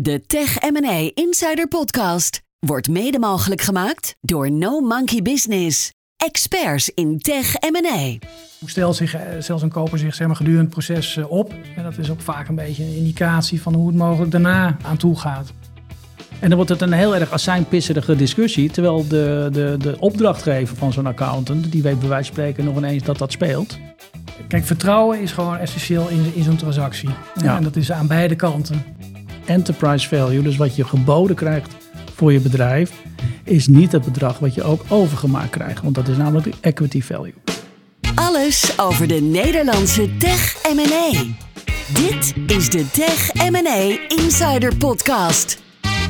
De 0.00 0.22
Tech 0.26 0.60
M&A 0.60 1.10
Insider 1.14 1.68
Podcast 1.68 2.42
wordt 2.58 2.88
mede 2.88 3.18
mogelijk 3.18 3.60
gemaakt 3.60 4.16
door 4.20 4.50
No 4.50 4.80
Monkey 4.80 5.22
Business. 5.22 5.92
Experts 6.16 6.88
in 6.88 7.18
tech 7.18 7.54
M&A. 7.60 8.18
Hoe 8.58 8.70
stelt 8.70 8.96
zich, 8.96 9.14
eh, 9.14 9.22
zelfs 9.38 9.62
een 9.62 9.70
koper 9.70 9.98
zich 9.98 10.14
zeg 10.14 10.26
maar, 10.26 10.36
gedurende 10.36 10.64
het 10.64 10.72
proces 10.72 11.16
eh, 11.16 11.30
op? 11.30 11.54
En 11.76 11.82
dat 11.82 11.98
is 11.98 12.10
ook 12.10 12.20
vaak 12.20 12.48
een 12.48 12.54
beetje 12.54 12.84
een 12.84 12.96
indicatie 12.96 13.62
van 13.62 13.74
hoe 13.74 13.86
het 13.86 13.96
mogelijk 13.96 14.30
daarna 14.30 14.76
aan 14.82 14.96
toe 14.96 15.18
gaat. 15.18 15.52
En 16.40 16.48
dan 16.48 16.56
wordt 16.56 16.70
het 16.70 16.80
een 16.80 16.92
heel 16.92 17.14
erg 17.14 17.32
azijnpisserige 17.32 18.16
discussie. 18.16 18.70
Terwijl 18.70 19.08
de, 19.08 19.48
de, 19.52 19.76
de 19.78 19.96
opdrachtgever 19.98 20.76
van 20.76 20.92
zo'n 20.92 21.06
accountant, 21.06 21.72
die 21.72 21.82
weet 21.82 21.98
bij 21.98 22.08
wijze 22.08 22.24
van 22.24 22.34
spreken 22.34 22.64
nog 22.64 22.76
ineens 22.76 23.02
dat 23.02 23.18
dat 23.18 23.32
speelt. 23.32 23.78
Kijk, 24.48 24.64
vertrouwen 24.64 25.20
is 25.20 25.32
gewoon 25.32 25.56
essentieel 25.56 26.08
in, 26.08 26.32
in 26.34 26.42
zo'n 26.42 26.56
transactie. 26.56 27.10
Ja. 27.42 27.56
En 27.56 27.62
dat 27.62 27.76
is 27.76 27.92
aan 27.92 28.06
beide 28.06 28.36
kanten. 28.36 28.84
Enterprise 29.44 30.08
value, 30.08 30.42
dus 30.42 30.56
wat 30.56 30.76
je 30.76 30.84
geboden 30.84 31.36
krijgt 31.36 31.74
voor 32.14 32.32
je 32.32 32.40
bedrijf, 32.40 32.92
is 33.44 33.66
niet 33.66 33.92
het 33.92 34.04
bedrag 34.04 34.38
wat 34.38 34.54
je 34.54 34.62
ook 34.62 34.84
overgemaakt 34.88 35.50
krijgt. 35.50 35.82
Want 35.82 35.94
dat 35.94 36.08
is 36.08 36.16
namelijk 36.16 36.44
de 36.44 36.52
equity 36.60 37.02
value. 37.02 37.34
Alles 38.14 38.78
over 38.78 39.08
de 39.08 39.20
Nederlandse 39.20 40.16
tech 40.16 40.56
M&A. 40.74 41.10
Dit 41.92 42.34
is 42.46 42.70
de 42.70 42.90
Tech 42.90 43.50
M&A 43.50 43.98
Insider 44.08 44.76
Podcast. 44.76 45.62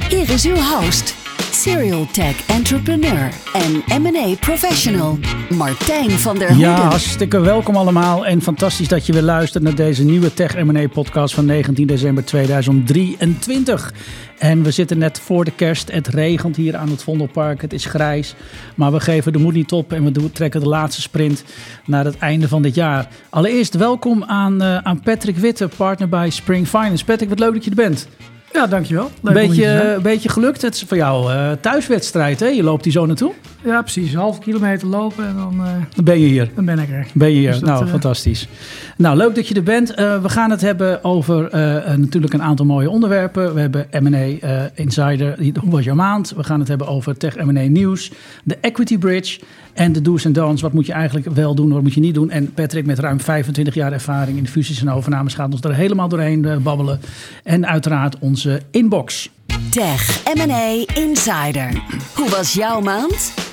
Hier 0.09 0.31
is 0.31 0.45
uw 0.45 0.57
host, 0.57 1.15
serial 1.63 2.07
tech 2.13 2.47
entrepreneur 2.47 3.31
en 3.53 4.03
M&A 4.03 4.35
professional, 4.41 5.19
Martijn 5.57 6.11
van 6.11 6.39
der 6.39 6.49
Hoeden. 6.49 6.69
Ja, 6.69 6.81
hartstikke 6.81 7.41
welkom 7.41 7.77
allemaal 7.77 8.27
en 8.27 8.43
fantastisch 8.43 8.89
dat 8.89 9.07
je 9.07 9.13
weer 9.13 9.23
luistert 9.23 9.65
naar 9.65 9.75
deze 9.75 10.05
nieuwe 10.05 10.35
Tech 10.35 10.65
M&A 10.65 10.89
podcast 10.89 11.35
van 11.35 11.45
19 11.45 11.87
december 11.87 12.25
2023. 12.25 13.95
En 14.39 14.63
we 14.63 14.71
zitten 14.71 14.99
net 14.99 15.21
voor 15.21 15.45
de 15.45 15.51
kerst. 15.51 15.93
Het 15.93 16.09
regent 16.09 16.57
hier 16.57 16.77
aan 16.77 16.89
het 16.89 17.03
Vondelpark. 17.03 17.61
Het 17.61 17.73
is 17.73 17.85
grijs. 17.85 18.35
Maar 18.75 18.93
we 18.93 19.01
geven 19.01 19.33
de 19.33 19.39
moed 19.39 19.55
niet 19.55 19.73
op 19.73 19.93
en 19.93 20.13
we 20.13 20.33
trekken 20.33 20.61
de 20.61 20.69
laatste 20.69 21.01
sprint 21.01 21.45
naar 21.87 22.05
het 22.05 22.19
einde 22.19 22.49
van 22.49 22.63
dit 22.63 22.75
jaar. 22.75 23.09
Allereerst 23.31 23.75
welkom 23.75 24.25
aan, 24.25 24.63
eh, 24.63 24.77
aan 24.77 25.01
Patrick 25.01 25.37
Witte, 25.37 25.69
partner 25.77 26.09
bij 26.09 26.31
Spring 26.31 26.69
Finance. 26.69 27.05
Patrick, 27.05 27.29
wat 27.29 27.39
leuk 27.39 27.53
dat 27.53 27.65
je 27.65 27.71
er 27.71 27.77
bent. 27.77 28.09
Ja, 28.53 28.67
dankjewel. 28.67 29.05
Een 29.05 29.11
Leuk 29.21 29.35
beetje, 29.35 29.99
beetje 30.03 30.29
gelukt. 30.29 30.63
Het 30.63 30.75
is 30.75 30.85
voor 30.89 30.97
jou 30.97 31.33
eh, 31.33 31.51
thuiswedstrijd, 31.61 32.41
hè? 32.41 32.47
Je 32.47 32.63
loopt 32.63 32.85
hier 32.85 32.93
zo 32.93 33.07
naartoe. 33.07 33.33
Ja, 33.65 33.81
precies. 33.83 34.13
Een 34.13 34.19
half 34.19 34.39
kilometer 34.39 34.89
lopen 34.89 35.27
en 35.27 35.37
dan, 35.37 35.67
eh, 35.67 35.73
Dan 35.95 36.05
ben 36.05 36.21
je 36.21 36.27
hier. 36.27 36.51
dan 36.55 36.65
ben 36.65 36.79
ik 36.79 36.91
er. 36.91 37.07
Ben 37.15 37.29
je 37.29 37.35
hier? 37.39 37.51
Dus 37.51 37.61
dat, 37.61 37.69
nou, 37.69 37.85
eh, 37.85 37.91
fantastisch. 37.91 38.49
Nou, 38.97 39.17
leuk 39.17 39.35
dat 39.35 39.49
je 39.49 39.55
er 39.55 39.63
bent. 39.63 39.95
Eh, 39.95 40.23
we 40.23 40.29
gaan 40.29 40.51
het 40.51 40.61
hebben 40.61 41.05
over 41.05 41.49
natuurlijk 41.97 42.33
een 42.33 42.43
aantal 42.43 42.67
mooie 42.67 42.91
onderwerpen. 42.91 43.55
We 43.55 43.61
hebben 43.61 43.87
M&A 44.01 44.17
eh, 44.19 44.63
Insider, 44.75 45.37
hoe 45.61 45.71
was 45.71 45.85
jouw 45.85 45.95
maand? 45.95 46.33
We 46.37 46.45
gaan 46.45 46.59
het 46.59 46.69
hebben 46.69 46.87
over 46.87 47.17
Tech 47.17 47.37
M&A 47.37 47.61
nieuws, 47.69 48.13
de 48.45 48.57
Equity 48.61 48.99
Bridge 48.99 49.41
en 49.73 49.93
de 49.93 50.03
do's 50.03 50.25
en 50.25 50.33
don'ts. 50.33 50.63
Wat 50.63 50.73
moet 50.73 50.87
je 50.87 50.93
eigenlijk 50.93 51.27
wel 51.27 51.55
doen, 51.55 51.73
wat 51.73 51.83
moet 51.83 51.95
je 51.95 52.01
niet 52.01 52.15
doen? 52.15 52.31
En 52.31 52.53
Patrick 52.53 52.87
met 52.87 52.99
ruim 52.99 53.21
25 53.21 53.75
jaar 53.75 53.93
ervaring 53.93 54.37
in 54.37 54.43
de 54.43 54.51
fusies 54.51 54.81
en 54.81 54.91
overnames 54.91 55.35
gaat 55.35 55.53
ons 55.53 55.61
er 55.61 55.75
helemaal 55.75 56.09
doorheen 56.09 56.63
babbelen. 56.63 57.01
En 57.45 57.67
uiteraard 57.67 58.19
onze 58.19 58.61
inbox. 58.71 59.31
Tech 59.71 60.23
M&A 60.35 60.85
Insider. 60.95 61.83
Hoe 62.15 62.29
was 62.31 62.53
jouw 62.53 62.81
maand? 62.81 63.51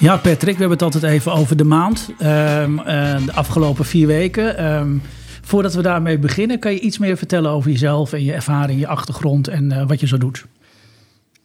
Ja, 0.00 0.16
Patrick, 0.16 0.54
we 0.54 0.60
hebben 0.60 0.70
het 0.70 0.82
altijd 0.82 1.02
even 1.02 1.32
over 1.32 1.56
de 1.56 1.64
maand. 1.64 2.10
Ehm, 2.18 2.78
eh, 2.78 3.24
de 3.24 3.32
afgelopen 3.32 3.84
vier 3.84 4.06
weken. 4.06 4.58
Ehm, 4.58 4.96
voordat 5.42 5.74
we 5.74 5.82
daarmee 5.82 6.18
beginnen, 6.18 6.58
kan 6.58 6.72
je 6.72 6.80
iets 6.80 6.98
meer 6.98 7.16
vertellen 7.16 7.50
over 7.50 7.70
jezelf 7.70 8.12
en 8.12 8.24
je 8.24 8.32
ervaring, 8.32 8.80
je 8.80 8.86
achtergrond 8.86 9.48
en 9.48 9.72
eh, 9.72 9.86
wat 9.86 10.00
je 10.00 10.06
zo 10.06 10.18
doet? 10.18 10.46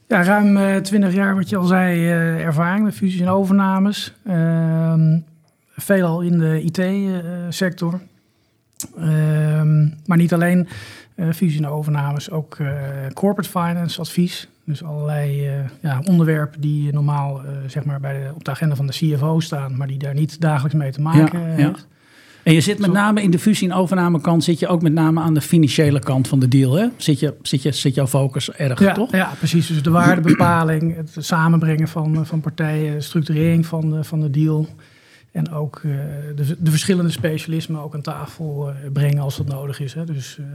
Ja, 0.08 0.24
ruim 0.24 0.58
eh, 0.58 0.76
20 0.76 1.14
jaar, 1.14 1.36
wat 1.36 1.50
je 1.50 1.58
al 1.58 1.66
zei, 1.66 2.08
ervaring 2.40 2.86
met 2.86 2.96
fusies 2.96 3.20
en 3.20 3.30
overnames. 3.30 4.14
Ehm, 4.26 5.20
veelal 5.76 6.22
in 6.22 6.40
de 6.40 6.62
IT-sector. 6.62 8.02
Maar 10.06 10.18
niet 10.18 10.34
alleen 10.34 10.68
fusies 11.34 11.58
en 11.58 11.68
overnames, 11.68 12.32
ook 12.32 12.58
corporate 13.14 13.50
finance 13.50 14.00
advies. 14.00 14.48
Dus 14.66 14.84
allerlei 14.84 15.48
eh, 15.48 15.54
ja, 15.82 16.02
onderwerpen 16.06 16.62
die 16.62 16.94
normaal 16.94 17.40
eh, 17.44 17.52
zeg 17.68 17.86
maar 17.86 18.00
bij 18.00 18.14
de, 18.14 18.32
op 18.36 18.44
de 18.44 18.52
agenda 18.52 18.76
van 18.76 18.88
de 18.88 18.94
CFO 18.94 19.40
staan, 19.40 19.78
maar 19.78 19.88
die 19.88 19.98
daar 19.98 20.14
niet 20.14 20.42
dagelijks 20.42 20.78
mee 20.78 20.92
te 20.92 21.02
maken 21.02 21.40
Ja, 21.40 21.46
eh, 21.48 21.58
ja. 21.60 21.66
heeft. 21.66 21.88
En 22.44 22.54
je 22.54 22.62
zit 22.62 22.80
met 22.80 22.92
name 22.92 23.22
in 23.22 23.32
de 23.32 23.40
fusie- 23.40 23.70
en 23.70 23.76
overnamekant, 23.76 24.44
zit 24.44 24.60
je 24.60 24.68
ook 24.68 24.82
met 24.82 24.94
name 24.94 25.22
aan 25.22 25.34
de 25.34 25.42
financiële 25.42 26.00
kant 26.00 26.28
van 26.28 26.40
de 26.40 26.48
deal. 26.48 26.74
Hè? 26.74 26.88
Zit, 26.98 27.20
je, 27.20 27.34
zit, 27.42 27.62
je, 27.62 27.72
zit 27.72 27.96
jouw 27.96 28.08
focus 28.08 28.52
erg, 28.52 28.80
Ja, 28.80 28.94
toch? 28.94 29.12
ja, 29.12 29.32
precies. 29.38 29.68
Dus 29.68 29.84
de 29.84 29.90
waardebepaling, 29.90 30.96
het 30.96 31.16
samenbrengen 31.20 31.88
van, 31.88 32.26
van 32.26 32.42
partijen, 32.42 33.04
structurering 33.04 33.66
van 33.66 33.90
de, 33.90 34.04
van 34.04 34.20
de 34.20 34.30
deal. 34.30 34.68
En 35.34 35.52
ook 35.52 35.82
eh, 35.84 35.92
de, 36.36 36.56
de 36.60 36.70
verschillende 36.70 37.12
specialismen 37.12 37.82
ook 37.82 37.94
aan 37.94 38.02
tafel 38.02 38.70
eh, 38.70 38.92
brengen 38.92 39.22
als 39.24 39.38
dat 39.38 39.48
nodig 39.48 39.80
is. 39.80 39.94
Hè. 39.94 40.06
Dus, 40.06 40.38
eh, 40.40 40.46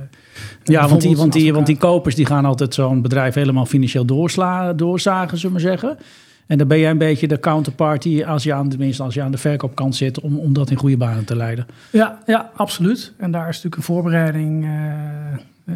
Ja, 0.65 0.89
want 0.89 1.01
die, 1.01 1.17
want, 1.17 1.33
die, 1.33 1.53
want 1.53 1.67
die 1.67 1.77
kopers 1.77 2.15
die 2.15 2.27
gaan 2.27 2.45
altijd 2.45 2.75
zo'n 2.75 3.03
bedrijf 3.03 3.35
helemaal 3.35 3.67
financieel 3.67 4.05
doorsla, 4.05 4.73
doorzagen, 4.73 5.39
zullen 5.39 5.57
we 5.57 5.63
maar 5.63 5.71
zeggen. 5.71 5.99
En 6.47 6.59
dan 6.59 6.69
ben 6.69 6.79
jij 6.79 6.91
een 6.91 6.99
beetje 6.99 7.29
de 7.29 7.41
counterparty 7.41 8.25
als 8.25 8.43
je 8.43 8.53
aan, 8.53 8.69
tenminste 8.69 9.03
als 9.03 9.15
je 9.15 9.23
aan 9.23 9.31
de 9.31 9.39
verkoopkant 9.39 9.97
zit, 9.97 10.21
om, 10.21 10.39
om 10.39 10.53
dat 10.53 10.71
in 10.71 10.77
goede 10.77 10.97
banen 10.97 11.25
te 11.25 11.37
leiden. 11.37 11.67
Ja, 11.91 12.19
ja, 12.27 12.51
absoluut. 12.57 13.13
En 13.17 13.31
daar 13.31 13.49
is 13.49 13.55
natuurlijk 13.55 13.77
een 13.77 13.83
voorbereiding, 13.83 14.69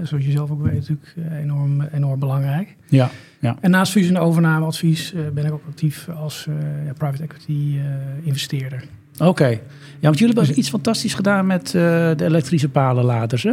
zoals 0.03 0.25
je 0.25 0.31
zelf 0.31 0.51
ook 0.51 0.63
weet, 0.63 0.75
natuurlijk 0.75 1.15
enorm, 1.43 1.81
enorm 1.81 2.19
belangrijk. 2.19 2.77
Ja, 2.89 3.11
ja. 3.43 3.57
En 3.61 3.71
naast 3.71 3.93
fusie- 3.93 4.11
en 4.15 4.19
overnameadvies 4.19 5.13
eh, 5.15 5.21
ben 5.35 5.45
ik 5.45 5.53
ook 5.53 5.63
actief 5.69 6.09
als 6.09 6.47
eh, 6.49 6.55
ja, 6.87 6.93
private 6.93 7.23
equity 7.23 7.77
eh, 7.79 8.27
investeerder. 8.27 8.85
Oké. 9.19 9.47
Ja, 9.49 9.59
want 10.01 10.19
jullie 10.19 10.35
hebben 10.37 10.59
iets 10.59 10.69
fantastisch 10.69 11.15
gedaan 11.15 11.47
met 11.47 11.71
de 11.71 12.15
elektrische 12.19 12.69
palenlaters, 12.69 13.43
hè? 13.43 13.53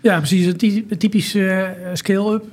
Ja, 0.00 0.18
precies. 0.18 0.46
Een 0.46 0.56
ty- 0.56 0.84
een 0.88 0.98
typische 0.98 1.74
scale-up 1.92 2.44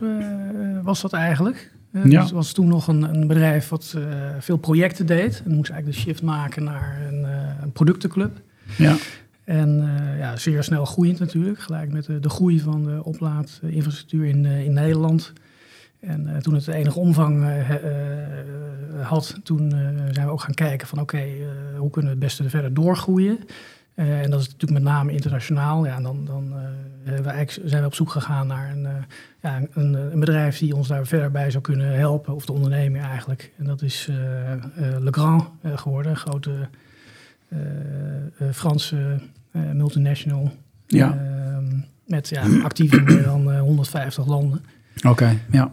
was 0.83 1.01
dat 1.01 1.13
eigenlijk. 1.13 1.71
Eh, 1.91 2.03
Ja. 2.03 2.09
Dus 2.09 2.19
het 2.23 2.31
was 2.31 2.51
toen 2.51 2.67
nog 2.67 2.87
een, 2.87 3.01
een 3.15 3.27
bedrijf 3.27 3.69
wat 3.69 3.95
veel 4.39 4.57
projecten 4.57 5.05
deed. 5.05 5.41
En 5.45 5.55
moest 5.55 5.69
eigenlijk 5.71 5.99
de 5.99 6.03
shift 6.09 6.21
maken 6.23 6.63
naar 6.63 7.01
een, 7.11 7.23
een 7.61 7.71
productenclub. 7.71 8.41
Ja. 8.77 8.95
En 9.43 9.89
ja, 10.17 10.35
zeer 10.37 10.63
snel 10.63 10.85
groeiend 10.85 11.19
natuurlijk. 11.19 11.59
Gelijk 11.59 11.91
met 11.91 12.05
de, 12.05 12.19
de 12.19 12.29
groei 12.29 12.59
van 12.59 12.83
de 12.83 13.03
oplaadinfrastructuur 13.03 14.25
in, 14.25 14.45
in 14.45 14.73
Nederland. 14.73 15.33
En 15.99 16.27
eh, 16.27 16.37
toen 16.41 16.53
het 16.53 16.67
enige 16.67 16.99
omvang 16.99 17.43
eh, 17.43 17.69
eh, 17.69 19.07
had, 19.07 19.39
toen 19.43 19.69
zijn 20.11 20.25
we 20.25 20.31
ook 20.31 20.41
gaan 20.41 20.53
kijken 20.53 20.87
van 20.87 20.99
oké, 20.99 21.23
hoe 21.77 21.89
kunnen 21.89 22.11
we 22.11 22.17
het 22.17 22.25
beste 22.25 22.49
verder 22.49 22.73
doorgroeien. 22.73 23.39
En 23.95 24.29
dat 24.29 24.39
is 24.39 24.45
natuurlijk 24.45 24.83
met 24.83 24.91
name 24.91 25.11
internationaal. 25.11 25.85
Ja, 25.85 25.95
en 25.95 26.03
dan, 26.03 26.25
dan 26.25 26.53
we 27.03 27.45
zijn 27.63 27.81
we 27.81 27.87
op 27.87 27.93
zoek 27.93 28.09
gegaan 28.09 28.47
naar 28.47 28.71
een, 28.71 28.87
ja, 29.41 29.61
een, 29.73 29.93
een 29.93 30.19
bedrijf 30.19 30.57
die 30.57 30.75
ons 30.75 30.87
daar 30.87 31.05
verder 31.05 31.31
bij 31.31 31.51
zou 31.51 31.63
kunnen 31.63 31.97
helpen. 31.97 32.35
Of 32.35 32.45
de 32.45 32.51
onderneming 32.51 33.03
eigenlijk. 33.03 33.51
En 33.57 33.65
dat 33.65 33.81
is 33.81 34.09
Legrand 34.99 35.49
eh, 35.61 35.77
geworden, 35.77 36.11
een 36.11 36.17
grote 36.17 36.67
Franse 38.51 39.19
multinational. 39.51 40.51
Ja. 40.87 41.17
Ehm, 41.17 41.79
met 42.05 42.29
ja, 42.29 42.43
actief 42.63 42.93
in 42.93 43.03
meer 43.03 43.23
dan 43.23 43.51
eh, 43.51 43.59
150 43.59 44.27
landen. 44.27 44.63
Oké, 45.07 45.39
ja. 45.51 45.69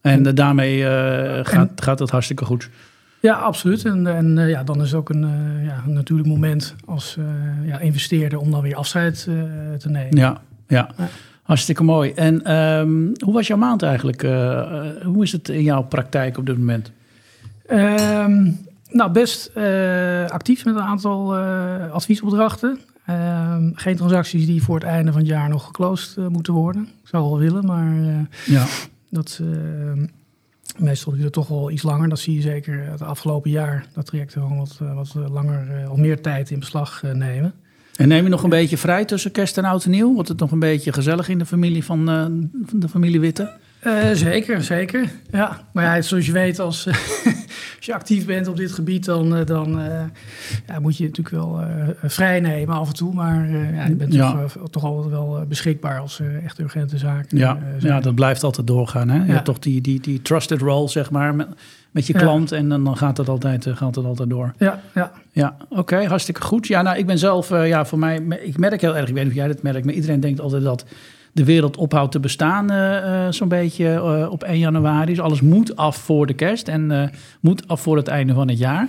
En 0.00 0.26
eh, 0.26 0.34
daarmee 0.34 0.86
eh, 0.86 1.44
gaat, 1.44 1.70
gaat 1.82 1.98
het 1.98 2.10
hartstikke 2.10 2.44
goed. 2.44 2.70
Ja, 3.20 3.34
absoluut. 3.34 3.84
En, 3.84 4.06
en 4.06 4.38
eh, 4.38 4.48
ja, 4.48 4.64
dan 4.64 4.82
is 4.82 4.90
het 4.90 5.00
ook 5.00 5.08
een, 5.08 5.26
ja, 5.64 5.82
een 5.86 5.92
natuurlijk 5.92 6.28
moment 6.28 6.74
als 6.84 7.16
ja, 7.64 7.78
investeerder 7.78 8.38
om 8.38 8.50
dan 8.50 8.62
weer 8.62 8.76
afscheid 8.76 9.22
te 9.78 9.88
nemen. 9.88 10.16
Ja, 10.16 10.40
ja. 10.68 10.88
Ja. 10.96 11.08
Hartstikke 11.42 11.82
mooi. 11.82 12.12
En 12.12 12.44
ehm, 12.44 13.06
hoe 13.24 13.32
was 13.32 13.46
jouw 13.46 13.56
maand 13.56 13.82
eigenlijk? 13.82 14.22
Hoe 15.02 15.22
is 15.22 15.32
het 15.32 15.48
in 15.48 15.62
jouw 15.62 15.82
praktijk 15.82 16.38
op 16.38 16.46
dit 16.46 16.58
moment? 16.58 16.92
Ehm, 17.66 18.50
nou, 18.90 19.10
best 19.12 19.50
actief 20.28 20.64
met 20.64 20.74
een 20.74 20.80
aantal 20.80 21.36
adviesopdrachten. 21.92 22.78
Ehm, 23.06 23.70
geen 23.74 23.96
transacties 23.96 24.46
die 24.46 24.62
voor 24.62 24.74
het 24.74 24.84
einde 24.84 25.12
van 25.12 25.20
het 25.20 25.30
jaar 25.30 25.48
nog 25.48 25.64
geclosed 25.64 26.28
moeten 26.28 26.52
worden. 26.52 26.82
Ik 26.82 27.08
zou 27.08 27.24
wel 27.24 27.38
willen, 27.38 27.66
maar 27.66 27.94
Ja. 28.44 28.64
Dat 29.10 29.40
eh, 29.42 30.02
meestal 30.76 31.12
duurt 31.12 31.24
het 31.24 31.32
toch 31.32 31.48
wel 31.48 31.70
iets 31.70 31.82
langer. 31.82 32.08
Dat 32.08 32.18
zie 32.18 32.34
je 32.34 32.40
zeker 32.40 32.84
het 32.84 33.02
afgelopen 33.02 33.50
jaar. 33.50 33.86
Dat 33.94 34.06
trajecten 34.06 34.42
gewoon 34.42 34.58
wat, 34.58 34.78
eh, 34.82 34.94
wat 34.94 35.14
langer, 35.30 35.82
eh, 35.82 35.90
of 35.92 35.98
meer 35.98 36.20
tijd 36.20 36.50
in 36.50 36.58
beslag 36.58 37.02
eh, 37.02 37.12
nemen. 37.12 37.54
En 37.98 38.08
neem 38.08 38.24
je 38.24 38.30
nog 38.30 38.42
een 38.42 38.50
beetje 38.50 38.76
vrij 38.76 39.04
tussen 39.04 39.30
kerst 39.30 39.58
en 39.58 39.64
oud 39.64 39.84
en 39.84 39.90
nieuw? 39.90 40.14
Wordt 40.14 40.28
het 40.28 40.38
nog 40.38 40.50
een 40.50 40.58
beetje 40.58 40.92
gezellig 40.92 41.28
in 41.28 41.38
de 41.38 41.46
familie 41.46 41.84
van, 41.84 42.08
eh, 42.08 42.22
van 42.66 42.80
de 42.80 42.88
familie 42.88 43.20
Witte? 43.20 43.52
Eh, 43.80 44.10
zeker, 44.12 44.62
zeker. 44.62 45.10
Ja, 45.30 45.68
maar 45.72 45.84
ja, 45.84 46.02
zoals 46.02 46.26
je 46.26 46.32
weet, 46.32 46.58
als, 46.58 46.88
als 47.78 47.86
je 47.86 47.94
actief 47.94 48.26
bent 48.26 48.48
op 48.48 48.56
dit 48.56 48.72
gebied, 48.72 49.04
dan, 49.04 49.44
dan 49.44 49.80
ja, 50.66 50.80
moet 50.80 50.96
je 50.96 51.04
natuurlijk 51.04 51.36
wel 51.36 51.60
vrij 52.02 52.40
nemen 52.40 52.74
af 52.74 52.88
en 52.88 52.94
toe. 52.94 53.14
Maar 53.14 53.50
ja, 53.50 53.86
je 53.86 53.94
bent 53.94 54.12
toch, 54.12 54.56
toch 54.70 54.84
altijd 54.84 55.12
wel 55.12 55.44
beschikbaar 55.48 55.98
als 55.98 56.20
echt 56.44 56.58
urgente 56.58 56.98
zaken. 56.98 57.38
Ja, 57.38 57.58
ja, 57.78 58.00
dat 58.00 58.14
blijft 58.14 58.42
altijd 58.42 58.66
doorgaan. 58.66 59.08
Hè? 59.08 59.24
Je 59.24 59.32
hebt 59.32 59.44
toch 59.44 59.58
die, 59.58 59.80
die, 59.80 60.00
die 60.00 60.22
trusted 60.22 60.60
role, 60.60 60.88
zeg 60.88 61.10
maar, 61.10 61.34
met, 61.34 61.48
met 61.90 62.06
je 62.06 62.12
klant. 62.12 62.52
En 62.52 62.68
dan, 62.68 62.84
dan 62.84 62.96
gaat, 62.96 63.16
het 63.16 63.28
altijd, 63.28 63.66
gaat 63.74 63.94
het 63.94 64.04
altijd 64.04 64.30
door. 64.30 64.52
Ja, 64.58 64.80
ja. 64.94 65.12
Ja, 65.32 65.56
oké, 65.68 66.04
hartstikke 66.04 66.40
goed. 66.40 66.66
Ja, 66.66 66.82
nou, 66.82 66.98
ik 66.98 67.06
ben 67.06 67.18
zelf, 67.18 67.48
ja, 67.48 67.84
voor 67.84 67.98
mij, 67.98 68.16
ik 68.42 68.58
merk 68.58 68.80
heel 68.80 68.96
erg, 68.96 69.08
ik 69.08 69.14
weet 69.14 69.22
niet 69.22 69.32
of 69.32 69.38
jij 69.38 69.48
dat 69.48 69.62
merkt, 69.62 69.84
maar 69.84 69.94
iedereen 69.94 70.20
denkt 70.20 70.40
altijd 70.40 70.62
dat 70.62 70.84
de 71.32 71.44
wereld 71.44 71.76
ophoudt 71.76 72.12
te 72.12 72.20
bestaan, 72.20 72.72
uh, 72.72 73.26
zo'n 73.30 73.48
beetje 73.48 73.84
uh, 73.84 74.30
op 74.30 74.42
1 74.42 74.58
januari. 74.58 75.06
Dus 75.06 75.20
alles 75.20 75.40
moet 75.40 75.76
af 75.76 75.96
voor 75.96 76.26
de 76.26 76.34
kerst 76.34 76.68
en 76.68 77.12
moet 77.40 77.68
af 77.68 77.80
voor 77.80 77.96
het 77.96 78.08
einde 78.08 78.32
van 78.32 78.48
het 78.48 78.58
jaar. 78.58 78.88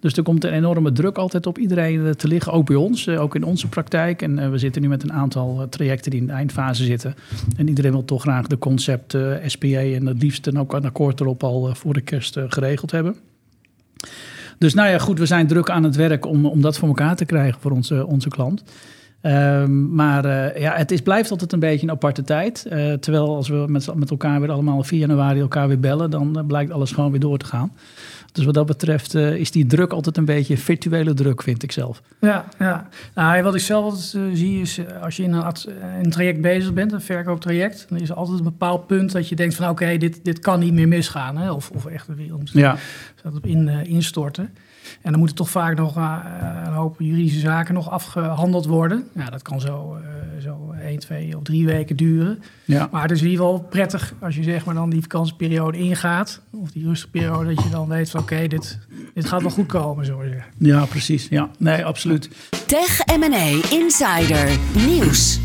Dus 0.00 0.12
er 0.12 0.22
komt 0.22 0.44
een 0.44 0.52
enorme 0.52 0.92
druk 0.92 1.18
altijd 1.18 1.46
op 1.46 1.58
iedereen 1.58 2.16
te 2.16 2.28
liggen, 2.28 2.52
ook 2.52 2.66
bij 2.66 2.76
ons, 2.76 3.08
ook 3.08 3.34
in 3.34 3.44
onze 3.44 3.68
praktijk. 3.68 4.22
En 4.22 4.50
we 4.50 4.58
zitten 4.58 4.82
nu 4.82 4.88
met 4.88 5.02
een 5.02 5.12
aantal 5.12 5.66
trajecten 5.70 6.10
die 6.10 6.20
in 6.20 6.26
de 6.26 6.32
eindfase 6.32 6.84
zitten. 6.84 7.14
En 7.56 7.68
iedereen 7.68 7.92
wil 7.92 8.04
toch 8.04 8.22
graag 8.22 8.46
de 8.46 8.58
concept 8.58 9.16
SPA 9.46 9.66
en 9.66 10.06
het 10.06 10.22
liefst 10.22 10.56
ook 10.56 10.72
een 10.72 10.84
akkoord 10.84 11.20
erop 11.20 11.44
al 11.44 11.74
voor 11.74 11.94
de 11.94 12.00
kerst 12.00 12.36
geregeld 12.48 12.90
hebben. 12.90 13.16
Dus 14.58 14.74
nou 14.74 14.88
ja, 14.88 14.98
goed, 14.98 15.18
we 15.18 15.26
zijn 15.26 15.46
druk 15.46 15.70
aan 15.70 15.82
het 15.82 15.96
werk 15.96 16.26
om, 16.26 16.46
om 16.46 16.60
dat 16.60 16.78
voor 16.78 16.88
elkaar 16.88 17.16
te 17.16 17.24
krijgen 17.24 17.60
voor 17.60 17.70
onze, 17.70 18.06
onze 18.06 18.28
klant. 18.28 18.62
Um, 19.22 19.94
maar 19.94 20.24
uh, 20.26 20.60
ja, 20.60 20.76
het 20.76 20.90
is, 20.90 21.00
blijft 21.00 21.30
altijd 21.30 21.52
een 21.52 21.58
beetje 21.58 21.86
een 21.86 21.92
aparte 21.92 22.22
tijd. 22.22 22.66
Uh, 22.72 22.92
terwijl 22.92 23.36
als 23.36 23.48
we 23.48 23.64
met, 23.68 23.94
met 23.94 24.10
elkaar 24.10 24.40
weer 24.40 24.50
allemaal 24.50 24.82
4 24.82 24.98
januari 24.98 25.40
elkaar 25.40 25.68
weer 25.68 25.80
bellen, 25.80 26.10
dan 26.10 26.38
uh, 26.38 26.46
blijkt 26.46 26.72
alles 26.72 26.92
gewoon 26.92 27.10
weer 27.10 27.20
door 27.20 27.38
te 27.38 27.46
gaan. 27.46 27.72
Dus 28.32 28.44
wat 28.44 28.54
dat 28.54 28.66
betreft 28.66 29.14
is 29.14 29.50
die 29.50 29.66
druk 29.66 29.92
altijd 29.92 30.16
een 30.16 30.24
beetje 30.24 30.56
virtuele 30.56 31.14
druk, 31.14 31.42
vind 31.42 31.62
ik 31.62 31.72
zelf. 31.72 32.02
Ja, 32.20 32.44
ja. 32.58 32.88
Nou, 33.14 33.42
wat 33.42 33.54
ik 33.54 33.60
zelf 33.60 33.94
zie 34.32 34.60
is, 34.60 34.80
als 35.02 35.16
je 35.16 35.22
in 35.22 35.32
een, 35.32 35.54
een, 35.98 36.10
traject 36.10 36.40
bezig 36.40 36.72
bent, 36.72 36.92
een 36.92 37.00
verkooptraject, 37.00 37.86
dan 37.88 37.98
is 37.98 38.08
er 38.08 38.14
altijd 38.14 38.38
een 38.38 38.44
bepaald 38.44 38.86
punt 38.86 39.12
dat 39.12 39.28
je 39.28 39.36
denkt 39.36 39.54
van 39.54 39.68
oké, 39.68 39.82
okay, 39.82 39.98
dit, 39.98 40.24
dit 40.24 40.38
kan 40.38 40.60
niet 40.60 40.72
meer 40.72 40.88
misgaan. 40.88 41.36
Hè? 41.36 41.52
Of, 41.52 41.70
of 41.70 41.86
echt 41.86 42.06
de 42.06 42.14
wereld 42.14 42.50
ja. 42.50 42.76
op 43.24 43.46
in, 43.46 43.68
instorten. 43.68 44.50
En 45.02 45.10
dan 45.10 45.18
moeten 45.18 45.36
toch 45.36 45.50
vaak 45.50 45.76
nog 45.76 45.96
uh, 45.96 46.16
een 46.66 46.72
hoop 46.72 46.96
juridische 46.98 47.40
zaken 47.40 47.74
nog 47.74 47.90
afgehandeld 47.90 48.66
worden. 48.66 49.08
Ja, 49.14 49.30
dat 49.30 49.42
kan 49.42 49.60
zo, 49.60 49.96
uh, 49.96 50.42
zo 50.42 50.74
1, 50.82 50.98
2 50.98 51.36
of 51.36 51.42
3 51.42 51.66
weken 51.66 51.96
duren. 51.96 52.42
Ja. 52.64 52.88
Maar 52.92 53.02
het 53.02 53.10
is 53.10 53.22
in 53.22 53.28
ieder 53.28 53.44
geval 53.44 53.60
prettig 53.60 54.14
als 54.20 54.36
je 54.36 54.42
zeg 54.42 54.64
maar 54.64 54.74
dan 54.74 54.90
die 54.90 55.00
vakantieperiode 55.00 55.78
ingaat. 55.78 56.40
Of 56.50 56.70
die 56.70 56.84
rustige 56.84 57.10
periode, 57.10 57.54
dat 57.54 57.64
je 57.64 57.70
dan 57.70 57.88
weet 57.88 58.10
van 58.10 58.20
oké, 58.20 58.46
dit, 58.46 58.78
dit 59.14 59.26
gaat 59.26 59.42
wel 59.42 59.50
goed 59.50 59.66
komen, 59.66 60.04
zo 60.04 60.22
zeggen. 60.22 60.44
Ja, 60.58 60.84
precies. 60.84 61.26
Ja, 61.30 61.50
nee, 61.58 61.84
absoluut. 61.84 62.30
Tech 62.66 63.04
M&A 63.18 63.60
Insider 63.70 64.58
Nieuws. 64.86 65.40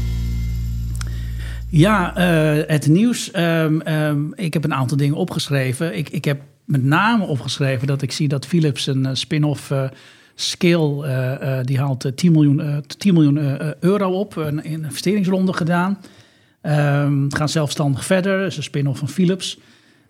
Ja, 1.69 2.17
uh, 2.17 2.63
het 2.67 2.87
nieuws. 2.87 3.35
Um, 3.35 3.87
um, 3.87 4.33
ik 4.35 4.53
heb 4.53 4.63
een 4.63 4.73
aantal 4.73 4.97
dingen 4.97 5.15
opgeschreven. 5.15 5.97
Ik, 5.97 6.09
ik 6.09 6.25
heb 6.25 6.41
met 6.65 6.83
name 6.83 7.25
opgeschreven 7.25 7.87
dat 7.87 8.01
ik 8.01 8.11
zie 8.11 8.27
dat 8.27 8.45
Philips 8.45 8.87
een 8.87 9.03
uh, 9.03 9.09
spin-off 9.13 9.69
uh, 9.69 9.83
Skill, 10.35 11.03
uh, 11.03 11.59
die 11.63 11.79
haalt 11.79 12.11
10 12.15 12.31
miljoen, 12.31 12.83
10 12.97 13.13
miljoen 13.13 13.37
euro 13.79 14.11
op, 14.11 14.35
een 14.35 14.63
investeringsronde 14.63 15.53
gedaan. 15.53 15.99
Um, 16.61 17.23
het 17.23 17.35
gaat 17.35 17.51
zelfstandig 17.51 18.05
verder, 18.05 18.45
is 18.45 18.57
een 18.57 18.63
spin-off 18.63 18.99
van 18.99 19.09
Philips. 19.09 19.59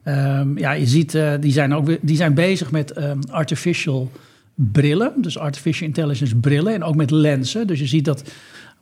Um, 0.06 0.58
ja, 0.58 0.72
je 0.72 0.88
ziet, 0.88 1.18
die, 1.40 1.52
zijn 1.52 1.74
ook, 1.74 1.98
die 2.02 2.16
zijn 2.16 2.34
bezig 2.34 2.72
met 2.72 2.98
um, 2.98 3.20
artificial 3.32 4.12
brillen, 4.56 5.14
dus 5.18 5.38
artificial 5.38 5.88
intelligence 5.88 6.36
brillen 6.36 6.74
en 6.74 6.84
ook 6.84 6.96
met 6.96 7.12
lenzen. 7.12 7.68
Dus 7.68 7.80
je 7.80 7.88
ziet 7.88 8.06
dat 8.06 8.32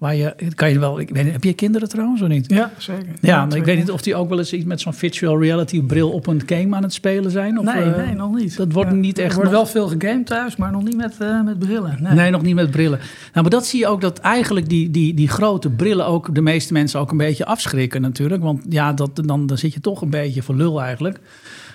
Waar 0.02 0.16
je, 0.16 0.36
kan 0.56 0.70
je 0.70 0.80
wel, 0.80 1.00
ik 1.00 1.10
weet, 1.10 1.32
heb 1.32 1.44
je 1.44 1.54
kinderen 1.54 1.90
trouwens 1.90 2.22
of 2.22 2.28
niet? 2.28 2.50
Ja, 2.50 2.72
zeker. 2.78 3.14
Ja, 3.20 3.46
maar 3.46 3.58
ik 3.58 3.66
weet 3.66 3.78
niet 3.78 3.92
of 3.92 4.02
die 4.02 4.16
ook 4.16 4.30
wel 4.30 4.38
eens 4.38 4.54
iets 4.54 4.66
met 4.66 4.82
zo'n 4.82 4.94
virtual 4.94 5.42
reality 5.42 5.82
bril 5.82 6.10
op 6.10 6.28
een 6.28 6.42
game 6.46 6.76
aan 6.76 6.84
het 6.84 6.94
spelen 6.94 7.32
zijn. 7.32 7.60
Of, 7.60 7.66
nee, 7.66 7.86
uh, 7.86 7.96
nee, 7.96 8.16
nog 8.16 8.36
niet. 8.36 8.58
Dat 8.58 8.72
wordt 8.72 8.92
niet 8.92 9.18
echt. 9.18 9.30
Er 9.30 9.36
wordt 9.36 9.52
wel 9.52 9.66
veel 9.66 9.88
gegamed 9.88 10.26
thuis, 10.26 10.56
maar 10.56 10.72
nog 10.72 10.84
niet 10.84 10.96
met, 10.96 11.16
uh, 11.22 11.44
met 11.44 11.60
brillen. 11.60 11.98
Nee. 12.00 12.14
nee. 12.14 12.32
nog 12.32 12.42
niet 12.42 12.56
met 12.56 12.72
brillen. 12.72 12.98
Nou, 12.98 13.10
maar 13.34 13.50
dat 13.50 13.66
zie 13.66 13.80
je 13.80 13.88
ook 13.88 14.02
dat 14.02 14.20
eigenlijk 14.20 14.70
die, 14.70 14.92
die, 14.92 15.14
die 15.14 15.28
grote 15.28 15.70
brillen 15.70 16.06
ook 16.06 16.36
de 16.36 16.42
meeste 16.42 16.74
mensen 16.74 17.00
ook 17.00 17.12
een 17.12 17.18
beetje 17.18 17.46
afschrikken 17.46 18.02
natuurlijk. 18.02 18.44
Want 18.44 18.62
ja, 18.70 18.94
dat, 18.94 19.16
dan, 19.26 19.46
dan 19.46 19.58
zit 19.58 19.74
je 19.74 19.80
toch 19.80 20.02
een 20.02 20.10
beetje 20.10 20.42
voor 20.42 20.56
lul 20.56 20.82
eigenlijk. 20.82 21.20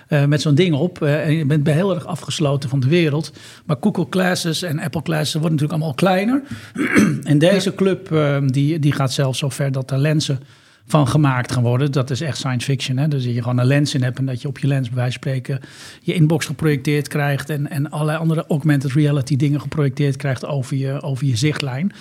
Uh, 0.09 0.25
met 0.25 0.41
zo'n 0.41 0.55
ding 0.55 0.75
op. 0.75 1.01
Uh, 1.01 1.25
en 1.25 1.33
je 1.33 1.45
bent 1.45 1.67
heel 1.67 1.95
erg 1.95 2.05
afgesloten 2.05 2.69
van 2.69 2.79
de 2.79 2.87
wereld. 2.87 3.31
Maar 3.65 3.77
Google 3.81 4.09
Classes 4.09 4.61
en 4.61 4.79
Apple 4.79 5.01
Classes 5.01 5.33
worden 5.33 5.51
natuurlijk 5.51 5.79
allemaal 5.79 5.93
kleiner. 5.93 6.43
en 7.23 7.37
deze 7.37 7.73
club 7.73 8.11
uh, 8.11 8.37
die, 8.45 8.79
die 8.79 8.91
gaat 8.91 9.13
zelfs 9.13 9.39
zo 9.39 9.49
ver 9.49 9.71
dat 9.71 9.91
er 9.91 9.97
lenzen 9.97 10.39
van 10.87 11.07
gemaakt 11.07 11.51
gaan 11.51 11.63
worden. 11.63 11.91
Dat 11.91 12.09
is 12.09 12.21
echt 12.21 12.37
science 12.37 12.65
fiction. 12.65 12.97
Hè? 12.97 13.07
Dus 13.07 13.23
dat 13.23 13.33
je 13.33 13.41
gewoon 13.41 13.57
een 13.57 13.65
lens 13.65 13.93
in 13.93 14.03
hebt 14.03 14.17
en 14.17 14.25
dat 14.25 14.41
je 14.41 14.47
op 14.47 14.57
je 14.57 14.67
lens 14.67 14.87
bij 14.87 14.97
wijze 14.97 15.19
van 15.21 15.31
spreken 15.31 15.59
je 16.01 16.13
inbox 16.13 16.45
geprojecteerd 16.45 17.07
krijgt 17.07 17.49
en, 17.49 17.69
en 17.69 17.89
allerlei 17.89 18.17
andere 18.17 18.45
augmented 18.47 18.91
reality 18.91 19.35
dingen 19.35 19.61
geprojecteerd 19.61 20.15
krijgt 20.15 20.45
over 20.45 20.77
je, 20.77 21.01
over 21.01 21.25
je 21.25 21.35
zichtlijn. 21.35 21.91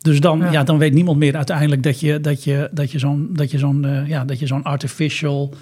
Dus 0.00 0.20
dan, 0.20 0.38
ja. 0.38 0.50
ja 0.50 0.64
dan 0.64 0.78
weet 0.78 0.92
niemand 0.92 1.18
meer 1.18 1.36
uiteindelijk 1.36 1.82
dat 1.82 2.00
je, 2.00 2.20
dat 2.20 2.44
je, 2.44 2.68
dat 2.72 2.90
je 2.90 2.98
zo'n 2.98 3.28
dat 3.32 3.50
je 3.50 3.58
zo'n 3.58 3.82
uh, 3.86 4.08
ja, 4.08 4.24
dat 4.24 4.38
je 4.38 4.46
zo'n 4.46 4.62
artificial 4.62 5.54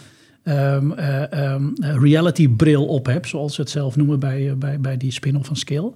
um, 0.44 0.92
uh, 0.98 1.52
um, 1.52 1.72
reality 1.78 2.48
bril 2.48 2.86
op 2.86 3.06
hebt, 3.06 3.28
zoals 3.28 3.54
ze 3.54 3.60
het 3.60 3.70
zelf 3.70 3.96
noemen 3.96 4.18
bij, 4.18 4.42
uh, 4.42 4.52
bij, 4.52 4.80
bij 4.80 4.96
die 4.96 5.12
spin-off 5.12 5.46
van 5.46 5.56
Skill. 5.56 5.92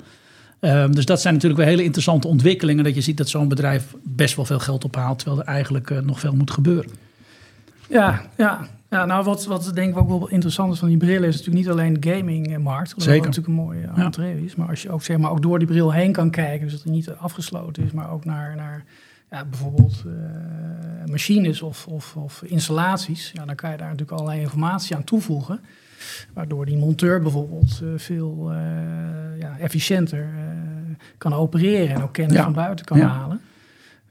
Um, 0.61 0.95
dus 0.95 1.05
dat 1.05 1.21
zijn 1.21 1.35
natuurlijk 1.35 1.61
wel 1.61 1.71
hele 1.71 1.85
interessante 1.85 2.29
ontwikkelingen. 2.29 2.85
Dat 2.85 2.95
je 2.95 3.01
ziet 3.01 3.17
dat 3.17 3.29
zo'n 3.29 3.49
bedrijf 3.49 3.95
best 4.03 4.37
wel 4.37 4.45
veel 4.45 4.59
geld 4.59 4.85
ophaalt, 4.85 5.19
terwijl 5.19 5.41
er 5.41 5.47
eigenlijk 5.47 5.91
uh, 5.91 5.99
nog 6.01 6.21
veel 6.21 6.35
moet 6.35 6.51
gebeuren. 6.51 6.91
Ja, 7.89 8.23
ja. 8.37 8.69
ja 8.91 9.05
nou 9.05 9.25
wat, 9.25 9.47
wat 9.47 9.71
denk 9.75 9.91
ik 9.91 9.99
ook 9.99 10.09
wel 10.09 10.29
interessant 10.29 10.73
is 10.73 10.79
van 10.79 10.89
die 10.89 10.97
brillen, 10.97 11.29
is 11.29 11.37
natuurlijk 11.37 11.67
niet 11.67 11.75
alleen 11.75 12.01
de 12.01 12.11
gamingmarkt. 12.11 12.95
Wat 12.95 13.03
Zeker. 13.03 13.27
natuurlijk 13.27 13.47
een 13.47 13.65
mooie 13.65 13.87
entree 13.97 14.45
is. 14.45 14.55
Maar 14.55 14.69
als 14.69 14.83
je 14.83 14.91
ook, 14.91 15.03
zeg 15.03 15.19
maar, 15.19 15.31
ook 15.31 15.43
door 15.43 15.59
die 15.59 15.69
bril 15.69 15.93
heen 15.93 16.13
kan 16.13 16.31
kijken, 16.31 16.61
dus 16.61 16.73
dat 16.73 16.83
het 16.83 16.93
niet 16.93 17.11
afgesloten 17.11 17.85
is, 17.85 17.93
maar 17.93 18.11
ook 18.11 18.25
naar, 18.25 18.57
naar 18.57 18.85
ja, 19.31 19.45
bijvoorbeeld 19.45 20.05
uh, 20.07 20.13
machines 21.11 21.63
of, 21.63 21.87
of, 21.87 22.17
of, 22.17 22.43
installaties, 22.43 23.31
ja, 23.35 23.45
dan 23.45 23.55
kan 23.55 23.71
je 23.71 23.77
daar 23.77 23.89
natuurlijk 23.89 24.19
allerlei 24.19 24.41
informatie 24.41 24.97
aan 24.97 25.05
toevoegen. 25.05 25.61
Waardoor 26.33 26.67
die 26.67 26.77
monteur 26.77 27.23
bijvoorbeeld 27.23 27.81
uh, 27.83 27.89
veel 27.97 28.53
uh, 28.53 28.59
ja, 29.39 29.59
efficiënter 29.59 30.29
kan 31.19 31.33
opereren 31.33 31.95
en 31.97 32.03
ook 32.03 32.13
kennis 32.13 32.37
ja. 32.37 32.43
van 32.43 32.53
buiten 32.53 32.85
kan 32.85 32.99
ja. 32.99 33.07
halen. 33.07 33.41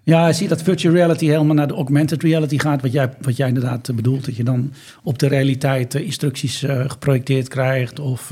Ja, 0.04 0.28
je 0.28 0.34
ziet 0.34 0.50
dat 0.50 0.62
virtual 0.62 0.94
reality 0.94 1.26
helemaal 1.26 1.56
naar 1.56 1.68
de 1.68 1.74
augmented 1.74 2.24
reality 2.24 2.58
gaat. 2.60 2.82
Wat 2.82 2.92
jij, 2.92 3.10
wat 3.22 3.38
jij 3.38 3.48
inderdaad 3.48 3.96
bedoelt. 3.96 4.26
Dat 4.26 4.36
je 4.36 4.44
dan 4.44 4.74
op 5.04 5.20
de 5.20 5.28
realiteit 5.28 5.96
instructies 5.96 6.66
geprojecteerd 6.88 7.48
krijgt. 7.48 8.00
Of 8.00 8.30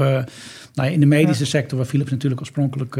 nou, 0.73 0.91
in 0.91 0.99
de 0.99 1.05
medische 1.05 1.45
sector, 1.45 1.77
waar 1.77 1.87
Philips 1.87 2.11
natuurlijk 2.11 2.41
oorspronkelijk 2.41 2.95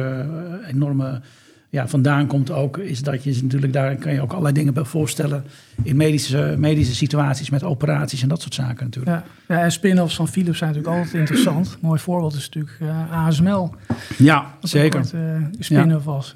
enorme 0.68 1.22
ja, 1.70 1.88
vandaan 1.88 2.28
komt 2.28 2.52
ook, 2.52 2.78
is 2.78 3.02
dat 3.02 3.24
je 3.24 3.40
natuurlijk 3.42 3.74
daar 3.74 3.96
kan 3.96 4.14
je 4.14 4.22
ook 4.22 4.32
allerlei 4.32 4.54
dingen 4.54 4.74
bij 4.74 4.84
voorstellen 4.84 5.44
in 5.84 5.96
medische, 5.96 6.56
medische 6.58 6.96
situaties 6.96 7.50
met 7.50 7.64
operaties 7.64 8.22
en 8.22 8.28
dat 8.28 8.42
soort 8.42 8.54
zaken 8.54 8.86
natuurlijk. 8.86 9.16
Ja, 9.16 9.56
ja 9.56 9.64
en 9.64 9.72
spin-offs 9.72 10.16
van 10.16 10.28
Philips 10.28 10.58
zijn 10.58 10.70
natuurlijk 10.70 10.98
altijd 10.98 11.20
interessant. 11.20 11.78
mooi 11.82 12.00
voorbeeld 12.00 12.34
is 12.34 12.50
natuurlijk 12.50 12.78
uh, 12.82 13.26
ASML. 13.26 13.76
Ja, 14.18 14.54
zeker. 14.62 15.02
Dat 15.02 15.14
uh, 15.14 15.22
spin-off 15.60 16.06
was. 16.06 16.36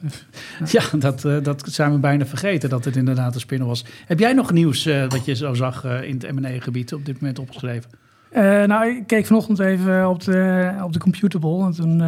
Ja, 0.60 0.82
ja 0.92 0.98
dat, 0.98 1.26
uh, 1.26 1.44
dat 1.50 1.64
zijn 1.66 1.92
we 1.92 1.98
bijna 1.98 2.26
vergeten 2.26 2.70
dat 2.70 2.86
het 2.86 2.96
inderdaad 2.96 3.34
een 3.34 3.40
spin-off 3.40 3.68
was. 3.68 3.86
Heb 4.06 4.20
jij 4.20 4.34
nog 4.34 4.52
nieuws 4.52 4.90
wat 5.10 5.26
je 5.26 5.36
zo 5.36 5.54
zag 5.54 5.84
in 5.84 6.20
het 6.20 6.32
M&A-gebied 6.32 6.94
op 6.94 7.06
dit 7.06 7.20
moment 7.20 7.40
opgeschreven? 7.40 7.90
nou, 8.68 8.88
ik 8.88 9.08
keek 9.08 9.26
vanochtend 9.26 9.60
even 9.60 10.10
op 10.10 10.24
de, 10.24 10.72
op 10.84 10.94
de 10.94 11.00
Computable 11.00 11.66
en 11.66 11.72
toen 11.72 12.02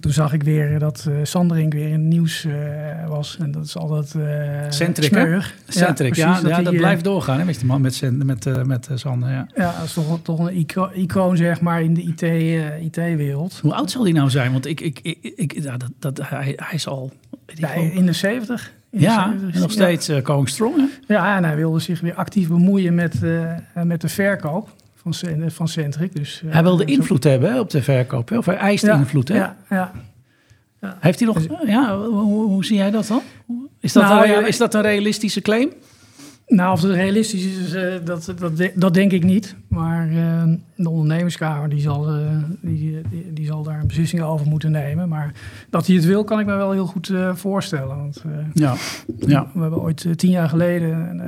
toen 0.00 0.12
zag 0.12 0.32
ik 0.32 0.42
weer 0.42 0.78
dat 0.78 1.06
uh, 1.08 1.14
Sanderink 1.22 1.72
weer 1.72 1.86
in 1.86 1.92
het 1.92 2.02
nieuws 2.02 2.44
uh, 2.44 2.54
was. 3.08 3.36
En 3.40 3.50
dat 3.50 3.64
is 3.64 3.76
altijd 3.76 4.14
uh, 4.16 4.24
Centric. 4.68 5.12
Centric, 5.68 6.14
ja, 6.14 6.40
ja, 6.42 6.56
dat, 6.56 6.64
dat 6.64 6.76
blijft 6.76 7.04
doorgaan 7.04 7.38
hè, 7.38 7.44
met 7.44 7.54
die 7.54 7.66
man 7.66 7.80
met, 7.80 8.10
met, 8.24 8.66
met 8.66 8.88
Sander. 8.94 9.30
Ja. 9.30 9.46
ja, 9.54 9.74
dat 9.76 9.84
is 9.84 9.92
toch, 9.92 10.18
toch 10.22 10.38
een 10.38 10.56
ico 10.56 10.90
icoon 10.94 11.36
zeg 11.36 11.60
maar 11.60 11.82
in 11.82 11.94
de 11.94 12.02
IT-wereld. 12.02 13.52
IT 13.52 13.60
Hoe 13.60 13.74
oud 13.74 13.90
zal 13.90 14.02
hij 14.02 14.12
nou 14.12 14.30
zijn? 14.30 14.52
Want 14.52 14.66
ik, 14.66 14.80
ik, 14.80 15.00
ik, 15.02 15.32
ik 15.36 15.62
ja, 15.62 15.76
dat, 15.76 15.90
dat, 15.98 16.28
hij, 16.28 16.52
hij 16.56 16.74
is 16.74 16.86
al... 16.86 17.12
In 17.92 18.06
de 18.06 18.12
70. 18.12 18.72
In 18.90 19.00
ja, 19.00 19.26
de 19.26 19.38
70, 19.38 19.60
nog 19.60 19.72
steeds 19.72 20.06
ja. 20.06 20.44
strong. 20.44 20.76
Hè? 20.76 21.14
Ja, 21.14 21.36
en 21.36 21.44
hij 21.44 21.56
wilde 21.56 21.78
zich 21.78 22.00
weer 22.00 22.14
actief 22.14 22.48
bemoeien 22.48 22.94
met, 22.94 23.20
met 23.74 24.00
de 24.00 24.08
verkoop 24.08 24.68
van, 25.02 25.14
van 25.50 25.68
Centric. 25.68 26.14
Dus, 26.14 26.42
hij 26.46 26.62
wilde 26.62 26.84
invloed 26.84 27.24
hebben 27.24 27.58
op 27.58 27.70
de 27.70 27.82
verkoop, 27.82 28.30
of 28.30 28.46
hij 28.46 28.56
eist 28.56 28.84
ja, 28.84 28.96
invloed. 28.96 29.28
Hè? 29.28 29.36
Ja, 29.36 29.56
ja, 29.70 29.92
ja. 30.80 30.96
Heeft 31.00 31.18
hij 31.18 31.28
nog, 31.28 31.46
ja, 31.66 31.96
hoe, 31.96 32.44
hoe, 32.44 32.64
zie 32.64 32.76
jij 32.76 32.90
dat 32.90 33.06
dan? 33.06 33.22
Is 33.80 33.92
dat, 33.92 34.02
nou, 34.02 34.28
een, 34.28 34.46
is 34.46 34.56
dat 34.56 34.74
een 34.74 34.82
realistische 34.82 35.40
claim? 35.40 35.72
Nou, 36.52 36.72
of 36.72 36.82
het 36.82 36.90
realistisch 36.90 37.44
is, 37.44 37.74
uh, 37.74 37.94
dat, 38.04 38.34
dat, 38.38 38.70
dat 38.74 38.94
denk 38.94 39.12
ik 39.12 39.24
niet. 39.24 39.56
Maar 39.68 40.08
uh, 40.08 40.42
de 40.76 40.88
ondernemerskamer 40.88 41.68
die 41.68 41.80
zal, 41.80 42.18
uh, 42.18 42.28
die, 42.60 43.00
die, 43.10 43.32
die, 43.32 43.46
zal 43.46 43.62
daar 43.62 43.80
een 43.80 43.86
beslissing 43.86 44.22
over 44.22 44.46
moeten 44.46 44.70
nemen. 44.70 45.08
Maar 45.08 45.32
dat 45.70 45.86
hij 45.86 45.96
het 45.96 46.04
wil, 46.04 46.24
kan 46.24 46.40
ik 46.40 46.46
me 46.46 46.54
wel 46.54 46.72
heel 46.72 46.86
goed 46.86 47.12
voorstellen. 47.34 47.96
Want 47.96 48.24
ja. 48.52 48.74
Ja. 49.18 49.50
we 49.54 49.60
hebben 49.60 49.80
ooit 49.80 50.18
tien 50.18 50.30
jaar 50.30 50.48
geleden, 50.48 51.20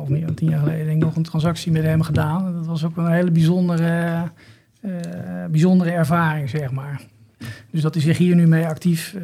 of 0.00 0.08
meer 0.08 0.26
dan 0.26 0.34
tien 0.34 0.48
jaar 0.48 0.58
geleden, 0.58 0.84
denk 0.84 0.96
ik, 0.96 1.04
nog 1.04 1.16
een 1.16 1.22
transactie 1.22 1.72
met 1.72 1.82
hem 1.82 2.02
gedaan. 2.02 2.52
Dat 2.52 2.66
was 2.66 2.84
ook 2.84 2.96
een 2.96 3.12
hele 3.12 3.30
bijzondere, 3.30 4.22
bijzondere 5.50 5.90
ervaring, 5.90 6.50
zeg 6.50 6.70
maar. 6.70 7.00
Dus 7.70 7.82
dat 7.82 7.94
hij 7.94 8.02
zich 8.02 8.18
hier 8.18 8.34
nu 8.34 8.46
mee 8.46 8.66
actief 8.66 9.16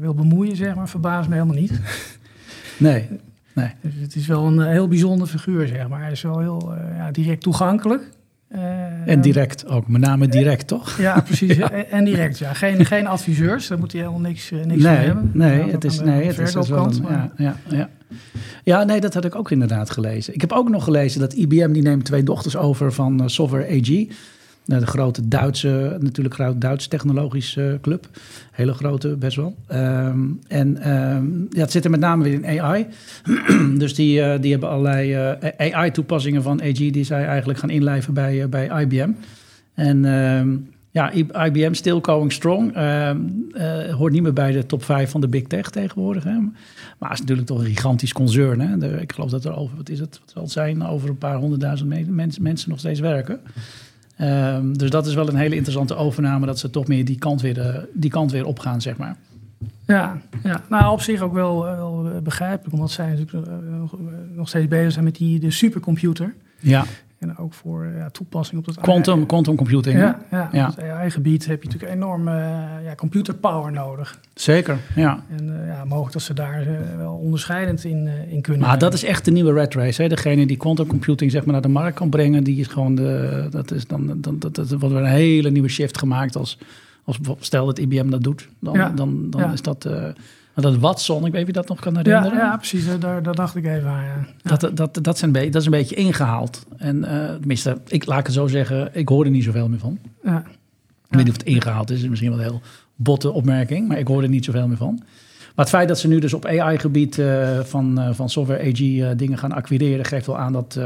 wil 0.00 0.14
bemoeien, 0.14 0.56
zeg 0.56 0.74
maar, 0.74 0.88
verbaast 0.88 1.28
me 1.28 1.34
helemaal 1.34 1.56
niet. 1.56 1.80
Nee. 2.78 3.08
Nee. 3.52 3.70
Dus 3.80 3.92
het 4.00 4.14
is 4.14 4.26
wel 4.26 4.46
een 4.46 4.60
eh, 4.60 4.66
heel 4.66 4.88
bijzonder 4.88 5.26
figuur, 5.26 5.66
zeg 5.66 5.88
maar. 5.88 6.00
Hij 6.00 6.12
is 6.12 6.22
wel 6.22 6.38
heel 6.38 6.74
uh, 6.74 6.96
ja, 6.96 7.10
direct 7.10 7.42
toegankelijk. 7.42 8.08
Uh, 8.54 8.60
en 9.06 9.20
direct 9.20 9.66
ook, 9.66 9.88
met 9.88 10.00
name 10.00 10.28
direct, 10.28 10.66
toch? 10.66 10.98
Ja, 10.98 11.20
precies. 11.20 11.58
En 11.90 12.04
direct, 12.04 12.38
ja. 12.38 12.52
Geen, 12.52 12.86
geen 12.94 13.06
adviseurs, 13.06 13.68
daar 13.68 13.78
moet 13.78 13.92
hij 13.92 14.00
helemaal 14.00 14.20
niks, 14.20 14.50
niks 14.50 14.66
nee, 14.66 14.78
van 14.96 15.04
hebben. 15.04 15.30
Nee, 15.34 15.70
het 15.70 15.84
is, 15.84 16.00
nee, 16.00 16.26
het 16.26 16.38
is 16.38 16.68
wel 16.68 16.86
een, 16.86 17.04
ja, 17.08 17.32
ja, 17.36 17.56
ja. 17.68 17.88
ja, 18.64 18.84
nee, 18.84 19.00
dat 19.00 19.14
had 19.14 19.24
ik 19.24 19.34
ook 19.34 19.50
inderdaad 19.50 19.90
gelezen. 19.90 20.34
Ik 20.34 20.40
heb 20.40 20.52
ook 20.52 20.68
nog 20.68 20.84
gelezen 20.84 21.20
dat 21.20 21.32
IBM, 21.32 21.72
die 21.72 21.82
neemt 21.82 22.04
twee 22.04 22.22
dochters 22.22 22.56
over 22.56 22.92
van 22.92 23.30
Software 23.30 23.80
AG 23.80 24.06
de 24.78 24.86
grote 24.86 25.28
Duitse, 25.28 25.96
natuurlijk 26.00 26.34
groot 26.34 26.60
Duits 26.60 26.88
technologische 26.88 27.78
club. 27.82 28.08
Hele 28.50 28.72
grote, 28.72 29.08
best 29.16 29.36
wel. 29.36 29.56
Ehm, 29.66 30.20
en 30.48 30.90
um, 30.90 31.46
ja, 31.50 31.60
het 31.60 31.70
zit 31.70 31.84
er 31.84 31.90
met 31.90 32.00
name 32.00 32.24
weer 32.24 32.32
in 32.32 32.60
AI. 32.60 32.86
dus 33.78 33.94
die, 33.94 34.20
uh, 34.20 34.34
die 34.40 34.50
hebben 34.50 34.68
allerlei 34.68 35.32
uh, 35.58 35.72
AI-toepassingen 35.74 36.42
van 36.42 36.62
AG 36.62 36.76
die 36.76 37.04
zij 37.04 37.26
eigenlijk 37.26 37.58
gaan 37.58 37.70
inlijven 37.70 38.14
bij, 38.14 38.48
bij 38.48 38.82
IBM. 38.82 39.10
En 39.74 40.04
um, 40.04 40.68
ja, 40.90 41.12
IBM 41.44 41.72
still 41.72 41.98
going 42.02 42.32
strong. 42.32 42.74
hoort 43.90 44.12
niet 44.12 44.22
meer 44.22 44.32
bij 44.32 44.52
de 44.52 44.66
top 44.66 44.84
5 44.84 45.10
van 45.10 45.20
de 45.20 45.28
big 45.28 45.42
tech 45.42 45.70
tegenwoordig. 45.70 46.24
Hè. 46.24 46.38
Maar 46.98 47.08
het 47.10 47.12
is 47.12 47.20
natuurlijk 47.20 47.48
toch 47.48 47.58
een 47.58 47.74
gigantisch 47.74 48.12
concern. 48.12 48.60
Hè. 48.60 49.00
Ik 49.00 49.12
geloof 49.12 49.30
dat 49.30 49.44
er 49.44 49.56
over, 49.56 49.76
wat 49.76 49.88
is 49.88 49.98
het, 50.00 50.20
wat 50.20 50.30
zal 50.30 50.48
zijn, 50.48 50.86
over 50.86 51.08
een 51.08 51.18
paar 51.18 51.36
honderdduizend 51.36 52.08
mensen, 52.08 52.42
mensen 52.42 52.70
nog 52.70 52.78
steeds 52.78 53.00
werken. 53.00 53.40
Um, 54.20 54.78
dus 54.78 54.90
dat 54.90 55.06
is 55.06 55.14
wel 55.14 55.28
een 55.28 55.36
hele 55.36 55.54
interessante 55.54 55.94
overname, 55.94 56.46
dat 56.46 56.58
ze 56.58 56.70
toch 56.70 56.86
meer 56.86 57.04
die 57.04 57.18
kant 57.18 57.40
weer, 57.40 57.60
eh, 57.60 57.82
die 57.92 58.10
kant 58.10 58.32
weer 58.32 58.44
opgaan, 58.44 58.80
zeg 58.80 58.96
maar. 58.96 59.16
Ja, 59.86 60.20
ja, 60.42 60.62
nou 60.68 60.92
op 60.92 61.00
zich 61.00 61.20
ook 61.20 61.32
wel, 61.32 61.66
eh, 61.66 61.76
wel 61.76 62.20
begrijpelijk, 62.22 62.74
omdat 62.74 62.90
zij 62.90 63.10
natuurlijk 63.10 63.48
nog 64.34 64.48
steeds 64.48 64.68
bezig 64.68 64.92
zijn 64.92 65.04
met 65.04 65.16
die 65.16 65.40
de 65.40 65.50
supercomputer. 65.50 66.34
Ja. 66.58 66.84
En 67.20 67.38
ook 67.38 67.54
voor 67.54 67.86
ja, 67.86 68.10
toepassing 68.10 68.58
op 68.58 68.66
dat 68.66 68.80
quantum, 68.80 69.26
quantum 69.26 69.56
computing. 69.56 69.98
Ja, 69.98 70.20
ja, 70.30 70.48
ja. 70.52 70.66
het 70.66 70.80
AI-gebied 70.80 71.46
heb 71.46 71.62
je 71.62 71.68
natuurlijk 71.68 71.94
enorm 71.94 72.28
uh, 72.28 72.34
ja, 72.84 72.94
computerpower 72.96 73.72
nodig. 73.72 74.20
Zeker, 74.34 74.78
ja. 74.94 75.24
En 75.36 75.48
uh, 75.48 75.66
ja, 75.66 75.84
mogelijk 75.84 76.12
dat 76.12 76.22
ze 76.22 76.34
daar 76.34 76.66
uh, 76.66 76.96
wel 76.96 77.12
onderscheidend 77.12 77.84
in, 77.84 78.08
in 78.28 78.40
kunnen. 78.40 78.66
Maar 78.66 78.78
dat 78.78 78.94
is 78.94 79.04
echt 79.04 79.24
de 79.24 79.30
nieuwe 79.30 79.52
red 79.52 79.74
race. 79.74 80.02
Hè? 80.02 80.08
Degene 80.08 80.46
die 80.46 80.56
quantum 80.56 80.86
computing 80.86 81.30
zeg 81.30 81.44
maar, 81.44 81.52
naar 81.52 81.62
de 81.62 81.68
markt 81.68 81.96
kan 81.96 82.10
brengen, 82.10 82.44
die 82.44 82.60
is 82.60 82.66
gewoon 82.66 82.94
de. 82.94 83.46
Dat 83.50 83.70
is 83.70 83.86
dan, 83.86 84.20
dan 84.20 84.38
dat, 84.38 84.54
dat 84.54 84.70
wordt 84.70 84.94
weer 84.94 85.04
een 85.04 85.10
hele 85.10 85.50
nieuwe 85.50 85.68
shift 85.68 85.98
gemaakt. 85.98 86.36
Als, 86.36 86.58
als 87.04 87.18
stel 87.38 87.66
dat 87.66 87.78
IBM 87.78 88.10
dat 88.10 88.22
doet, 88.22 88.48
dan, 88.58 88.74
ja. 88.74 88.88
dan, 88.88 89.30
dan 89.30 89.52
is 89.52 89.62
dat 89.62 89.88
dat 90.54 90.76
Watson, 90.76 91.26
ik 91.26 91.32
weet 91.32 91.46
je 91.46 91.52
dat 91.52 91.68
nog 91.68 91.80
kan 91.80 91.96
herinneren. 91.96 92.38
Ja, 92.38 92.44
ja 92.44 92.56
precies, 92.56 92.98
daar, 92.98 93.22
daar 93.22 93.34
dacht 93.34 93.56
ik 93.56 93.66
even 93.66 93.88
aan. 93.88 94.26
Ja. 94.42 94.56
Dat, 94.56 94.76
dat, 94.76 94.98
dat, 95.02 95.18
zijn, 95.18 95.32
dat 95.32 95.54
is 95.54 95.64
een 95.64 95.70
beetje 95.70 95.94
ingehaald. 95.94 96.66
En 96.76 96.96
uh, 96.96 97.28
tenminste, 97.28 97.78
ik 97.86 98.06
laat 98.06 98.26
het 98.26 98.34
zo 98.34 98.46
zeggen, 98.46 98.90
ik 98.92 99.08
hoor 99.08 99.24
er 99.24 99.30
niet 99.30 99.44
zoveel 99.44 99.68
meer 99.68 99.78
van. 99.78 99.98
Ja. 100.22 100.38
Ik 101.08 101.16
weet 101.16 101.24
niet 101.24 101.34
of 101.34 101.38
het 101.38 101.46
ingehaald 101.46 101.90
is, 101.90 102.02
is 102.02 102.08
misschien 102.08 102.30
wel 102.30 102.38
een 102.38 102.44
heel 102.44 102.60
botte 102.94 103.30
opmerking, 103.30 103.88
maar 103.88 103.98
ik 103.98 104.06
hoor 104.06 104.22
er 104.22 104.28
niet 104.28 104.44
zoveel 104.44 104.68
meer 104.68 104.76
van. 104.76 104.94
Maar 105.54 105.64
het 105.64 105.68
feit 105.74 105.88
dat 105.88 105.98
ze 105.98 106.08
nu 106.08 106.18
dus 106.18 106.34
op 106.34 106.46
AI-gebied 106.46 107.16
uh, 107.16 107.58
eh, 107.58 107.64
van, 107.64 107.98
uh, 107.98 108.08
van 108.12 108.30
software 108.30 108.70
AG 108.70 109.16
dingen 109.16 109.38
gaan 109.38 109.52
acquireren, 109.52 110.04
geeft 110.04 110.26
wel 110.26 110.38
aan 110.38 110.52
dat 110.52 110.80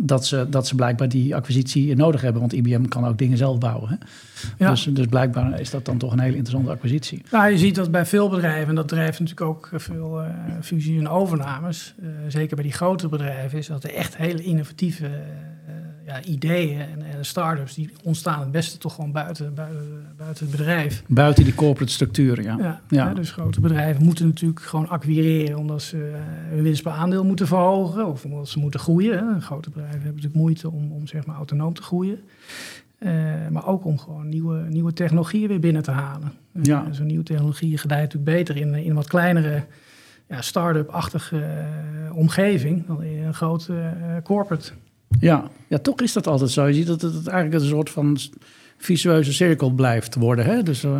dat 0.00 0.26
ze, 0.26 0.46
dat 0.50 0.66
ze 0.66 0.74
blijkbaar 0.74 1.08
die 1.08 1.34
acquisitie 1.34 1.96
nodig 1.96 2.20
hebben. 2.20 2.40
Want 2.40 2.52
IBM 2.52 2.84
kan 2.84 3.06
ook 3.06 3.18
dingen 3.18 3.36
zelf 3.36 3.58
bouwen. 3.58 3.88
Hè? 3.88 3.96
Ja. 4.58 4.70
Dus, 4.70 4.88
dus 4.90 5.06
blijkbaar 5.06 5.60
is 5.60 5.70
dat 5.70 5.84
dan 5.84 5.98
toch 5.98 6.12
een 6.12 6.20
hele 6.20 6.36
interessante 6.36 6.70
acquisitie. 6.70 7.22
Nou, 7.30 7.50
je 7.50 7.58
ziet 7.58 7.74
dat 7.74 7.90
bij 7.90 8.06
veel 8.06 8.28
bedrijven, 8.28 8.68
en 8.68 8.74
dat 8.74 8.88
drijft 8.88 9.20
natuurlijk 9.20 9.48
ook 9.48 9.70
veel 9.72 10.22
uh, 10.22 10.28
fusie- 10.60 10.98
en 10.98 11.08
overnames. 11.08 11.94
Uh, 12.02 12.08
zeker 12.28 12.54
bij 12.54 12.64
die 12.64 12.72
grote 12.72 13.08
bedrijven, 13.08 13.58
is 13.58 13.66
dat 13.66 13.84
er 13.84 13.94
echt 13.94 14.16
hele 14.16 14.42
innovatieve 14.42 15.04
uh, 15.04 15.74
ja, 16.08 16.22
ideeën 16.22 16.80
en, 16.80 17.02
en 17.02 17.24
start-ups 17.24 17.74
die 17.74 17.90
ontstaan 18.02 18.40
het 18.40 18.50
beste 18.50 18.78
toch 18.78 18.94
gewoon 18.94 19.12
buiten, 19.12 19.54
buiten, 19.54 20.06
buiten 20.16 20.46
het 20.46 20.56
bedrijf. 20.56 21.02
Buiten 21.06 21.44
die 21.44 21.54
corporate 21.54 21.92
structuren, 21.92 22.44
ja. 22.44 22.56
ja, 22.58 22.80
ja. 22.88 23.14
dus 23.14 23.30
grote 23.30 23.60
bedrijven 23.60 24.04
moeten 24.04 24.26
natuurlijk 24.26 24.60
gewoon 24.60 24.88
acquireren 24.88 25.58
omdat 25.58 25.82
ze 25.82 25.96
uh, 25.96 26.18
hun 26.50 26.62
winst 26.62 26.82
per 26.82 26.92
aandeel 26.92 27.24
moeten 27.24 27.46
verhogen 27.46 28.06
of 28.06 28.24
omdat 28.24 28.48
ze 28.48 28.58
moeten 28.58 28.80
groeien. 28.80 29.18
Hè. 29.18 29.40
Grote 29.40 29.70
bedrijven 29.70 30.00
hebben 30.02 30.14
natuurlijk 30.14 30.40
moeite 30.40 30.70
om, 30.70 30.92
om 30.92 31.06
zeg 31.06 31.26
maar 31.26 31.36
autonoom 31.36 31.74
te 31.74 31.82
groeien. 31.82 32.18
Uh, 32.98 33.10
maar 33.50 33.66
ook 33.66 33.84
om 33.84 33.98
gewoon 33.98 34.28
nieuwe, 34.28 34.64
nieuwe 34.68 34.92
technologieën 34.92 35.48
weer 35.48 35.60
binnen 35.60 35.82
te 35.82 35.90
halen. 35.90 36.32
Uh, 36.52 36.62
ja. 36.62 36.86
Zo'n 36.90 37.06
nieuwe 37.06 37.24
technologie 37.24 37.78
gedijt 37.78 38.12
natuurlijk 38.12 38.36
beter 38.36 38.56
in, 38.56 38.74
in 38.74 38.88
een 38.88 38.96
wat 38.96 39.08
kleinere 39.08 39.64
ja, 40.28 40.40
start-up-achtige 40.40 41.66
omgeving 42.12 42.86
dan 42.86 43.02
in 43.02 43.22
een 43.22 43.34
grote 43.34 43.92
corporate. 44.22 44.72
Ja. 45.20 45.50
ja, 45.66 45.78
toch 45.78 46.00
is 46.00 46.12
dat 46.12 46.26
altijd 46.26 46.50
zo. 46.50 46.66
Je 46.66 46.74
ziet 46.74 46.86
dat 46.86 47.00
het 47.00 47.26
eigenlijk 47.26 47.62
een 47.62 47.68
soort 47.68 47.90
van 47.90 48.18
visueuze 48.76 49.32
cirkel 49.32 49.70
blijft 49.70 50.14
worden. 50.14 50.44
Hè? 50.44 50.62
Dus 50.62 50.84
uh, 50.84 50.96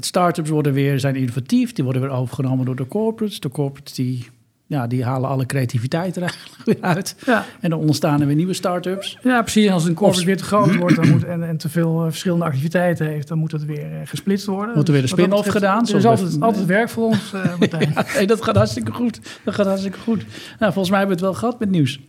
start-ups 0.00 0.50
worden 0.50 0.72
weer, 0.72 1.00
zijn 1.00 1.16
innovatief, 1.16 1.72
die 1.72 1.84
worden 1.84 2.02
weer 2.02 2.10
overgenomen 2.10 2.64
door 2.64 2.76
de 2.76 2.88
corporates. 2.88 3.40
De 3.40 3.48
corporates 3.48 3.94
die, 3.94 4.26
ja, 4.66 4.86
die 4.86 5.04
halen 5.04 5.28
alle 5.28 5.46
creativiteit 5.46 6.16
er 6.16 6.22
eigenlijk 6.22 6.64
weer 6.64 6.76
uit. 6.80 7.16
Ja. 7.26 7.44
En 7.60 7.70
dan 7.70 7.78
ontstaan 7.78 8.20
er 8.20 8.26
weer 8.26 8.36
nieuwe 8.36 8.54
start-ups. 8.54 9.18
Ja, 9.22 9.42
precies. 9.42 9.70
Als 9.70 9.84
een 9.84 9.94
corporate 9.94 10.26
weer 10.26 10.36
te 10.36 10.44
groot 10.44 10.74
wordt 10.80 10.96
dan 10.96 11.10
moet, 11.10 11.24
en, 11.24 11.48
en 11.48 11.56
te 11.56 11.68
veel 11.68 12.00
uh, 12.00 12.08
verschillende 12.08 12.44
activiteiten 12.44 13.06
heeft, 13.06 13.28
dan 13.28 13.38
moet 13.38 13.52
het 13.52 13.64
weer 13.64 13.92
uh, 13.92 13.98
gesplitst 14.04 14.46
worden. 14.46 14.74
Moet 14.74 14.86
er 14.86 14.92
weer 14.92 15.02
een 15.02 15.08
dus 15.08 15.18
spin-off 15.18 15.48
gedaan. 15.48 15.88
Er 15.88 15.96
is 15.96 16.04
altijd, 16.04 16.40
altijd 16.40 16.66
werk 16.66 16.88
voor 16.88 17.04
ons, 17.04 17.32
Martijn. 17.58 17.92
ja, 17.94 18.04
hey, 18.06 18.26
dat 18.26 18.42
gaat 18.42 18.56
hartstikke 18.56 18.92
goed. 18.92 19.20
Dat 19.44 19.54
gaat 19.54 19.66
hartstikke 19.66 19.98
goed. 19.98 20.24
Nou, 20.58 20.72
volgens 20.72 20.90
mij 20.90 20.98
hebben 20.98 21.18
we 21.18 21.24
het 21.24 21.32
wel 21.32 21.40
gehad 21.40 21.58
met 21.58 21.70
nieuws. 21.70 22.00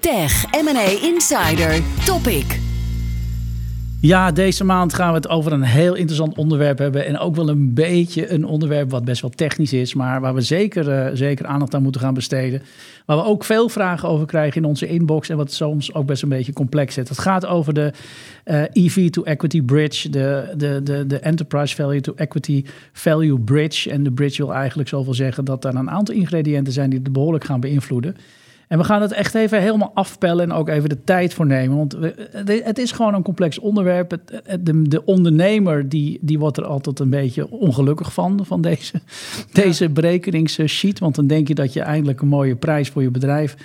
Tech 0.00 0.44
M&A 0.50 1.08
Insider 1.08 1.82
Topic. 2.04 2.58
Ja, 4.00 4.32
deze 4.32 4.64
maand 4.64 4.94
gaan 4.94 5.08
we 5.08 5.14
het 5.14 5.28
over 5.28 5.52
een 5.52 5.62
heel 5.62 5.94
interessant 5.94 6.36
onderwerp 6.36 6.78
hebben. 6.78 7.06
En 7.06 7.18
ook 7.18 7.36
wel 7.36 7.48
een 7.48 7.74
beetje 7.74 8.32
een 8.32 8.44
onderwerp 8.44 8.90
wat 8.90 9.04
best 9.04 9.20
wel 9.20 9.30
technisch 9.30 9.72
is. 9.72 9.94
Maar 9.94 10.20
waar 10.20 10.34
we 10.34 10.40
zeker, 10.40 10.88
uh, 10.88 11.16
zeker 11.16 11.46
aandacht 11.46 11.74
aan 11.74 11.82
moeten 11.82 12.00
gaan 12.00 12.14
besteden. 12.14 12.62
Waar 13.06 13.16
we 13.16 13.24
ook 13.24 13.44
veel 13.44 13.68
vragen 13.68 14.08
over 14.08 14.26
krijgen 14.26 14.62
in 14.62 14.68
onze 14.68 14.86
inbox. 14.86 15.28
En 15.28 15.36
wat 15.36 15.52
soms 15.52 15.94
ook 15.94 16.06
best 16.06 16.22
een 16.22 16.28
beetje 16.28 16.52
complex 16.52 16.96
is. 16.96 17.08
Het 17.08 17.18
gaat 17.18 17.46
over 17.46 17.74
de 17.74 17.92
uh, 18.44 18.62
eh, 18.62 18.68
EV 18.72 19.10
to 19.10 19.22
Equity 19.22 19.62
Bridge. 19.62 20.08
De, 20.08 20.52
de, 20.56 20.80
de, 20.82 21.06
de 21.06 21.18
Enterprise 21.18 21.74
Value 21.74 22.00
to 22.00 22.12
Equity 22.14 22.64
Value 22.92 23.38
Bridge. 23.38 23.90
En 23.90 24.02
de 24.02 24.12
bridge 24.12 24.44
wil 24.44 24.54
eigenlijk 24.54 24.88
zoveel 24.88 25.14
zeggen 25.14 25.44
dat 25.44 25.64
er 25.64 25.74
een 25.74 25.90
aantal 25.90 26.14
ingrediënten 26.14 26.72
zijn 26.72 26.90
die 26.90 27.00
het 27.02 27.12
behoorlijk 27.12 27.44
gaan 27.44 27.60
beïnvloeden. 27.60 28.16
En 28.70 28.78
we 28.78 28.84
gaan 28.84 29.02
het 29.02 29.12
echt 29.12 29.34
even 29.34 29.60
helemaal 29.60 29.90
afpellen 29.94 30.44
en 30.44 30.52
ook 30.52 30.68
even 30.68 30.88
de 30.88 31.04
tijd 31.04 31.34
voor 31.34 31.46
nemen. 31.46 31.76
Want 31.76 31.96
het 32.64 32.78
is 32.78 32.92
gewoon 32.92 33.14
een 33.14 33.22
complex 33.22 33.58
onderwerp. 33.58 34.18
De, 34.60 34.82
de 34.82 35.04
ondernemer 35.04 35.88
die, 35.88 36.18
die 36.20 36.38
wordt 36.38 36.56
er 36.56 36.64
altijd 36.64 36.98
een 36.98 37.10
beetje 37.10 37.50
ongelukkig 37.50 38.12
van, 38.12 38.40
van 38.46 38.60
deze, 38.60 39.00
deze 39.52 39.88
berekeningssheet. 39.88 40.98
Want 40.98 41.14
dan 41.14 41.26
denk 41.26 41.48
je 41.48 41.54
dat 41.54 41.72
je 41.72 41.80
eindelijk 41.80 42.20
een 42.20 42.28
mooie 42.28 42.56
prijs 42.56 42.88
voor 42.88 43.02
je 43.02 43.10
bedrijf 43.10 43.56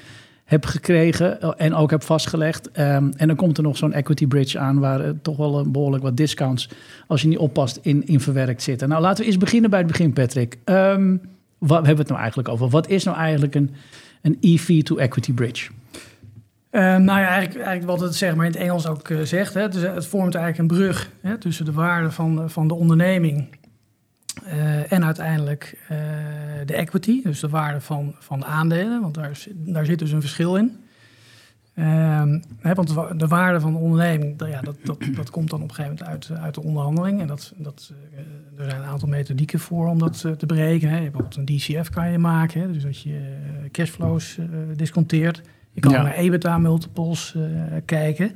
hebt 0.46 0.66
gekregen 0.66 1.58
en 1.58 1.74
ook 1.74 1.90
hebt 1.90 2.06
vastgelegd. 2.06 2.68
Um, 2.68 3.12
en 3.18 3.28
dan 3.28 3.36
komt 3.36 3.58
er 3.58 3.64
nog 3.64 3.78
zo'n 3.78 3.94
equity 3.94 4.28
bridge 4.28 4.60
aan 4.60 4.80
waar 4.80 5.06
uh, 5.06 5.10
toch 5.22 5.38
wel 5.38 5.60
een 5.60 5.72
behoorlijk 5.72 6.04
wat 6.04 6.18
discounts, 6.18 6.70
als 7.08 7.22
je 7.22 7.28
niet 7.28 7.38
oppast, 7.38 7.80
in, 7.82 8.08
in 8.08 8.20
verwerkt 8.20 8.62
zitten. 8.62 8.90
Nou, 8.90 9.02
laten 9.02 9.24
we 9.24 9.30
eens 9.30 9.38
beginnen 9.38 9.70
bij 9.70 9.80
het 9.80 9.88
begin, 9.88 10.14
Patrick. 10.14 10.58
Um, 10.66 11.22
wat 11.58 11.78
hebben 11.78 11.96
we 11.96 12.02
het 12.02 12.10
nou 12.10 12.20
eigenlijk 12.20 12.50
over? 12.50 12.70
Wat 12.70 12.90
is 12.90 13.04
nou 13.04 13.18
eigenlijk 13.18 13.56
een 13.56 13.70
een 14.26 14.38
EV 14.42 14.84
to 14.84 14.98
equity 14.98 15.34
bridge? 15.34 15.72
Uh, 16.72 16.82
nou 16.82 17.20
ja, 17.20 17.28
eigenlijk, 17.28 17.66
eigenlijk, 17.66 17.86
wat 17.86 18.00
het 18.00 18.16
zeg 18.16 18.36
maar 18.36 18.46
in 18.46 18.52
het 18.52 18.62
Engels 18.62 18.88
ook 18.88 19.10
uh, 19.10 19.22
zegt. 19.22 19.54
Hè, 19.54 19.70
dus 19.70 19.82
het 19.82 20.08
vormt 20.08 20.36
eigenlijk 20.36 20.72
een 20.72 20.78
brug 20.78 21.12
hè, 21.22 21.38
tussen 21.38 21.66
de 21.66 21.72
waarde 21.72 22.12
van, 22.12 22.50
van 22.50 22.68
de 22.68 22.74
onderneming 22.74 23.48
uh, 24.48 24.92
en 24.92 25.06
uiteindelijk 25.06 25.78
de 26.66 26.74
equity, 26.74 27.22
dus 27.24 27.40
de 27.40 27.50
waarde 27.50 27.82
van, 27.82 28.16
van 28.20 28.40
de 28.40 28.46
aandelen. 28.46 29.02
Want 29.02 29.14
daar, 29.14 29.44
daar 29.54 29.86
zit 29.86 30.00
dus 30.00 30.12
een 30.12 30.22
verschil 30.22 30.56
in. 30.56 30.85
Ehm, 31.76 32.40
hè, 32.60 32.74
want 32.74 33.20
de 33.20 33.28
waarde 33.28 33.60
van 33.60 33.72
de 33.74 33.80
onderneming, 33.80 34.38
dat, 34.38 34.48
ja, 34.50 34.62
dat, 34.62 34.76
dat, 34.84 34.98
dat 35.16 35.30
komt 35.30 35.50
dan 35.50 35.62
op 35.62 35.70
een 35.70 35.76
gegeven 35.76 35.98
moment 36.06 36.30
uit, 36.30 36.40
uit 36.42 36.54
de 36.54 36.62
onderhandeling. 36.64 37.22
En 37.22 37.28
dat, 37.28 37.54
dat, 37.58 37.92
uh, 38.14 38.20
er 38.64 38.70
zijn 38.70 38.82
een 38.82 38.88
aantal 38.88 39.08
methodieken 39.10 39.60
voor 39.60 39.88
om 39.88 40.00
dat 40.00 40.24
uh, 40.26 40.32
te 40.32 40.46
berekenen. 40.46 40.94
Hè. 40.94 41.02
Bijvoorbeeld 41.02 41.36
een 41.36 41.46
DCF 41.46 41.90
kan 41.90 42.12
je 42.12 42.18
maken, 42.18 42.62
hè, 42.62 42.72
dus 42.72 42.84
dat 42.84 43.02
je 43.02 43.10
uh, 43.10 43.70
cashflows 43.72 44.38
disconteert. 44.76 45.42
Je 45.72 45.82
kan 45.82 45.92
Ja. 45.92 46.02
naar 46.02 46.16
EBITDA-multiples 46.16 47.36
kijken. 47.86 48.32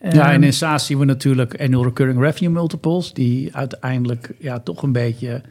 Ja, 0.00 0.10
en 0.10 0.32
Ehm, 0.34 0.42
in 0.42 0.52
SaaS 0.52 0.86
zien 0.86 0.98
we 0.98 1.04
natuurlijk 1.04 1.60
annual 1.60 1.84
recurring 1.84 2.20
revenue 2.20 2.52
multiples, 2.52 3.12
die 3.12 3.56
uiteindelijk 3.56 4.34
ja, 4.38 4.58
toch 4.58 4.82
een 4.82 4.92
beetje 4.92 5.42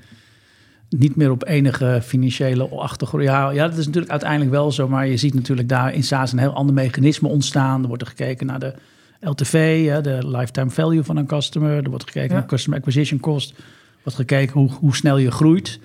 niet 0.89 1.15
meer 1.15 1.31
op 1.31 1.47
enige 1.47 1.99
financiële 2.03 2.67
achtergrond. 2.67 3.23
Ja, 3.23 3.49
ja, 3.49 3.67
dat 3.67 3.77
is 3.77 3.85
natuurlijk 3.85 4.11
uiteindelijk 4.11 4.51
wel 4.51 4.71
zo, 4.71 4.87
maar 4.87 5.07
je 5.07 5.17
ziet 5.17 5.33
natuurlijk 5.33 5.69
daar 5.69 5.93
in 5.93 6.03
SaaS 6.03 6.31
een 6.31 6.39
heel 6.39 6.53
ander 6.53 6.75
mechanisme 6.75 7.27
ontstaan. 7.27 7.81
Er 7.81 7.87
wordt 7.87 8.01
er 8.03 8.07
gekeken 8.09 8.45
naar 8.45 8.59
de 8.59 8.73
LTV, 9.21 9.85
hè, 9.87 10.01
de 10.01 10.27
lifetime 10.27 10.69
value 10.69 11.03
van 11.03 11.17
een 11.17 11.25
customer. 11.25 11.83
Er 11.83 11.89
wordt 11.89 12.03
gekeken 12.05 12.29
Ja. 12.29 12.33
naar 12.39 12.45
customer 12.45 12.79
acquisition 12.79 13.19
cost. 13.19 13.49
Er 13.49 13.63
wordt 14.03 14.17
gekeken 14.19 14.59
hoe, 14.59 14.69
hoe 14.71 14.95
snel 14.95 15.17
je 15.17 15.31
groeit. 15.31 15.79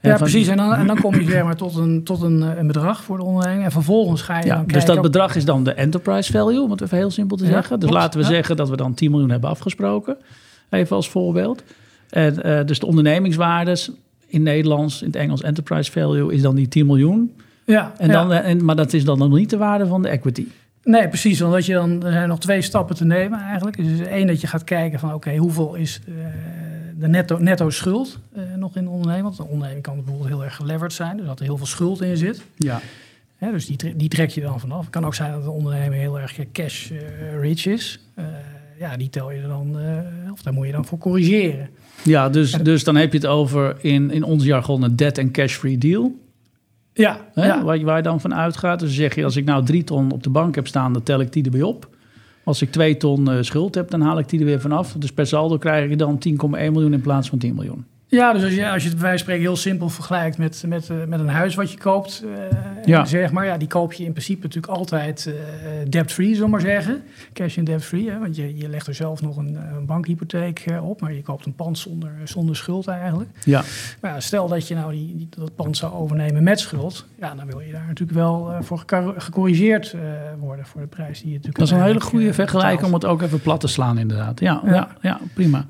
Ja, 0.00 0.10
van- 0.10 0.18
precies. 0.18 0.48
En 0.48 0.56
dan, 0.56 0.74
en 0.74 0.86
dan 0.86 1.00
kom 1.00 1.14
je 1.20 1.24
zeg 1.30 1.44
maar, 1.44 1.56
tot, 1.56 1.76
een, 1.76 2.04
tot 2.04 2.22
een, 2.22 2.42
eh, 2.42 2.58
een 2.58 2.66
bedrag 2.66 3.02
voor 3.04 3.16
de 3.16 3.22
onderneming. 3.24 3.64
En 3.64 3.72
vervolgens 3.72 4.22
ga 4.22 4.38
je 4.38 4.46
Ja, 4.46 4.54
dan 4.56 4.66
dus 4.66 4.84
dat 4.84 5.02
bedrag 5.02 5.34
is 5.36 5.44
dan 5.44 5.64
de 5.64 5.72
enterprise 5.72 6.32
value, 6.32 6.60
om 6.62 6.70
het 6.70 6.80
even 6.80 6.96
heel 6.96 7.10
simpel 7.10 7.36
te 7.36 7.44
Ja, 7.44 7.50
zeggen. 7.50 7.80
Dus 7.80 7.88
klopt, 7.88 8.02
laten 8.04 8.20
we 8.20 8.26
ja. 8.26 8.32
zeggen 8.32 8.56
dat 8.56 8.68
we 8.68 8.76
dan 8.76 8.94
10 8.94 9.10
miljoen 9.10 9.30
hebben 9.30 9.50
afgesproken. 9.50 10.16
Even 10.70 10.96
als 10.96 11.08
voorbeeld. 11.08 11.62
En, 12.10 12.42
eh, 12.42 12.66
dus 12.66 12.78
de 12.78 12.86
ondernemingswaardes 12.86 13.90
in 14.34 14.42
Nederlands, 14.42 15.00
in 15.00 15.06
het 15.06 15.16
Engels 15.16 15.42
enterprise 15.42 15.92
value, 15.92 16.32
is 16.32 16.42
dan 16.42 16.54
die 16.54 16.68
10 16.68 16.86
miljoen. 16.86 17.36
Ja, 17.64 17.92
En 17.96 18.08
dan, 18.08 18.32
en, 18.32 18.64
maar 18.64 18.76
dat 18.76 18.92
is 18.92 19.04
dan 19.04 19.18
nog 19.18 19.30
niet 19.30 19.50
de 19.50 19.56
waarde 19.56 19.86
van 19.86 20.02
de 20.02 20.08
equity. 20.08 20.46
Nee, 20.84 21.08
precies. 21.08 21.40
Want 21.40 21.66
je 21.66 21.72
dan, 21.72 22.04
er 22.04 22.12
zijn 22.12 22.28
nog 22.28 22.38
twee 22.38 22.62
stappen 22.62 22.96
te 22.96 23.04
nemen 23.04 23.40
eigenlijk. 23.40 23.76
Dus 23.76 24.00
één 24.00 24.26
dat 24.26 24.40
je 24.40 24.46
gaat 24.46 24.64
kijken 24.64 24.98
van 24.98 25.14
oké, 25.14 25.36
hoeveel 25.36 25.74
is 25.74 26.00
eh, 26.08 26.14
de 26.98 27.08
netto, 27.08 27.38
netto 27.38 27.70
schuld 27.70 28.18
eh, 28.34 28.42
nog 28.56 28.76
in 28.76 28.84
de 28.84 28.90
onderneming? 28.90 29.24
Want 29.24 29.38
een 29.38 29.44
onderneming 29.44 29.82
kan 29.82 29.94
bijvoorbeeld 29.94 30.28
heel 30.28 30.44
erg 30.44 30.56
geleveraged 30.56 30.92
zijn, 30.92 31.16
dus 31.16 31.26
dat 31.26 31.38
er 31.38 31.44
heel 31.44 31.56
veel 31.56 31.66
schuld 31.66 32.02
in 32.02 32.16
zit. 32.16 32.42
Ja. 32.56 32.80
Hè, 33.36 33.50
dus 33.50 33.66
die, 33.66 33.96
die 33.96 34.08
trek 34.08 34.30
je 34.30 34.40
dan 34.40 34.60
vanaf. 34.60 34.80
Het 34.80 34.90
kan 34.90 35.06
ook 35.06 35.14
zijn 35.14 35.32
dat 35.32 35.44
de 35.44 35.50
onderneming 35.50 36.00
heel 36.00 36.20
erg 36.20 36.38
cash 36.52 36.90
eh, 36.90 37.40
rich 37.40 37.66
is. 37.66 38.00
Eh, 38.74 38.80
ja, 38.80 38.96
die 38.96 39.10
tel 39.10 39.30
je 39.30 39.42
dan, 39.42 39.78
eh, 39.78 40.32
of 40.32 40.42
daar 40.42 40.52
moet 40.52 40.66
je 40.66 40.72
dan 40.72 40.84
voor 40.84 40.98
corrigeren. 40.98 41.68
Ja, 42.04 42.28
dus, 42.28 42.52
dus 42.52 42.84
dan 42.84 42.96
heb 42.96 43.12
je 43.12 43.18
het 43.18 43.26
over 43.26 43.76
in, 43.84 44.10
in 44.10 44.22
ons 44.22 44.44
jargon 44.44 44.82
een 44.82 44.96
debt 44.96 45.18
en 45.18 45.30
cash-free 45.30 45.78
deal. 45.78 46.14
Ja, 46.92 47.18
Hè, 47.34 47.46
ja. 47.46 47.64
waar, 47.64 47.78
je- 47.78 47.84
waar 47.84 47.96
je 47.96 48.02
dan 48.02 48.20
van 48.20 48.34
uitgaat. 48.34 48.80
Dus 48.80 48.94
zeg 48.94 49.14
je, 49.14 49.24
als 49.24 49.36
ik 49.36 49.44
nou 49.44 49.64
drie 49.64 49.84
ton 49.84 50.10
op 50.12 50.22
de 50.22 50.30
bank 50.30 50.54
heb 50.54 50.66
staan, 50.66 50.92
dan 50.92 51.02
tel 51.02 51.20
ik 51.20 51.32
die 51.32 51.44
erbij 51.44 51.62
op. 51.62 51.88
Als 52.44 52.62
ik 52.62 52.70
twee 52.70 52.96
ton 52.96 53.30
eh, 53.30 53.36
schuld 53.42 53.74
heb, 53.74 53.90
dan 53.90 54.00
haal 54.00 54.18
ik 54.18 54.28
die 54.28 54.38
er 54.40 54.44
weer 54.46 54.60
vanaf. 54.60 54.92
Dus 54.98 55.12
per 55.12 55.26
saldo 55.26 55.58
krijg 55.58 55.90
ik 55.90 55.98
dan 55.98 56.18
10,1 56.18 56.72
miljoen 56.72 56.92
in 56.92 57.00
plaats 57.00 57.28
van 57.28 57.38
10 57.38 57.54
miljoen. 57.54 57.84
Ja, 58.14 58.32
dus 58.32 58.42
als 58.44 58.54
je, 58.54 58.70
als 58.70 58.82
je 58.82 58.88
het 58.88 58.98
bij 58.98 59.06
wijze 59.08 59.24
van 59.24 59.32
spreken 59.34 59.42
heel 59.42 59.56
simpel 59.56 59.88
vergelijkt 59.88 60.38
met, 60.38 60.64
met, 60.66 60.90
eh, 60.90 60.96
met 61.06 61.20
een 61.20 61.28
huis 61.28 61.54
wat 61.54 61.70
je 61.72 61.78
koopt, 61.78 62.24
eh, 62.24 62.84
Ja. 62.84 63.04
zeg 63.04 63.32
maar, 63.32 63.44
ja, 63.46 63.56
die 63.56 63.68
koop 63.68 63.92
je 63.92 64.04
in 64.04 64.12
principe 64.12 64.42
natuurlijk 64.42 64.72
altijd 64.72 65.26
eh, 65.26 65.32
debt-free, 65.90 66.28
zullen 66.28 66.44
we 66.44 66.50
maar 66.50 66.60
zeggen. 66.60 67.02
Cash 67.32 67.56
in 67.56 67.64
debt-free, 67.64 68.18
want 68.18 68.36
je, 68.36 68.56
je 68.56 68.68
legt 68.68 68.86
er 68.86 68.94
zelf 68.94 69.22
nog 69.22 69.36
een, 69.36 69.58
een 69.76 69.86
bankhypotheek 69.86 70.64
op, 70.82 71.00
maar 71.00 71.12
je 71.12 71.22
koopt 71.22 71.46
een 71.46 71.54
pand 71.54 71.78
zonder, 71.78 72.10
zonder 72.24 72.56
schuld 72.56 72.86
eigenlijk. 72.86 73.30
Ja, 73.44 73.62
Maar 74.00 74.10
ja, 74.12 74.20
stel 74.20 74.48
dat 74.48 74.68
je 74.68 74.74
nou 74.74 74.92
die, 74.92 75.16
die- 75.16 75.28
dat 75.38 75.54
pand 75.54 75.76
zou 75.76 75.92
overnemen 75.92 76.42
met 76.42 76.60
schuld, 76.60 77.04
ja, 77.18 77.34
dan 77.34 77.46
wil 77.46 77.60
je 77.60 77.72
daar 77.72 77.84
natuurlijk 77.86 78.18
wel 78.18 78.52
voor 78.60 78.78
gecor- 78.78 79.14
gecorrigeerd 79.20 79.96
worden 80.38 80.66
voor 80.66 80.80
de 80.80 80.86
prijs 80.86 81.18
die 81.18 81.26
je 81.28 81.34
natuurlijk 81.34 81.58
dat 81.58 81.68
is 81.68 81.74
een 81.74 81.82
hele 81.86 82.00
goede 82.00 82.32
vergelijking 82.34 82.86
om 82.86 82.94
het 82.94 83.04
ook 83.04 83.22
even 83.22 83.40
plat 83.40 83.60
te 83.60 83.68
slaan 83.68 83.98
inderdaad. 83.98 84.40
Ja. 84.40 84.60
Ja. 84.64 84.88
ja, 85.00 85.20
prima. 85.34 85.66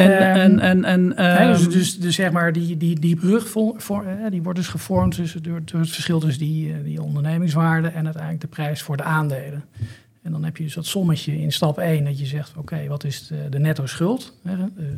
En, 0.00 0.18
Ehm, 0.18 0.40
en, 0.40 0.60
en, 0.60 0.84
en, 0.84 1.12
Hè, 1.16 1.36
ehm, 1.38 1.52
dus, 1.52 1.68
dus, 1.68 1.98
dus 1.98 2.14
zeg 2.14 2.32
maar, 2.32 2.52
die, 2.52 2.76
die, 2.76 3.00
die 3.00 3.16
brug 3.16 3.48
voor, 3.48 3.74
voor, 3.76 4.04
die 4.30 4.42
wordt 4.42 4.58
dus 4.58 4.68
gevormd 4.68 5.14
tussen, 5.14 5.42
door, 5.42 5.60
door 5.64 5.80
het 5.80 5.90
verschil 5.90 6.20
tussen 6.20 6.42
die, 6.42 6.72
eh, 6.72 6.84
die 6.84 7.02
ondernemingswaarde 7.02 7.88
en 7.88 8.04
uiteindelijk 8.04 8.40
de 8.40 8.48
prijs 8.48 8.82
voor 8.82 8.96
de 8.96 9.02
aandelen. 9.02 9.64
En 10.22 10.32
dan 10.32 10.44
heb 10.44 10.56
je 10.56 10.62
dus 10.64 10.74
dat 10.74 10.86
sommetje 10.86 11.40
in 11.40 11.52
stap 11.52 11.78
1 11.78 12.04
dat 12.04 12.18
je 12.18 12.26
zegt, 12.26 12.56
oké, 12.56 12.86
wat 12.88 13.04
is 13.04 13.26
de, 13.26 13.46
de 13.50 13.58
netto 13.58 13.86
schuld? 13.86 14.36
Hè, 14.42 14.56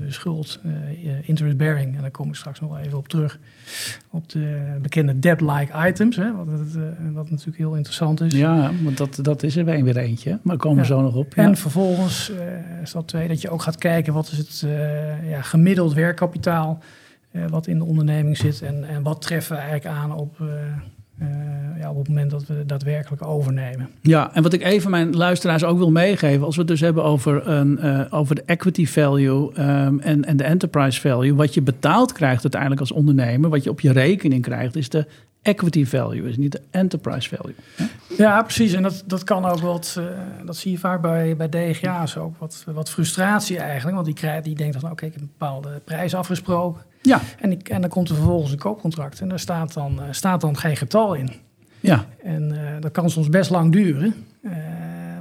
schuld, 0.09 0.61
eh, 0.65 0.71
eh, 0.71 1.29
interest 1.29 1.57
bearing, 1.57 1.95
en 1.97 2.01
daar 2.01 2.11
kom 2.11 2.29
ik 2.29 2.35
straks 2.35 2.61
nog 2.61 2.71
wel 2.71 2.79
even 2.79 2.99
op 2.99 3.09
terug, 3.09 3.39
op 4.11 4.29
de 4.29 4.77
bekende 4.83 5.19
debt-like 5.19 5.89
items, 5.89 6.17
hè, 6.17 6.33
wat, 6.37 6.47
het, 6.59 6.77
eh, 6.77 6.83
wat 7.13 7.31
natuurlijk 7.31 7.59
heel 7.59 7.75
interessant 7.75 8.21
is. 8.21 8.33
ja, 8.33 8.71
want 8.83 8.97
dat, 8.97 9.19
dat 9.23 9.43
is 9.43 9.57
er 9.57 9.65
weer 9.65 9.85
weer 9.85 9.97
eentje. 9.97 10.31
Maar 10.31 10.41
daar 10.43 10.57
komen 10.57 10.83
we 10.85 10.89
Ja. 10.89 10.95
zo 10.97 11.03
nog 11.03 11.15
op. 11.15 11.35
Ja. 11.35 11.43
En 11.43 11.57
vervolgens, 11.57 12.31
eh 12.31 12.47
stap 12.83 13.07
2, 13.09 13.29
dat 13.29 13.41
je 13.41 13.51
ook 13.51 13.63
gaat 13.63 13.77
kijken 13.79 14.13
wat 14.13 14.31
is 14.31 14.39
het 14.39 14.67
ja, 15.25 15.43
gemiddeld 15.43 15.93
werkkapitaal 15.95 16.79
wat 17.49 17.67
in 17.67 17.79
de 17.79 17.85
onderneming 17.85 18.37
zit. 18.37 18.63
En, 18.63 18.85
en 18.85 19.03
wat 19.03 19.23
treffen 19.23 19.57
we 19.57 19.63
eigenlijk 19.63 19.97
aan 19.97 20.15
op, 20.15 20.37
ja, 21.83 21.91
op 21.91 21.99
het 21.99 22.09
moment 22.09 22.31
dat 22.31 22.47
we 22.47 22.67
daadwerkelijk 22.67 23.27
overnemen. 23.27 23.89
Ja, 24.01 24.35
en 24.35 24.43
wat 24.43 24.53
ik 24.53 24.63
even 24.63 24.91
mijn 24.91 25.17
luisteraars 25.17 25.65
ook 25.65 25.79
wil 25.79 25.91
meegeven, 25.91 26.45
als 26.45 26.55
we 26.55 26.61
het 26.61 26.71
dus 26.71 26.81
hebben 26.81 27.05
over, 27.05 27.49
een, 27.49 27.79
eh, 27.79 28.01
over 28.11 28.35
de 28.35 28.43
equity 28.47 28.87
value 28.87 29.55
ehm, 29.55 29.99
en, 29.99 30.25
en 30.25 30.37
de 30.37 30.45
enterprise 30.45 31.01
value, 31.01 31.35
wat 31.35 31.55
je 31.55 31.63
betaald 31.63 32.13
krijgt 32.13 32.43
uiteindelijk 32.43 32.81
als 32.81 32.93
ondernemer, 32.93 33.51
wat 33.51 33.65
je 33.65 33.71
op 33.71 33.81
je 33.81 33.93
rekening 33.93 34.43
krijgt, 34.43 34.77
is 34.77 34.89
de 34.89 35.07
equity 35.43 35.87
value, 35.87 36.29
is 36.29 36.37
niet 36.37 36.53
de 36.53 36.61
enterprise 36.71 37.37
value. 37.37 37.55
Ja, 38.17 38.43
precies. 38.43 38.73
En 38.73 38.83
dat, 38.83 39.03
dat 39.07 39.25
kan 39.25 39.45
ook 39.45 39.61
wat, 39.61 39.97
eh, 39.99 40.05
dat 40.45 40.57
zie 40.57 40.71
je 40.73 40.79
vaak 40.79 41.01
bij, 41.01 41.37
bij 41.37 41.49
DGA's 41.49 42.17
ook, 42.17 42.39
wat, 42.39 42.65
wat 42.67 42.91
frustratie 42.91 43.59
eigenlijk. 43.59 43.95
Want 43.95 44.07
die, 44.07 44.15
krijgt, 44.15 44.45
die 44.45 44.55
denkt 44.55 44.81
dan, 44.81 44.91
oké, 44.91 45.07
ik 45.07 45.13
heb 45.13 45.23
een 45.23 45.31
bepaalde 45.39 45.81
prijs 45.85 46.15
afgesproken. 46.15 46.83
Ja, 47.03 47.21
En, 47.39 47.53
ik, 47.53 47.69
en 47.69 47.81
dan 47.81 47.91
komt 47.91 48.09
er 48.09 48.15
vervolgens 48.15 48.53
een 48.53 48.59
koopcontract 48.59 49.21
en 49.21 49.29
daar 49.29 49.39
staat 49.39 49.75
dan, 49.75 50.03
eh, 50.03 50.07
staat 50.11 50.41
dan 50.41 50.57
geen 50.57 50.77
getal 50.77 51.15
in. 51.15 51.31
ja. 51.81 52.07
En 52.23 52.53
eh, 52.53 52.81
dat 52.81 52.93
kan 52.93 53.11
soms 53.11 53.29
best 53.29 53.51
lang 53.51 53.73
duren. 53.73 54.15
Eh, 54.43 54.53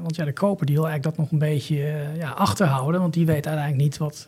want 0.02 0.16
ja, 0.16 0.26
de 0.26 0.34
koper 0.34 0.66
die 0.66 0.76
wil 0.76 0.88
eigenlijk 0.88 1.16
dat 1.16 1.26
nog 1.26 1.34
een 1.34 1.48
beetje 1.50 1.94
ja, 2.18 2.30
achterhouden. 2.30 3.02
Want 3.02 3.14
die 3.14 3.26
weet 3.26 3.48
uiteindelijk 3.48 3.84
niet 3.84 3.98
wat... 3.98 4.26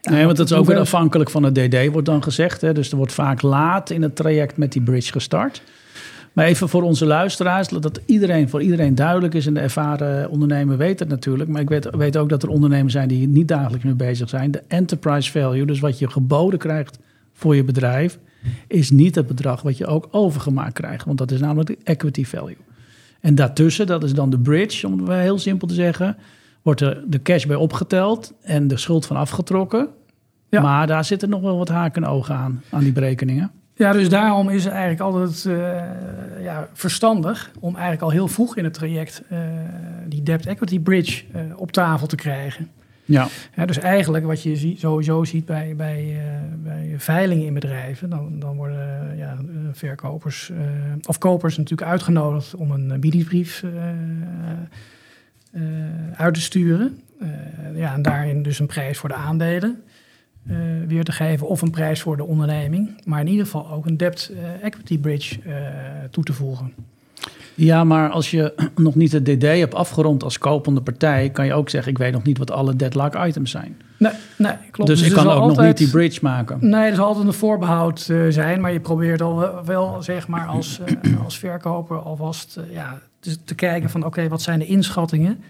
ja, 0.00 0.10
nee, 0.10 0.24
want 0.24 0.36
dat 0.36 0.50
is 0.50 0.56
ook 0.56 0.66
weer 0.66 0.78
afhankelijk 0.78 1.30
van 1.30 1.42
het 1.42 1.54
DD, 1.54 1.90
wordt 1.90 2.06
dan 2.06 2.22
gezegd. 2.22 2.60
Hè? 2.60 2.72
Dus 2.72 2.90
er 2.90 2.96
wordt 2.96 3.12
vaak 3.12 3.42
laat 3.42 3.90
in 3.90 4.02
het 4.02 4.16
traject 4.16 4.56
met 4.56 4.72
die 4.72 4.82
bridge 4.82 5.12
gestart. 5.12 5.62
Maar 6.32 6.44
even 6.44 6.68
voor 6.68 6.82
onze 6.82 7.06
luisteraars, 7.06 7.68
dat 7.68 8.00
iedereen, 8.06 8.48
voor 8.48 8.62
iedereen 8.62 8.94
duidelijk 8.94 9.34
is. 9.34 9.46
En 9.46 9.54
de 9.54 9.60
ervaren 9.60 10.30
ondernemer 10.30 10.76
weet 10.76 10.98
het 10.98 11.08
natuurlijk. 11.08 11.50
Maar 11.50 11.60
ik 11.60 11.68
weet, 11.68 11.88
weet 11.90 12.16
ook 12.16 12.28
dat 12.28 12.42
er 12.42 12.48
ondernemers 12.48 12.92
zijn 12.92 13.08
die 13.08 13.28
niet 13.28 13.48
dagelijks 13.48 13.84
mee 13.84 13.94
bezig 13.94 14.28
zijn. 14.28 14.50
De 14.50 14.62
enterprise 14.68 15.30
value, 15.30 15.66
dus 15.66 15.80
wat 15.80 15.98
je 15.98 16.10
geboden 16.10 16.58
krijgt 16.58 16.98
voor 17.32 17.56
je 17.56 17.64
bedrijf, 17.64 18.18
is 18.66 18.90
niet 18.90 19.14
het 19.14 19.26
bedrag 19.26 19.62
wat 19.62 19.78
je 19.78 19.86
ook 19.86 20.08
overgemaakt 20.10 20.72
krijgt. 20.72 21.04
Want 21.04 21.18
dat 21.18 21.30
is 21.30 21.40
namelijk 21.40 21.68
de 21.68 21.78
equity 21.84 22.24
value. 22.24 22.56
En 23.20 23.34
daartussen, 23.34 23.86
dat 23.86 24.04
is 24.04 24.14
dan 24.14 24.30
de 24.30 24.38
bridge, 24.38 24.86
om 24.86 24.98
het 24.98 25.08
heel 25.08 25.38
simpel 25.38 25.68
te 25.68 25.74
zeggen, 25.74 26.16
wordt 26.62 26.80
er 26.80 27.04
de 27.06 27.22
cash 27.22 27.44
bij 27.44 27.56
opgeteld 27.56 28.32
en 28.40 28.68
de 28.68 28.76
schuld 28.76 29.06
van 29.06 29.16
afgetrokken. 29.16 29.88
Ja. 30.48 30.60
Maar 30.60 30.86
daar 30.86 31.04
zitten 31.04 31.28
nog 31.28 31.40
wel 31.40 31.58
wat 31.58 31.68
haken 31.68 32.02
en 32.02 32.08
ogen 32.08 32.34
aan, 32.34 32.62
aan 32.70 32.82
die 32.82 32.92
berekeningen. 32.92 33.50
Ja, 33.82 33.92
dus 33.92 34.08
daarom 34.08 34.48
is 34.48 34.64
het 34.64 34.72
eigenlijk 34.72 35.00
altijd 35.00 35.44
eh, 35.44 36.42
ja, 36.42 36.68
verstandig 36.72 37.50
om 37.60 37.72
eigenlijk 37.72 38.02
al 38.02 38.10
heel 38.10 38.28
vroeg 38.28 38.56
in 38.56 38.64
het 38.64 38.74
traject 38.74 39.22
eh, 39.28 39.38
die 40.06 40.22
debt 40.22 40.46
equity 40.46 40.80
bridge 40.80 41.24
eh, 41.32 41.40
op 41.56 41.72
tafel 41.72 42.06
te 42.06 42.16
krijgen. 42.16 42.70
Ja, 43.04 43.28
Ja, 43.56 43.66
dus 43.66 43.78
eigenlijk 43.78 44.24
wat 44.24 44.42
je 44.42 44.56
zie- 44.56 44.78
sowieso 44.78 45.24
ziet 45.24 45.44
bij, 45.44 45.74
bij, 45.76 46.20
bij 46.62 46.94
veilingen 46.98 47.46
in 47.46 47.54
bedrijven, 47.54 48.10
dan, 48.10 48.38
dan 48.38 48.56
worden 48.56 49.16
ja, 49.16 49.36
verkopers 49.72 50.52
of 51.06 51.18
kopers 51.18 51.56
natuurlijk 51.56 51.90
uitgenodigd 51.90 52.54
om 52.54 52.70
een 52.70 53.00
biedingsbrief 53.00 53.64
uit 56.14 56.34
te 56.34 56.40
sturen. 56.40 57.00
Ja, 57.74 57.94
en 57.94 58.02
daarin 58.02 58.42
dus 58.42 58.58
een 58.58 58.66
prijs 58.66 58.98
voor 58.98 59.08
de 59.08 59.14
aandelen 59.14 59.82
eh, 60.46 60.56
weer 60.86 61.04
te 61.04 61.12
geven 61.12 61.48
of 61.48 61.62
een 61.62 61.70
prijs 61.70 62.00
voor 62.00 62.16
de 62.16 62.24
onderneming. 62.24 63.00
Maar 63.04 63.20
in 63.20 63.28
ieder 63.28 63.44
geval 63.44 63.70
ook 63.70 63.86
een 63.86 63.96
debt 63.96 64.32
eh, 64.36 64.64
equity 64.64 64.98
bridge 64.98 65.38
eh, 65.42 65.54
toe 66.10 66.24
te 66.24 66.32
voegen. 66.32 66.72
ja, 67.54 67.84
maar 67.84 68.10
als 68.10 68.30
je 68.30 68.52
nog 68.76 68.94
niet 68.94 69.12
het 69.12 69.24
DD 69.24 69.42
hebt 69.42 69.74
afgerond 69.74 70.22
als 70.22 70.38
kopende 70.38 70.80
partij, 70.80 71.30
kan 71.30 71.46
je 71.46 71.54
ook 71.54 71.70
zeggen: 71.70 71.92
Ik 71.92 71.98
weet 71.98 72.12
nog 72.12 72.22
niet 72.22 72.38
wat 72.38 72.50
alle 72.50 72.76
deadlock 72.76 73.14
items 73.26 73.50
zijn. 73.50 73.76
Nee, 73.96 74.12
nee 74.36 74.54
klopt. 74.70 74.90
dus 74.90 75.00
ik 75.02 75.06
er 75.06 75.14
kan 75.14 75.28
ook 75.28 75.48
nog 75.48 75.66
niet 75.66 75.76
die 75.76 75.90
bridge 75.90 76.18
maken. 76.22 76.58
Nee, 76.60 76.90
er 76.90 76.94
zal 76.94 77.06
altijd 77.06 77.26
een 77.26 77.32
voorbehoud 77.32 78.08
eh, 78.08 78.18
zijn, 78.28 78.60
maar 78.60 78.72
je 78.72 78.80
probeert 78.80 79.22
al 79.22 79.64
wel, 79.64 80.02
zeg 80.02 80.28
maar 80.28 80.46
als, 80.46 80.80
als 81.24 81.38
verkoper 81.38 81.98
alvast 81.98 82.60
ja, 82.70 83.00
te, 83.20 83.44
te 83.44 83.54
kijken 83.54 83.90
van 83.90 84.04
oké, 84.04 84.28
wat 84.28 84.42
zijn 84.42 84.58
de 84.58 84.66
inschattingen 84.66 85.42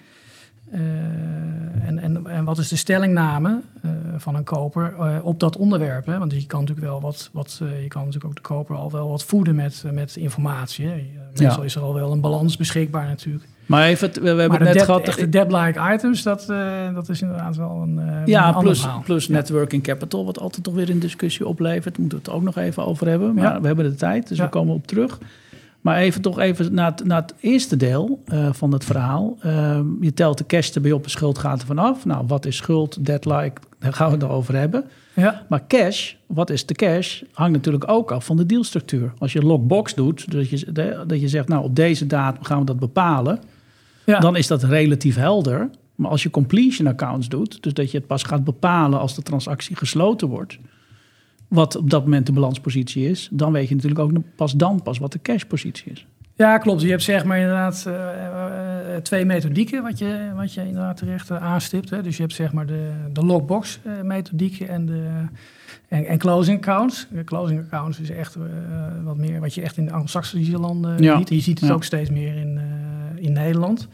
en, 1.87 1.99
en, 1.99 2.27
en 2.27 2.45
wat 2.45 2.59
is 2.59 2.69
de 2.69 2.77
stellingname 2.77 3.61
uh, 3.85 3.91
van 4.17 4.35
een 4.35 4.45
koper 4.45 4.95
uh, 5.01 5.17
op 5.23 5.41
dat 5.41 5.57
onderwerp? 5.57 6.07
Hè? 6.07 6.19
Want 6.19 6.33
je 6.33 6.47
kan 6.47 6.61
natuurlijk 6.61 6.87
wel 6.87 7.01
wat, 7.01 7.31
wat 7.33 7.61
je 7.81 7.89
kan 7.89 8.01
natuurlijk 8.05 8.25
ook 8.25 8.35
de 8.35 8.41
koper 8.41 8.77
al 8.77 8.91
wel 8.91 9.09
wat 9.09 9.25
voeden 9.25 9.55
met, 9.55 9.85
met 9.93 10.17
informatie. 10.17 10.87
Hè? 10.87 11.11
Meestal 11.29 11.61
ja. 11.61 11.65
is 11.65 11.75
er 11.75 11.83
al 11.83 11.95
wel 11.95 12.13
een 12.13 12.21
balans 12.21 12.57
beschikbaar 12.57 13.07
natuurlijk. 13.07 13.45
Maar 13.67 13.87
even, 13.87 14.13
we, 14.13 14.21
we 14.21 14.29
hebben 14.29 14.51
het 14.51 14.61
net 14.61 14.73
dead, 14.73 14.85
gehad. 14.85 15.03
Echte 15.03 15.29
dead-like 15.29 15.93
items, 15.93 16.23
dat, 16.23 16.47
dat 16.95 17.09
is 17.09 17.23
inderdaad 17.23 17.57
wel 17.57 17.83
een. 17.83 18.23
ja, 18.27 18.55
een 18.55 18.63
plus, 18.63 18.87
plus 19.05 19.29
networking 19.29 19.83
capital, 19.83 20.25
wat 20.25 20.39
altijd 20.39 20.65
toch 20.65 20.75
weer 20.75 20.91
een 20.91 20.99
discussie 20.99 21.47
oplevert. 21.47 21.95
Daar 21.95 22.01
moeten 22.01 22.19
we 22.19 22.25
het 22.25 22.35
ook 22.35 22.43
nog 22.43 22.57
even 22.57 22.87
over 22.87 23.09
hebben. 23.09 23.35
Maar 23.35 23.45
ja. 23.45 23.61
we 23.61 23.67
hebben 23.67 23.85
de 23.85 23.95
tijd, 23.95 24.29
dus 24.29 24.39
we 24.39 24.49
komen 24.49 24.75
op 24.75 24.87
terug. 24.87 25.19
Maar 25.83 25.97
even 25.97 26.23
toch 26.23 26.39
even 26.39 26.75
naar 26.75 26.91
het, 26.91 27.05
naar 27.05 27.21
het 27.21 27.35
eerste 27.41 27.77
deel 27.77 28.23
uh, 28.27 28.53
van 28.53 28.73
het 28.73 28.85
verhaal. 28.85 29.39
Uh, 29.47 29.81
je 30.01 30.15
telt 30.15 30.39
de 30.39 30.47
cash 30.47 30.71
erbij 30.71 30.93
op 30.93 31.05
en 31.05 31.11
schuld 31.11 31.39
gaat 31.39 31.61
er 31.61 31.67
vanaf. 31.67 32.05
Nou, 32.05 32.25
wat 32.27 32.47
is 32.47 32.57
schuld, 32.57 33.05
deadline, 33.05 33.53
daar 33.79 33.93
gaan 33.93 34.07
we 34.07 34.15
het 34.15 34.25
over 34.25 34.57
hebben. 34.57 34.85
Ja. 35.15 35.47
Maar 35.49 35.67
cash, 35.67 36.15
wat 36.27 36.51
is 36.51 36.67
de 36.67 36.75
cash, 36.75 37.23
hangt 37.33 37.53
natuurlijk 37.53 37.89
ook 37.89 38.11
af 38.11 38.25
van 38.25 38.37
de 38.37 38.47
dealstructuur. 38.47 39.13
Als 39.19 39.33
je 39.33 39.43
lockbox 39.43 39.95
doet, 39.95 40.31
dat 40.31 40.49
je, 40.49 40.73
dat 41.07 41.21
je 41.21 41.29
zegt, 41.29 41.49
nou 41.49 41.65
op 41.65 41.77
deze 41.77 42.07
datum 42.07 42.45
gaan 42.45 42.59
we 42.59 42.65
dat 42.65 42.79
bepalen. 42.79 43.41
Ja. 44.05 44.19
Dan 44.19 44.37
is 44.37 44.47
dat 44.47 44.63
relatief 44.63 45.17
helder. 45.17 45.71
Maar 45.95 46.11
als 46.11 46.23
je 46.23 46.31
completion 46.31 46.87
accounts 46.87 47.29
doet, 47.29 47.63
dus 47.63 47.75
dat 47.75 47.91
je 47.91 47.99
het 47.99 48.07
pas 48.07 48.23
gaat 48.23 48.45
bepalen 48.45 48.99
als 48.99 49.15
de 49.15 49.23
transactie 49.23 49.77
gesloten 49.77 50.29
wordt 50.29 50.59
wat 51.53 51.77
op 51.77 51.91
dat 51.91 52.03
moment 52.05 52.27
de 52.27 52.33
balanspositie 52.33 53.09
is, 53.09 53.29
dan 53.31 53.53
weet 53.53 53.69
je 53.69 53.75
natuurlijk 53.75 54.01
ook 54.01 54.13
pas 54.37 54.53
dan 54.53 54.83
pas 54.83 54.99
wat 54.99 55.13
de 55.13 55.21
cashpositie 55.23 55.93
is. 55.93 56.07
Ja, 56.35 56.59
klopt. 56.59 56.83
Je 56.83 56.89
hebt 56.89 57.03
zeg 57.03 57.25
maar 57.25 57.39
inderdaad 57.39 57.85
uh, 57.89 57.95
uh, 57.95 58.97
twee 58.97 59.25
methodieken 59.25 59.83
wat 59.83 59.99
je, 59.99 60.31
wat 60.37 60.55
je 60.55 60.67
inderdaad 60.67 60.97
terecht 60.97 61.31
uh, 61.31 61.43
aanstipt. 61.43 61.91
Hè. 61.91 62.03
Dus 62.03 62.17
je 62.17 62.23
hebt 62.23 62.35
zeg 62.35 62.53
maar 62.53 62.67
de, 62.67 62.91
de 63.13 63.25
lockbox 63.25 63.81
methodiek 64.03 64.61
en 64.61 64.87
de 64.87 65.09
en, 65.89 66.07
en, 66.07 66.19
closing 66.19 66.57
accounts. 66.59 67.07
De 67.11 67.25
closing 67.25 67.61
accounts 67.61 68.01
is 68.01 68.11
echt 68.11 68.37
wat 69.05 69.17
meer 69.17 69.41
wat 69.41 69.55
je 69.55 69.63
echt 69.63 69.77
in 69.77 69.85
de 69.85 69.93
Anglo-Saxische 69.93 70.59
landen 70.59 71.03
Ja. 71.03 71.19
ziet. 71.19 71.29
Je 71.29 71.41
ziet 71.41 71.61
het 71.61 71.69
Ja. 71.69 71.75
ook 71.75 71.85
steeds 71.85 72.11
meer 72.11 72.37
in, 72.37 72.61
in 73.15 73.33
Nederland. 73.33 73.89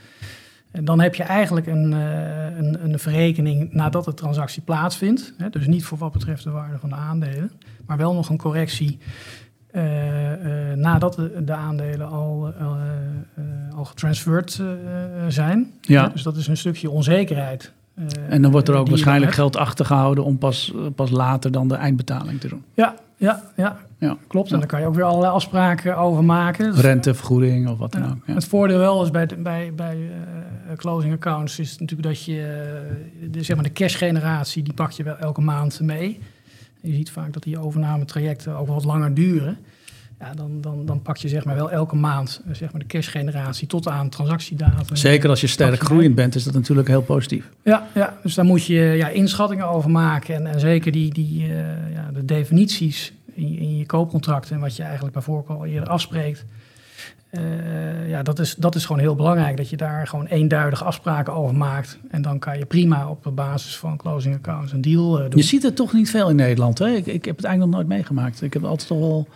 Dan 0.80 1.00
heb 1.00 1.14
je 1.14 1.22
eigenlijk 1.22 1.66
een, 1.66 1.92
een, 1.92 2.84
een 2.84 2.98
verrekening 2.98 3.72
nadat 3.72 4.04
de 4.04 4.14
transactie 4.14 4.62
plaatsvindt. 4.62 5.34
Dus 5.50 5.66
niet 5.66 5.84
voor 5.84 5.98
wat 5.98 6.12
betreft 6.12 6.44
de 6.44 6.50
waarde 6.50 6.78
van 6.78 6.88
de 6.88 6.94
aandelen, 6.94 7.50
maar 7.86 7.96
wel 7.96 8.14
nog 8.14 8.28
een 8.28 8.38
correctie 8.38 8.98
uh, 9.72 10.70
uh, 10.70 10.74
nadat 10.74 11.14
de, 11.14 11.44
de, 11.44 11.52
aandelen 11.52 12.08
al, 12.08 12.52
uh, 12.60 13.76
al 13.76 13.84
getransferred 13.84 14.62
zijn. 15.28 15.72
Ja. 15.80 16.08
dus 16.08 16.22
dat 16.22 16.36
is 16.36 16.46
een 16.46 16.56
stukje 16.56 16.90
onzekerheid. 16.90 17.72
En 18.28 18.42
dan 18.42 18.50
wordt 18.50 18.68
er 18.68 18.74
ook 18.74 18.88
waarschijnlijk 18.88 19.32
geld 19.32 19.56
achtergehouden 19.56 20.24
om 20.24 20.38
pas, 20.38 20.72
pas 20.94 21.10
later 21.10 21.50
dan 21.50 21.68
de 21.68 21.74
eindbetaling 21.74 22.40
te 22.40 22.48
doen. 22.48 22.64
Ja, 22.74 22.94
ja, 23.18 23.42
ja, 23.56 23.78
Ja. 23.98 24.16
klopt. 24.26 24.52
En 24.52 24.58
daar 24.58 24.68
kan 24.68 24.80
je 24.80 24.86
ook 24.86 24.94
weer 24.94 25.04
allerlei 25.04 25.32
afspraken 25.32 25.96
over 25.96 26.24
maken. 26.24 26.70
Dus- 26.72 26.80
Rentevergoeding 26.80 27.68
of 27.68 27.78
wat 27.78 27.92
dan 27.92 28.04
ook. 28.10 28.16
Ja. 28.26 28.34
Het 28.34 28.44
voordeel 28.44 28.78
wel 28.78 29.02
is 29.04 29.10
bij, 29.10 29.26
bij, 29.38 29.72
bij 29.76 29.96
eh, 30.68 30.76
closing 30.76 31.12
accounts 31.12 31.58
is 31.58 31.78
natuurlijk 31.78 32.08
dat 32.08 32.24
je 32.24 32.40
eh, 32.42 33.30
de, 33.30 33.42
zeg 33.42 33.56
maar 33.56 33.64
de 33.64 33.72
cashgeneratie 33.72 34.62
die 34.62 34.72
pak 34.72 34.90
je 34.90 35.02
wel 35.02 35.16
elke 35.16 35.40
maand 35.40 35.80
mee. 35.80 36.20
Je 36.80 36.92
ziet 36.92 37.10
vaak 37.10 37.32
dat 37.32 37.42
die 37.42 37.58
overnametrajecten 37.58 38.56
ook 38.56 38.66
wat 38.66 38.84
langer 38.84 39.14
duren. 39.14 39.56
Ja, 40.20 40.34
dan, 40.34 40.60
dan, 40.60 40.86
dan 40.86 41.02
pak 41.02 41.16
je 41.16 41.28
zeg 41.28 41.44
maar 41.44 41.54
wel 41.54 41.70
elke 41.70 41.96
maand 41.96 42.42
eh, 42.48 42.54
zeg 42.54 42.72
maar 42.72 42.80
de 42.80 42.86
cashgeneratie 42.86 43.66
tot 43.66 43.88
aan 43.88 44.08
transactiedatum. 44.08 44.96
Zeker 44.96 45.30
als 45.30 45.40
je 45.40 45.46
sterk 45.46 45.80
groeiend 45.80 46.14
bent, 46.14 46.34
is 46.34 46.44
dat 46.44 46.54
natuurlijk 46.54 46.88
heel 46.88 47.02
positief. 47.02 47.48
Ja, 47.64 47.86
ja, 47.94 48.16
dus 48.22 48.34
daar 48.34 48.44
moet 48.44 48.64
je 48.64 48.74
ja, 48.80 49.08
inschattingen 49.08 49.68
over 49.68 49.90
maken. 49.90 50.34
En, 50.34 50.46
en 50.46 50.60
zeker 50.60 50.92
die, 50.92 51.12
die, 51.12 51.42
eh, 51.42 51.48
ja, 51.94 52.10
de 52.14 52.24
definities 52.24 53.12
in, 53.34 53.52
je- 53.52 53.58
in 53.58 53.76
je 53.76 53.86
koopcontract 53.86 54.50
en 54.50 54.60
wat 54.60 54.76
je 54.76 54.82
eigenlijk 54.82 55.12
bij 55.12 55.22
voorkeur 55.22 55.56
al 55.56 55.66
eerder 55.66 55.88
afspreekt. 55.88 56.44
Eh, 57.30 58.08
ja, 58.08 58.22
dat 58.22 58.38
is, 58.38 58.54
dat 58.54 58.74
is 58.74 58.86
gewoon 58.86 59.00
heel 59.02 59.14
belangrijk. 59.14 59.56
Dat 59.56 59.68
je 59.70 59.76
daar 59.76 60.06
gewoon 60.06 60.26
eenduidige 60.26 60.84
afspraken 60.84 61.32
over 61.32 61.56
maakt. 61.56 61.98
En 62.10 62.22
dan 62.22 62.38
kan 62.38 62.58
je 62.58 62.64
prima 62.66 63.08
op 63.08 63.30
basis 63.34 63.76
van 63.76 63.96
closing 63.96 64.34
accounts 64.34 64.72
een 64.72 64.80
deal 64.80 65.16
doen. 65.16 65.28
Je 65.34 65.42
ziet 65.42 65.62
het 65.62 65.76
toch 65.76 65.92
niet 65.92 66.10
veel 66.10 66.28
in 66.30 66.36
Nederland. 66.36 66.78
Hè? 66.78 66.86
Ik, 66.88 67.06
ik 67.06 67.24
heb 67.24 67.36
het 67.36 67.44
eigenlijk 67.44 67.58
nog 67.58 67.70
nooit 67.84 67.86
meegemaakt. 67.98 68.42
Ik 68.42 68.52
heb 68.52 68.64
altijd 68.64 68.88
toch 68.88 68.98
wel 68.98 69.28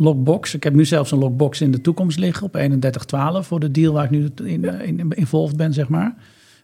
lockbox. 0.00 0.54
Ik 0.54 0.62
heb 0.62 0.74
nu 0.74 0.84
zelfs 0.84 1.10
een 1.10 1.18
lockbox 1.18 1.60
in 1.60 1.70
de 1.70 1.80
toekomst 1.80 2.18
liggen 2.18 2.46
op 2.46 2.52
3112 2.52 3.46
voor 3.46 3.60
de 3.60 3.70
deal 3.70 3.92
waar 3.92 4.04
ik 4.04 4.10
nu 4.10 4.28
in, 4.44 4.64
eh, 4.64 4.86
in 4.86 5.10
involved 5.10 5.56
ben, 5.56 5.72
zeg 5.72 5.88
maar. 5.88 6.14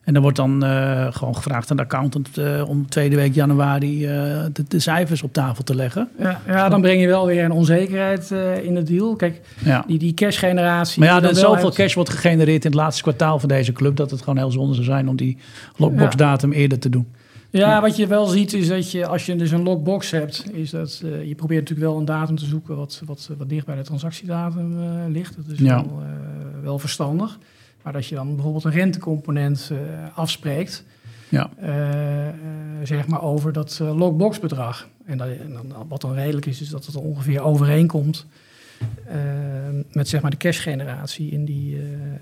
En 0.04 0.12
dan 0.12 0.22
wordt 0.22 0.36
dan 0.36 0.64
eh, 0.64 1.06
gewoon 1.10 1.36
gevraagd 1.36 1.70
aan 1.70 1.76
de 1.76 1.82
accountant 1.82 2.38
eh, 2.38 2.68
om 2.68 2.88
tweede 2.88 3.16
week 3.16 3.34
januari 3.34 4.00
de, 4.52 4.64
de 4.68 4.78
cijfers 4.78 5.22
op 5.22 5.32
tafel 5.32 5.64
te 5.64 5.74
leggen. 5.74 6.08
Ja, 6.18 6.40
ja, 6.46 6.68
dan 6.68 6.80
breng 6.80 7.00
je 7.00 7.06
wel 7.06 7.26
weer 7.26 7.44
een 7.44 7.50
onzekerheid 7.50 8.30
in 8.62 8.76
het 8.76 8.86
deal. 8.86 9.16
Kijk, 9.16 9.40
Ja. 9.64 9.84
die, 9.86 9.98
die 9.98 10.14
cashgeneratie. 10.14 11.00
Maar 11.00 11.08
ja, 11.08 11.28
er 11.28 11.34
zoveel 11.34 11.72
cash 11.72 11.94
wordt 11.94 12.10
gegenereerd 12.10 12.64
in 12.64 12.70
het 12.70 12.80
laatste 12.80 13.02
kwartaal 13.02 13.38
van 13.38 13.48
deze 13.48 13.72
club... 13.72 13.96
dat 13.96 14.10
het 14.10 14.20
gewoon 14.20 14.36
heel 14.36 14.50
zonde 14.50 14.74
zou 14.74 14.86
zijn 14.86 15.08
om 15.08 15.16
die 15.16 15.38
lockbox 15.76 16.16
datum 16.16 16.52
eerder 16.52 16.78
te 16.78 16.88
doen. 16.88 17.06
Ja, 17.56 17.80
wat 17.80 17.96
je 17.96 18.06
wel 18.06 18.26
ziet 18.26 18.52
is 18.52 18.68
dat 18.68 18.90
je, 18.90 19.06
als 19.06 19.26
je 19.26 19.36
dus 19.36 19.50
een 19.50 19.62
lockbox 19.62 20.10
hebt, 20.10 20.44
is 20.52 20.70
dat 20.70 21.00
eh, 21.04 21.24
je 21.28 21.34
probeert 21.34 21.60
natuurlijk 21.60 21.88
wel 21.90 21.98
een 21.98 22.04
datum 22.04 22.36
te 22.36 22.44
zoeken 22.44 22.76
wat, 22.76 23.02
wat, 23.04 23.30
wat 23.38 23.48
dicht 23.48 23.66
bij 23.66 23.76
de 23.76 23.82
transactiedatum 23.82 24.82
eh, 24.82 24.88
ligt. 25.08 25.36
Dat 25.36 25.44
is 25.48 25.58
Ja. 25.58 25.74
wel, 25.84 26.02
eh, 26.02 26.62
wel 26.62 26.78
verstandig. 26.78 27.38
Maar 27.82 27.92
dat 27.92 28.06
je 28.06 28.14
dan 28.14 28.34
bijvoorbeeld 28.34 28.64
een 28.64 28.70
rentecomponent 28.70 29.70
afspreekt, 30.14 30.84
Ja. 31.28 31.50
zeg 32.82 33.06
maar 33.06 33.22
over 33.22 33.52
dat 33.52 33.78
lockbox-bedrag. 33.82 34.88
En, 35.04 35.18
dat, 35.18 35.28
en 35.28 35.52
dan, 35.52 35.86
wat 35.88 36.00
dan 36.00 36.14
redelijk 36.14 36.46
is, 36.46 36.60
is 36.60 36.68
dat 36.68 36.86
het 36.86 36.96
ongeveer 36.96 37.42
overeenkomt 37.42 38.26
met 39.92 40.08
zeg 40.08 40.22
maar 40.22 40.30
de 40.30 40.36
cashgeneratie 40.36 41.30
in 41.30 41.44
die, 41.44 41.78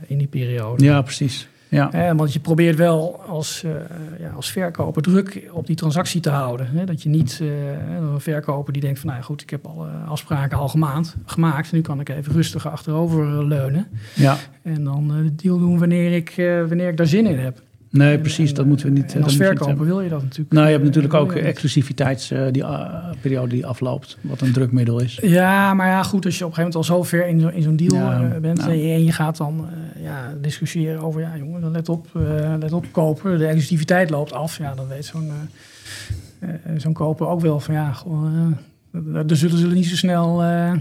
in 0.07 0.18
die 0.18 0.27
periode. 0.27 0.85
ja, 0.85 1.03
precies. 1.03 1.49
Ja. 1.74 2.14
Want 2.14 2.32
je 2.32 2.40
probeert 2.40 2.76
wel 2.76 3.22
als, 3.26 3.62
eh, 3.64 3.70
ja, 4.20 4.30
als 4.30 4.50
verkoper 4.50 5.02
druk 5.02 5.48
op 5.52 5.66
die 5.66 5.76
transactie 5.76 6.20
te 6.20 6.30
houden. 6.30 6.66
Hè? 6.66 6.84
Dat 6.84 7.02
je 7.02 7.08
niet 7.08 7.38
eh, 7.42 7.48
een 7.96 8.20
verkoper 8.20 8.72
die 8.72 8.82
denkt 8.82 8.98
van 8.98 9.08
nou 9.08 9.20
ja, 9.20 9.26
goed, 9.26 9.42
ik 9.42 9.50
heb 9.50 9.66
alle 9.66 9.88
afspraken 10.08 10.58
al 10.58 10.68
gemaakt, 10.68 11.16
gemaakt. 11.26 11.72
Nu 11.72 11.80
kan 11.80 12.00
ik 12.00 12.08
even 12.08 12.32
rustig 12.32 12.68
achterover 12.68 13.26
eh, 13.26 13.46
leunen. 13.46 13.87
ja. 14.14 14.37
En 14.62 14.84
dan 14.84 15.08
de 15.08 15.34
deal 15.34 15.58
doen 15.58 15.78
wanneer 15.78 16.12
ik, 16.12 16.32
wanneer 16.68 16.88
ik 16.88 16.96
daar 16.96 17.06
zin 17.06 17.26
in 17.26 17.38
heb. 17.38 17.62
Nee, 17.94 18.14
En- 18.14 18.20
precies. 18.20 18.48
en, 18.48 18.54
dat 18.54 18.66
moeten 18.66 18.87
we 18.87 18.92
niet. 18.92 19.12
En 19.12 19.14
dat 19.20 19.24
als 19.24 19.37
verkoper 19.37 19.85
wil 19.87 20.00
je 20.00 20.09
dat 20.09 20.22
natuurlijk. 20.22 20.52
Nou, 20.52 20.64
je 20.66 20.70
hebt 20.72 20.80
eh, 20.83 20.87
natuurlijk 20.88 21.14
ook 21.14 21.33
exclusiviteitsperiode 21.33 22.50
die, 22.52 22.62
uh, 22.62 23.11
periode 23.20 23.48
die 23.48 23.66
afloopt, 23.66 24.18
wat 24.20 24.40
een 24.40 24.52
drukmiddel 24.52 25.00
is. 25.00 25.18
Ja, 25.22 25.74
maar 25.74 25.87
ja, 25.87 26.02
goed, 26.02 26.24
als 26.24 26.38
je 26.38 26.44
op 26.44 26.50
een 26.50 26.57
gegeven 26.57 26.78
moment 26.80 26.90
al 26.90 26.96
zo 26.96 27.02
ver 27.02 27.26
in, 27.26 27.40
zo- 27.40 27.48
in 27.48 27.62
zo'n 27.62 27.76
deal 27.76 27.94
Ja, 27.94 28.22
eh, 28.35 28.40
bent 28.40 28.59
nou. 28.59 28.70
en, 28.70 28.78
je, 28.78 28.94
en 29.07 29.12
gaat 29.12 29.37
dan 29.37 29.66
eh, 29.96 30.02
ja, 30.02 30.35
discussiëren 30.40 31.02
over, 31.02 31.20
ja 31.20 31.37
jongen, 31.38 31.61
dan 31.61 31.70
let 31.70 31.88
op, 31.88 32.07
eh, 32.16 32.54
let 32.61 32.72
op 32.72 32.87
kopen, 32.90 33.38
de 33.38 33.46
exclusiviteit 33.46 34.11
loopt 34.11 34.33
af. 34.33 34.59
Ja, 34.59 34.74
dan 34.74 34.88
weet 34.88 35.04
zo'n 35.04 35.30
eh, 36.40 36.48
eh, 36.48 36.54
zo'n 36.76 36.92
koper 36.92 37.26
ook 37.26 37.40
wel 37.40 37.61
van, 37.61 37.74
ja, 37.74 37.92
gewoon, 37.92 38.57
eh, 38.92 39.00
daar 39.26 39.37
zullen 39.37 39.59
ze 39.59 39.66
niet 39.66 39.87
zo 39.87 39.96
snel 39.96 40.42
eh, 40.42 40.70
eh, 40.70 40.76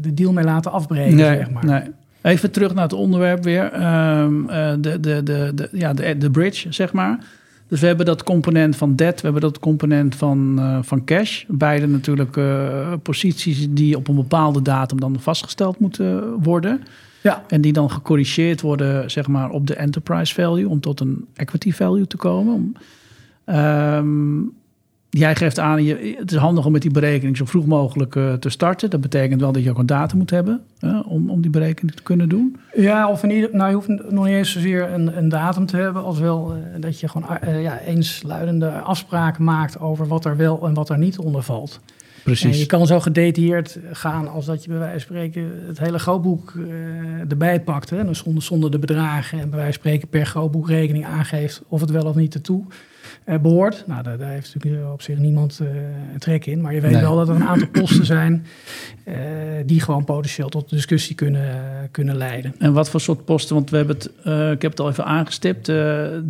de 0.00 0.14
deal 0.14 0.32
mee 0.32 0.44
laten 0.44 0.72
afbreken, 0.72 1.18
zeg 1.18 1.50
maar. 1.50 1.64
nee. 1.64 1.82
Even 2.22 2.50
terug 2.50 2.74
naar 2.74 2.82
het 2.82 2.92
onderwerp 2.92 3.44
weer. 3.44 3.72
Ehm, 3.72 4.48
eh, 4.48 4.72
de, 4.78 5.00
de, 5.00 5.22
de, 5.22 5.52
de, 5.54 5.68
ja, 5.72 5.92
de, 5.92 6.18
de 6.18 6.30
bridge, 6.30 6.72
zeg 6.72 6.92
maar. 6.92 7.18
Dus 7.68 7.80
we 7.80 7.86
hebben 7.86 8.06
dat 8.06 8.22
component 8.22 8.76
van 8.76 8.96
debt, 8.96 9.16
we 9.16 9.24
hebben 9.24 9.42
dat 9.42 9.58
component 9.58 10.14
van, 10.14 10.58
eh, 10.58 10.78
van 10.82 11.04
cash. 11.04 11.44
Beide 11.48 11.86
natuurlijk 11.86 12.36
eh, 12.36 12.92
posities 13.02 13.66
die 13.70 13.96
op 13.96 14.08
een 14.08 14.14
bepaalde 14.14 14.62
datum 14.62 15.00
dan 15.00 15.16
vastgesteld 15.20 15.78
moeten 15.78 16.42
worden. 16.42 16.82
Ja, 17.20 17.42
En 17.48 17.60
die 17.60 17.72
dan 17.72 17.90
gecorrigeerd 17.90 18.60
worden, 18.60 19.10
zeg 19.10 19.26
maar, 19.26 19.50
op 19.50 19.66
de 19.66 19.74
enterprise 19.74 20.34
value, 20.34 20.68
om 20.68 20.80
tot 20.80 21.00
een 21.00 21.26
equity 21.34 21.72
value 21.72 22.06
te 22.06 22.16
komen. 22.16 22.54
Om, 22.54 22.72
ehm, 23.44 24.40
jij 25.18 25.36
geeft 25.36 25.58
aan, 25.58 25.84
je, 25.84 26.14
het 26.18 26.30
is 26.30 26.36
handig 26.36 26.66
om 26.66 26.72
met 26.72 26.82
die 26.82 26.90
berekening 26.90 27.36
zo 27.36 27.44
vroeg 27.44 27.66
mogelijk 27.66 28.16
eh, 28.16 28.32
te 28.32 28.48
starten. 28.48 28.90
Dat 28.90 29.00
betekent 29.00 29.40
wel 29.40 29.52
dat 29.52 29.62
je 29.62 29.70
ook 29.70 29.78
een 29.78 29.86
datum 29.86 30.18
moet 30.18 30.30
hebben 30.30 30.60
om, 31.06 31.30
om 31.30 31.40
die 31.40 31.50
berekening 31.50 31.96
te 31.96 32.02
kunnen 32.02 32.28
doen. 32.28 32.56
Ja, 32.74 33.08
of 33.08 33.22
in 33.22 33.30
ieder, 33.30 33.50
nou, 33.52 33.68
je 33.68 33.74
hoeft 33.74 33.88
nog 33.88 34.24
niet 34.24 34.34
eens 34.34 34.52
zozeer 34.52 34.92
een, 34.92 35.16
een 35.16 35.28
datum 35.28 35.66
te 35.66 35.76
hebben, 35.76 36.04
als 36.04 36.18
wel 36.18 36.54
eh, 36.54 36.80
dat 36.80 37.00
je 37.00 37.08
gewoon 37.08 37.38
eh, 37.38 37.62
ja, 37.62 37.78
eensluidende 37.78 38.70
afspraken 38.70 39.44
maakt 39.44 39.80
over 39.80 40.06
wat 40.06 40.24
er 40.24 40.36
wel 40.36 40.66
en 40.66 40.74
wat 40.74 40.88
er 40.88 40.98
niet 40.98 41.18
onder 41.18 41.42
valt. 41.42 41.80
Precies. 42.24 42.52
En 42.52 42.58
je 42.58 42.66
kan 42.66 42.86
zo 42.86 43.00
gedetailleerd 43.00 43.78
gaan 43.92 44.28
als 44.28 44.46
dat 44.46 44.64
je 44.64 44.70
bij 44.70 44.78
wijze 44.78 45.06
van 45.06 45.16
spreken 45.16 45.50
het 45.66 45.78
hele 45.78 45.98
grootboek 45.98 46.54
erbij 47.28 47.60
pakt. 47.60 47.90
Hè? 47.90 48.04
Dus 48.04 48.18
zonder, 48.18 48.42
zonder 48.42 48.70
de 48.70 48.78
bedragen 48.78 49.40
en 49.40 49.50
bij 49.50 49.58
wijze 49.58 49.72
van 49.72 49.80
spreken 49.80 50.08
per 50.08 50.26
grootboekrekening 50.26 51.06
aangeeft 51.06 51.62
of 51.68 51.80
het 51.80 51.90
wel 51.90 52.04
of 52.04 52.14
niet 52.14 52.34
ertoe 52.34 52.64
behoort. 53.24 53.84
Nou, 53.86 54.02
daar, 54.02 54.18
daar, 54.18 54.30
heeft 54.30 54.54
natuurlijk 54.54 54.92
op 54.92 55.02
zich 55.02 55.18
niemand 55.18 55.60
uh, 55.62 55.68
trek 56.18 56.46
in. 56.46 56.60
Maar 56.60 56.74
je 56.74 56.80
weet 56.80 57.00
wel 57.00 57.16
dat 57.16 57.28
er 57.28 57.34
een 57.34 57.44
aantal 57.44 57.68
posten 57.68 58.06
zijn 58.06 58.46
die 59.66 59.80
gewoon 59.80 60.04
potentieel 60.04 60.48
tot 60.48 60.70
discussie 60.70 61.14
kunnen, 61.14 61.60
kunnen 61.90 62.16
leiden. 62.16 62.54
En 62.58 62.72
wat 62.72 62.90
voor 62.90 63.00
soort 63.00 63.24
posten? 63.24 63.54
Want 63.54 63.70
we 63.70 63.76
hebben 63.76 63.96
het, 63.96 64.06
ik 64.54 64.62
heb 64.62 64.70
het 64.70 64.80
al 64.80 64.88
even 64.88 65.04
aangestipt, 65.04 65.66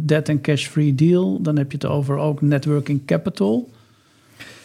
debt 0.07 0.29
en 0.29 0.41
cash 0.41 0.67
free 0.67 0.95
deal. 0.95 1.43
Dan 1.43 1.57
heb 1.57 1.71
je 1.71 1.77
het 1.77 1.87
over 1.87 2.17
ook 2.17 2.41
networking 2.41 3.05
capital. 3.07 3.71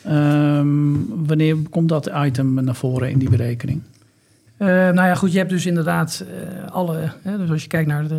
Um, 0.07 1.25
wanneer 1.25 1.55
komt 1.69 1.89
dat 1.89 2.09
item 2.15 2.63
naar 2.63 2.75
voren 2.75 3.09
in 3.09 3.19
die 3.19 3.29
berekening? 3.29 3.81
Uh, 4.59 4.67
nou 4.67 5.07
ja, 5.07 5.15
goed, 5.15 5.31
je 5.31 5.37
hebt 5.37 5.49
dus 5.49 5.65
inderdaad 5.65 6.25
uh, 6.27 6.71
alle. 6.71 7.11
Hè, 7.21 7.37
dus 7.37 7.49
als 7.49 7.61
je 7.61 7.67
kijkt 7.67 7.87
naar 7.87 8.07
de, 8.07 8.15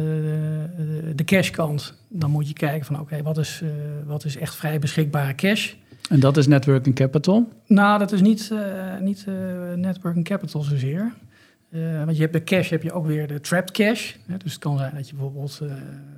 de, 0.77 1.15
de 1.15 1.25
cashkant, 1.25 1.95
dan 2.09 2.31
moet 2.31 2.49
je 2.49 2.55
kijken 2.55 2.87
van 2.87 2.95
oké, 2.95 3.05
okay, 3.05 3.23
wat, 3.23 3.39
is, 3.39 3.61
uh, 3.65 3.71
wat 4.07 4.25
is 4.25 4.37
echt 4.37 4.55
vrij 4.55 4.79
beschikbare 4.79 5.35
cash? 5.35 5.73
En 6.11 6.21
dat 6.21 6.37
is 6.37 6.47
networking 6.47 6.95
capital? 6.95 7.49
Nou, 7.67 7.99
dat 7.99 8.13
is 8.13 8.21
niet, 8.21 8.53
niet 9.01 9.27
networking 9.77 10.25
capital 10.25 10.63
zozeer. 10.63 11.13
want 12.05 12.17
je 12.17 12.23
hebt 12.23 12.33
de 12.33 12.45
cash, 12.45 12.71
heb 12.71 12.83
je 12.83 12.93
ook 12.93 13.07
weer 13.07 13.27
de 13.27 13.41
trapped 13.41 13.71
cash. 13.71 14.15
Hè, 14.27 14.37
dus 14.37 14.53
het 14.53 14.61
kan 14.61 14.79
zijn 14.79 14.95
dat 14.95 15.09
je 15.09 15.15
bijvoorbeeld 15.15 15.61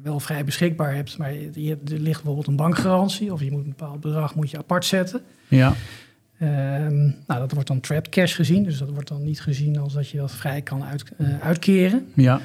wel 0.03 0.21
vrij 0.21 0.45
beschikbaar 0.45 0.95
hebt, 0.95 1.19
maar 1.19 1.33
je, 1.33 1.51
je, 1.55 1.71
er 1.71 1.99
ligt 1.99 2.05
bijvoorbeeld 2.05 2.47
een 2.47 2.57
bankgarantie 2.57 3.33
of 3.33 3.41
je 3.41 3.51
moet 3.51 3.65
een 3.65 3.75
bepaald 3.77 4.01
bedrag 4.01 4.35
moet 4.35 4.51
je 4.51 4.59
apart 4.59 4.85
zetten. 4.85 5.21
Ja. 5.49 5.75
Um, 6.43 7.17
nou, 7.27 7.41
dat 7.41 7.53
wordt 7.53 7.69
dan 7.69 7.81
trapped 7.81 8.09
cash 8.09 8.35
gezien. 8.35 8.63
Dus 8.63 8.79
dat 8.79 8.91
wordt 8.91 9.09
dan 9.09 9.23
niet 9.23 9.41
gezien 9.41 9.79
als 9.79 9.93
dat 9.93 10.09
je 10.09 10.19
dat 10.19 10.33
vrij 10.33 10.63
kan 10.63 10.85
uit, 10.85 11.05
uh, 11.19 11.29
uitkeren. 11.41 12.07
Ja. 12.15 12.41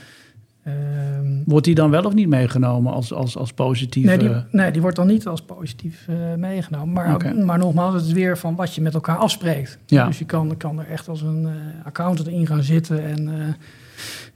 Um, 0.67 1.43
wordt 1.45 1.65
die 1.65 1.75
dan 1.75 1.89
wel 1.89 2.03
of 2.03 2.13
niet 2.13 2.27
meegenomen 2.27 2.93
als, 2.93 3.13
als, 3.13 3.38
als 3.38 3.53
positief? 3.53 4.05
Nee 4.05 4.17
die, 4.17 4.29
nee, 4.51 4.71
die 4.71 4.81
wordt 4.81 4.95
dan 4.95 5.08
niet 5.08 5.27
als 5.27 5.41
positief 5.41 6.08
uh, 6.10 6.34
meegenomen. 6.36 6.93
Maar, 6.93 7.13
okay. 7.13 7.34
maar 7.34 7.58
nogmaals, 7.58 7.93
het 7.93 8.05
is 8.05 8.12
weer 8.12 8.38
van 8.38 8.55
wat 8.55 8.75
je 8.75 8.81
met 8.81 8.93
elkaar 8.93 9.17
afspreekt. 9.17 9.77
Ja. 9.86 10.05
Dus 10.05 10.19
je 10.19 10.25
kan, 10.25 10.58
kan 10.58 10.79
er 10.79 10.88
echt 10.88 11.08
als 11.08 11.21
een 11.21 11.41
uh, 11.41 11.51
accountant 11.84 12.27
in 12.27 12.47
gaan 12.47 12.63
zitten 12.63 13.03
en, 13.03 13.29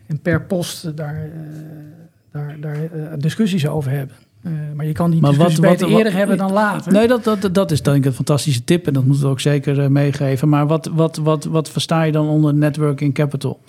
en 0.06 0.20
per 0.22 0.42
post 0.42 0.98
daar, 0.98 1.30
daar, 2.32 2.60
daar 2.60 2.90
discussies 3.20 3.68
over 3.68 3.92
hebben. 3.92 4.16
Uh, 4.42 4.52
maar 4.76 4.86
je 4.86 4.92
kan 4.92 5.12
die 5.12 5.22
maar 5.22 5.34
wat, 5.34 5.48
beter 5.48 5.66
wat, 5.66 5.98
eerder 5.98 6.04
wat, 6.04 6.14
hebben 6.14 6.38
dan 6.38 6.52
later. 6.52 6.92
Nee, 6.92 7.08
dat, 7.08 7.24
dat, 7.24 7.54
dat 7.54 7.72
is 7.72 7.82
denk 7.82 7.98
ik 7.98 8.06
een 8.06 8.14
fantastische 8.14 8.64
tip 8.64 8.88
en 8.88 8.94
dat 8.94 9.04
moeten 9.04 9.24
we 9.24 9.30
ook 9.30 9.40
zeker 9.40 9.80
uh, 9.80 9.88
meegeven. 9.88 10.50
Maar 10.50 10.68
wat, 10.68 10.90
wat, 10.94 11.18
wat, 11.18 11.44
wat 11.44 11.70
versta 11.70 12.04
je 12.04 12.12
dan 12.12 12.28
onder 12.28 12.54
networking 12.54 13.14
capital? 13.14 13.60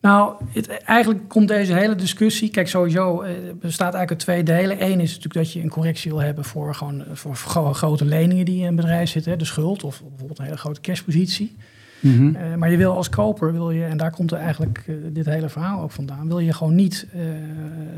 Nou, 0.00 0.34
het, 0.48 0.68
eigenlijk 0.68 1.28
komt 1.28 1.48
deze 1.48 1.74
hele 1.74 1.94
discussie. 1.94 2.50
Kijk, 2.50 2.68
sowieso 2.68 3.22
uh, 3.22 3.30
bestaat 3.60 3.94
eigenlijk 3.94 4.10
uit 4.10 4.18
twee 4.18 4.42
delen. 4.42 4.82
Eén 4.82 5.00
is 5.00 5.08
natuurlijk 5.08 5.34
dat 5.34 5.52
je 5.52 5.60
een 5.60 5.68
correctie 5.68 6.10
wil 6.10 6.20
hebben 6.20 6.44
voor, 6.44 6.74
gewoon, 6.74 7.04
voor, 7.12 7.36
voor 7.36 7.74
grote 7.74 8.04
leningen 8.04 8.44
die 8.44 8.60
in 8.60 8.66
een 8.66 8.76
bedrijf 8.76 9.10
zitten, 9.10 9.32
hè, 9.32 9.38
de 9.38 9.44
schuld 9.44 9.84
of 9.84 10.02
bijvoorbeeld 10.08 10.38
een 10.38 10.44
hele 10.44 10.56
grote 10.56 10.80
cashpositie. 10.80 11.56
Mm 12.02 12.16
-hmm. 12.16 12.36
uh, 12.36 12.54
maar 12.54 12.70
je 12.70 12.76
wil 12.76 12.96
als 12.96 13.08
koper, 13.08 13.52
wil 13.52 13.70
je, 13.70 13.84
en 13.84 13.96
daar 13.96 14.10
komt 14.10 14.32
er 14.32 14.38
eigenlijk 14.38 14.84
uh, 14.86 14.96
dit 15.12 15.26
hele 15.26 15.48
verhaal 15.48 15.82
ook 15.82 15.90
vandaan, 15.90 16.28
wil 16.28 16.38
je 16.38 16.52
gewoon 16.52 16.74
niet 16.74 17.06
uh, 17.14 17.22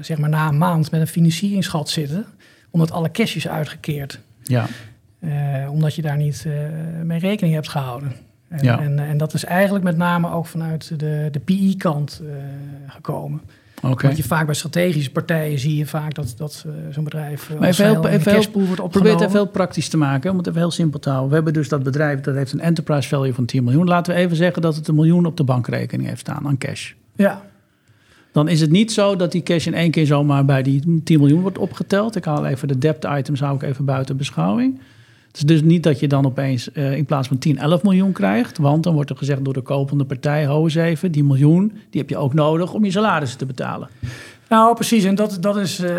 zeg 0.00 0.18
maar 0.18 0.28
na 0.28 0.48
een 0.48 0.58
maand 0.58 0.90
met 0.90 1.00
een 1.00 1.06
financieringsgat 1.06 1.88
zitten, 1.88 2.26
omdat 2.70 2.90
alle 2.90 3.10
cash 3.10 3.36
is 3.36 3.48
uitgekeerd. 3.48 4.20
Ja. 4.42 4.66
omdat 5.68 5.94
je 5.94 6.02
daar 6.02 6.16
niet 6.16 6.46
mee 7.02 7.18
rekening 7.18 7.54
hebt 7.54 7.68
gehouden. 7.68 8.12
En, 8.48 8.64
ja. 8.64 8.80
en, 8.80 8.98
en, 8.98 9.16
dat 9.16 9.34
is 9.34 9.44
eigenlijk 9.44 9.84
met 9.84 9.96
name 9.96 10.30
ook 10.30 10.46
vanuit 10.46 10.98
de, 10.98 11.28
de 11.30 11.40
PI-kant 11.40 12.22
gekomen. 12.86 13.40
Okay. 13.90 14.06
Want 14.06 14.16
je 14.16 14.22
vaak 14.22 14.46
bij 14.46 14.54
strategische 14.54 15.10
partijen 15.10 15.58
zie 15.58 15.76
je 15.76 15.86
vaak 15.86 16.14
dat, 16.14 16.34
dat 16.36 16.64
uh, 16.66 16.72
zo'n 16.90 17.04
bedrijf 17.04 17.50
uh, 17.50 17.58
maar 17.58 17.68
even 17.68 17.84
heel, 17.84 18.06
even 18.08 18.32
heel, 18.32 18.42
wordt 18.42 18.52
opgenomen. 18.52 18.90
Probeer 18.90 19.12
het 19.12 19.20
even 19.20 19.32
heel 19.32 19.46
praktisch 19.46 19.88
te 19.88 19.96
maken, 19.96 20.30
om 20.30 20.36
het 20.36 20.46
even 20.46 20.58
heel 20.58 20.70
simpel 20.70 20.98
te 21.00 21.08
houden. 21.08 21.28
We 21.28 21.34
hebben 21.34 21.52
dus 21.52 21.68
dat 21.68 21.82
bedrijf, 21.82 22.20
dat 22.20 22.34
heeft 22.34 22.52
een 22.52 22.60
enterprise 22.60 23.08
value 23.08 23.34
van 23.34 23.44
10 23.44 23.64
miljoen. 23.64 23.86
Laten 23.86 24.14
we 24.14 24.20
even 24.20 24.36
zeggen 24.36 24.62
dat 24.62 24.76
het 24.76 24.88
een 24.88 24.94
miljoen 24.94 25.26
op 25.26 25.36
de 25.36 25.44
bankrekening 25.44 26.08
heeft 26.08 26.20
staan 26.20 26.46
aan 26.46 26.58
cash. 26.58 26.92
Ja. 27.16 27.42
Dan 28.32 28.48
is 28.48 28.60
het 28.60 28.70
niet 28.70 28.92
zo 28.92 29.16
dat 29.16 29.32
die 29.32 29.42
cash 29.42 29.66
in 29.66 29.74
één 29.74 29.90
keer 29.90 30.06
zomaar 30.06 30.44
bij 30.44 30.62
die 30.62 31.02
10 31.04 31.18
miljoen 31.20 31.40
wordt 31.40 31.58
opgeteld. 31.58 32.16
Ik 32.16 32.24
haal 32.24 32.46
even 32.46 32.68
de 32.68 32.78
debt 32.78 33.04
items 33.04 33.40
hou 33.40 33.54
ik 33.54 33.62
even 33.62 33.84
buiten 33.84 34.16
beschouwing. 34.16 34.80
Het 35.34 35.50
is 35.50 35.56
dus 35.56 35.62
niet 35.62 35.82
dat 35.82 36.00
je 36.00 36.08
dan 36.08 36.26
opeens 36.26 36.68
uh, 36.72 36.96
in 36.96 37.04
plaats 37.04 37.28
van 37.28 37.38
10, 37.38 37.58
11 37.58 37.82
miljoen 37.82 38.12
krijgt. 38.12 38.58
Want 38.58 38.82
dan 38.82 38.94
wordt 38.94 39.10
er 39.10 39.16
gezegd 39.16 39.44
door 39.44 39.52
de 39.54 39.60
kopende 39.60 40.04
partij, 40.04 40.44
hou 40.44 40.62
eens 40.62 40.74
even, 40.74 41.12
die 41.12 41.24
miljoen, 41.24 41.72
die 41.90 42.00
heb 42.00 42.10
je 42.10 42.16
ook 42.16 42.34
nodig 42.34 42.72
om 42.72 42.84
je 42.84 42.90
salarissen 42.90 43.38
te 43.38 43.46
betalen. 43.46 43.88
Nou, 44.48 44.74
precies. 44.74 45.04
En 45.04 45.14
dat, 45.14 45.36
dat 45.40 45.56
is 45.56 45.80
uh, 45.80 45.90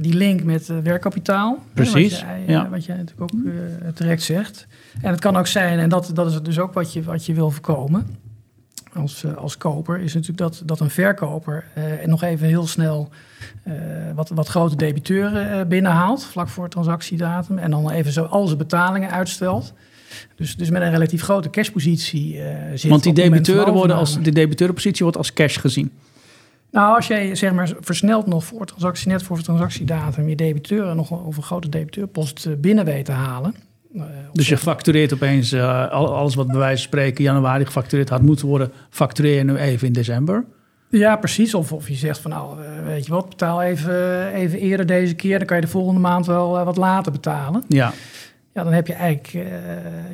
die 0.00 0.14
link 0.14 0.42
met 0.42 0.68
uh, 0.68 0.78
werkkapitaal. 0.78 1.58
Precies, 1.74 2.20
hè, 2.20 2.26
wat, 2.26 2.36
jij, 2.46 2.54
ja. 2.54 2.68
wat 2.68 2.84
jij 2.84 2.96
natuurlijk 2.96 3.32
ook 3.32 3.40
terecht 3.94 4.22
zegt. 4.22 4.66
En 5.00 5.10
het 5.10 5.20
kan 5.20 5.36
ook 5.36 5.46
zijn, 5.46 5.78
en 5.78 5.88
dat, 5.88 6.10
dat 6.14 6.30
is 6.30 6.42
dus 6.42 6.58
ook 6.58 6.72
wat 6.72 6.92
je, 6.92 7.02
wat 7.02 7.26
je 7.26 7.34
wil 7.34 7.50
voorkomen 7.50 8.06
als, 8.94 9.24
als 9.36 9.56
koper, 9.56 10.00
is 10.00 10.14
natuurlijk 10.14 10.38
dat, 10.38 10.62
dat 10.64 10.80
een 10.80 10.90
verkoper 10.90 11.64
nog 12.04 12.22
even 12.22 12.46
heel 12.46 12.66
snel 12.66 13.08
uh, 13.68 13.74
wat, 14.14 14.28
wat 14.28 14.48
grote 14.48 14.76
debiteuren 14.76 15.68
binnenhaalt 15.68 16.24
vlak 16.24 16.48
voor 16.48 16.68
transactiedatum. 16.68 17.58
En 17.58 17.70
dan 17.70 17.90
even 17.90 18.12
zo 18.12 18.24
al 18.24 18.46
zijn 18.46 18.58
betalingen 18.58 19.10
uitstelt. 19.10 19.72
Dus, 20.36 20.56
dus 20.56 20.70
met 20.70 20.82
een 20.82 20.90
relatief 20.90 21.22
grote 21.22 21.50
cashpositie 21.50 22.36
uh, 22.36 22.44
zit. 22.74 22.90
Want 22.90 23.02
die 23.02 23.12
debiteuren 23.12 23.72
worden 23.72 23.96
als 23.96 24.22
de 24.22 24.32
debiteurenpositie 24.32 25.02
wordt 25.02 25.18
als 25.18 25.32
cash 25.32 25.58
gezien. 25.58 25.92
Nou, 26.70 26.96
als 26.96 27.06
jij 27.06 27.34
zeg 27.34 27.52
maar 27.52 27.72
versneld 27.80 28.26
nog 28.26 28.44
voor 28.44 28.66
transactie, 28.66 29.08
net 29.08 29.22
voor 29.22 29.42
transactiedatum, 29.42 30.28
je 30.28 30.36
debiteuren 30.36 30.96
nog 30.96 31.10
of 31.10 31.36
een 31.36 31.42
grote 31.42 31.68
debiteurpost 31.68 32.60
binnen 32.60 32.84
weet 32.84 33.04
te 33.04 33.12
halen. 33.12 33.54
Dus 34.32 34.48
je 34.48 34.56
factureert 34.56 35.14
opeens 35.14 35.54
alles 35.90 36.34
wat 36.34 36.46
bij 36.46 36.56
wijze 36.56 36.76
van 36.76 36.86
spreken 36.86 37.24
januari 37.24 37.64
gefactureerd 37.64 38.08
had 38.08 38.22
moeten 38.22 38.46
worden, 38.46 38.72
factureer 38.90 39.36
je 39.36 39.44
nu 39.44 39.56
even 39.56 39.86
in 39.86 39.92
december. 39.92 40.44
Ja, 40.98 41.16
precies. 41.16 41.54
Of, 41.54 41.72
of 41.72 41.88
je 41.88 41.94
zegt 41.94 42.18
van 42.18 42.30
nou, 42.30 42.56
weet 42.84 43.06
je 43.06 43.12
wat, 43.12 43.28
betaal 43.28 43.62
even, 43.62 44.32
even 44.32 44.58
eerder 44.58 44.86
deze 44.86 45.14
keer. 45.14 45.38
Dan 45.38 45.46
kan 45.46 45.56
je 45.56 45.62
de 45.62 45.68
volgende 45.68 46.00
maand 46.00 46.26
wel 46.26 46.58
uh, 46.58 46.64
wat 46.64 46.76
later 46.76 47.12
betalen. 47.12 47.64
Ja. 47.68 47.92
Ja, 48.54 48.64
dan 48.64 48.72
heb 48.72 48.86
je 48.86 48.92
eigenlijk 48.92 49.34
uh, 49.34 49.42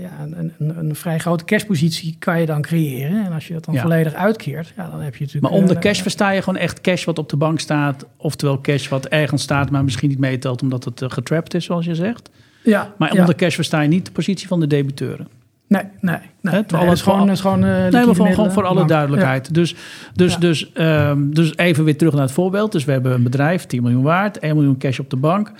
ja, 0.00 0.10
een, 0.20 0.52
een, 0.58 0.78
een, 0.78 0.94
vrij 0.94 1.18
grote 1.18 1.44
cashpositie 1.44 2.16
kan 2.18 2.40
je 2.40 2.46
dan 2.46 2.62
creëren. 2.62 3.24
En 3.24 3.32
als 3.32 3.46
je 3.46 3.52
dat 3.52 3.64
dan 3.64 3.74
Ja. 3.74 3.80
volledig 3.80 4.14
uitkeert, 4.14 4.72
ja, 4.76 4.90
dan 4.90 5.00
heb 5.00 5.16
je 5.16 5.24
natuurlijk... 5.24 5.52
Maar 5.52 5.62
onder 5.62 5.76
eh, 5.76 5.82
cash 5.82 6.00
versta 6.00 6.30
je 6.30 6.42
gewoon 6.42 6.60
echt 6.60 6.80
cash 6.80 7.04
wat 7.04 7.18
op 7.18 7.28
de 7.28 7.36
bank 7.36 7.60
staat. 7.60 8.06
Oftewel 8.16 8.60
cash 8.60 8.88
wat 8.88 9.06
ergens 9.06 9.42
staat, 9.42 9.70
maar 9.70 9.84
misschien 9.84 10.08
niet 10.08 10.18
meetelt 10.18 10.62
omdat 10.62 10.84
het 10.84 11.02
getrapt 11.06 11.54
is, 11.54 11.64
zoals 11.64 11.84
je 11.84 11.94
zegt. 11.94 12.30
Ja, 12.62 12.92
Maar 12.98 13.12
onder 13.12 13.34
cash 13.34 13.54
versta 13.54 13.80
je 13.80 13.88
niet 13.88 14.06
de 14.06 14.12
positie 14.12 14.48
van 14.48 14.60
de 14.60 14.66
debiteuren. 14.66 15.28
Nee, 15.68 15.82
nee. 16.00 16.16
nee. 16.40 16.64
Is 16.90 17.02
gewoon, 17.02 17.30
is 17.30 17.40
gewoon, 17.40 17.64
eh, 17.64 17.70
Nee, 17.70 17.90
maar 17.90 18.02
voor, 18.04 18.14
gewoon 18.14 18.26
middelen, 18.26 18.52
voor 18.52 18.64
alle 18.64 18.74
bank. 18.74 18.88
duidelijkheid. 18.88 19.54
Dus, 19.54 19.74
dus, 20.14 20.32
Ja. 20.32 20.38
dus, 20.38 20.72
ehm, 20.72 21.30
dus 21.30 21.56
even 21.56 21.84
weer 21.84 21.96
terug 21.96 22.12
naar 22.12 22.22
het 22.22 22.32
voorbeeld. 22.32 22.72
Dus 22.72 22.84
we 22.84 22.92
hebben 22.92 23.12
een 23.12 23.22
bedrijf, 23.22 23.64
10 23.66 23.82
miljoen 23.82 24.02
waard, 24.02 24.38
1 24.38 24.54
miljoen 24.56 24.78
cash 24.78 24.98
op 24.98 25.10
de 25.10 25.16
bank. 25.16 25.52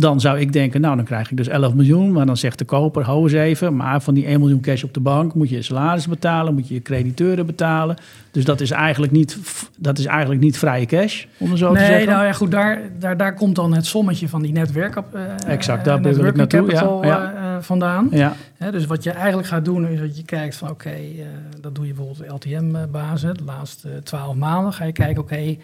Dan 0.00 0.20
zou 0.20 0.38
ik 0.38 0.52
denken, 0.52 0.80
nou 0.80 0.96
dan 0.96 1.04
krijg 1.04 1.30
ik 1.30 1.36
dus 1.36 1.48
11 1.48 1.74
miljoen. 1.74 2.12
Maar 2.12 2.26
dan 2.26 2.36
zegt 2.36 2.58
de 2.58 2.64
koper, 2.64 3.02
hou 3.04 3.22
eens 3.22 3.32
even. 3.32 3.76
Maar 3.76 4.00
van 4.02 4.14
die 4.14 4.26
1 4.26 4.38
miljoen 4.40 4.60
cash 4.60 4.82
op 4.82 4.94
de 4.94 5.00
bank 5.00 5.34
moet 5.34 5.48
je 5.48 5.56
je 5.56 5.62
salaris 5.62 6.08
betalen. 6.08 6.54
Moet 6.54 6.68
je 6.68 6.74
je 6.74 6.82
crediteuren 6.82 7.46
betalen. 7.46 7.96
Dus 8.30 8.44
dat 8.44 8.60
is 8.60 8.70
eigenlijk 8.70 9.12
niet, 9.12 9.38
dat 9.78 9.98
is 9.98 10.04
eigenlijk 10.04 10.40
niet 10.40 10.58
vrije 10.58 10.86
cash, 10.86 11.24
om 11.38 11.56
zo 11.56 11.72
te 11.72 11.78
Nee, 11.78 11.86
zeggen. 11.88 12.08
nou 12.08 12.24
ja, 12.24 12.32
goed, 12.32 12.50
daar, 12.50 12.80
daar, 12.98 13.16
daar 13.16 13.34
komt 13.34 13.54
dan 13.54 13.74
het 13.74 13.86
sommetje 13.86 14.28
van 14.28 14.42
die 14.42 14.52
netwerk 14.52 14.96
op. 14.96 15.14
eh, 15.14 15.52
Exact, 15.52 15.84
daar 15.84 15.96
eh, 15.96 16.02
wil 16.14 16.24
ik 16.24 16.36
naartoe, 16.36 16.70
ja, 16.70 16.98
ja. 17.02 17.32
eh, 17.32 17.54
eh, 17.54 17.62
vandaan. 17.62 18.08
Ja, 18.10 18.34
dus 18.70 18.86
wat 18.86 19.02
je 19.02 19.10
eigenlijk 19.10 19.48
gaat 19.48 19.64
doen, 19.64 19.86
is 19.88 20.00
dat 20.00 20.16
je 20.16 20.24
kijkt 20.24 20.56
van 20.56 20.70
oké, 20.70 20.88
eh, 20.90 21.24
dat 21.60 21.74
doe 21.74 21.86
je 21.86 21.94
bijvoorbeeld 21.94 22.32
LTM-basis, 22.32 23.32
de 23.32 23.44
laatste 23.44 23.88
twaalf 24.02 24.34
maanden. 24.34 24.72
Ga 24.72 24.84
je 24.84 24.92
kijken, 24.92 25.22
oké, 25.22 25.56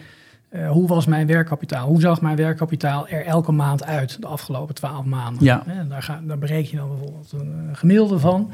eh, 0.49 0.69
hoe 0.69 0.87
was 0.87 1.05
mijn 1.05 1.27
werkkapitaal? 1.27 1.87
Hoe 1.87 2.01
zag 2.01 2.21
mijn 2.21 2.35
werkkapitaal 2.35 3.07
er 3.07 3.25
elke 3.25 3.51
maand 3.51 3.83
uit 3.85 4.21
de 4.21 4.27
afgelopen 4.27 4.75
twaalf 4.75 5.05
maanden? 5.05 5.43
Ja. 5.43 5.63
En 5.67 5.87
daar, 5.89 6.03
ga, 6.03 6.21
daar 6.23 6.37
bereken 6.37 6.69
je 6.71 6.77
dan 6.77 6.87
bijvoorbeeld 6.87 7.31
een 7.31 7.53
eh, 7.69 7.77
gemiddelde 7.77 8.19
van. 8.19 8.51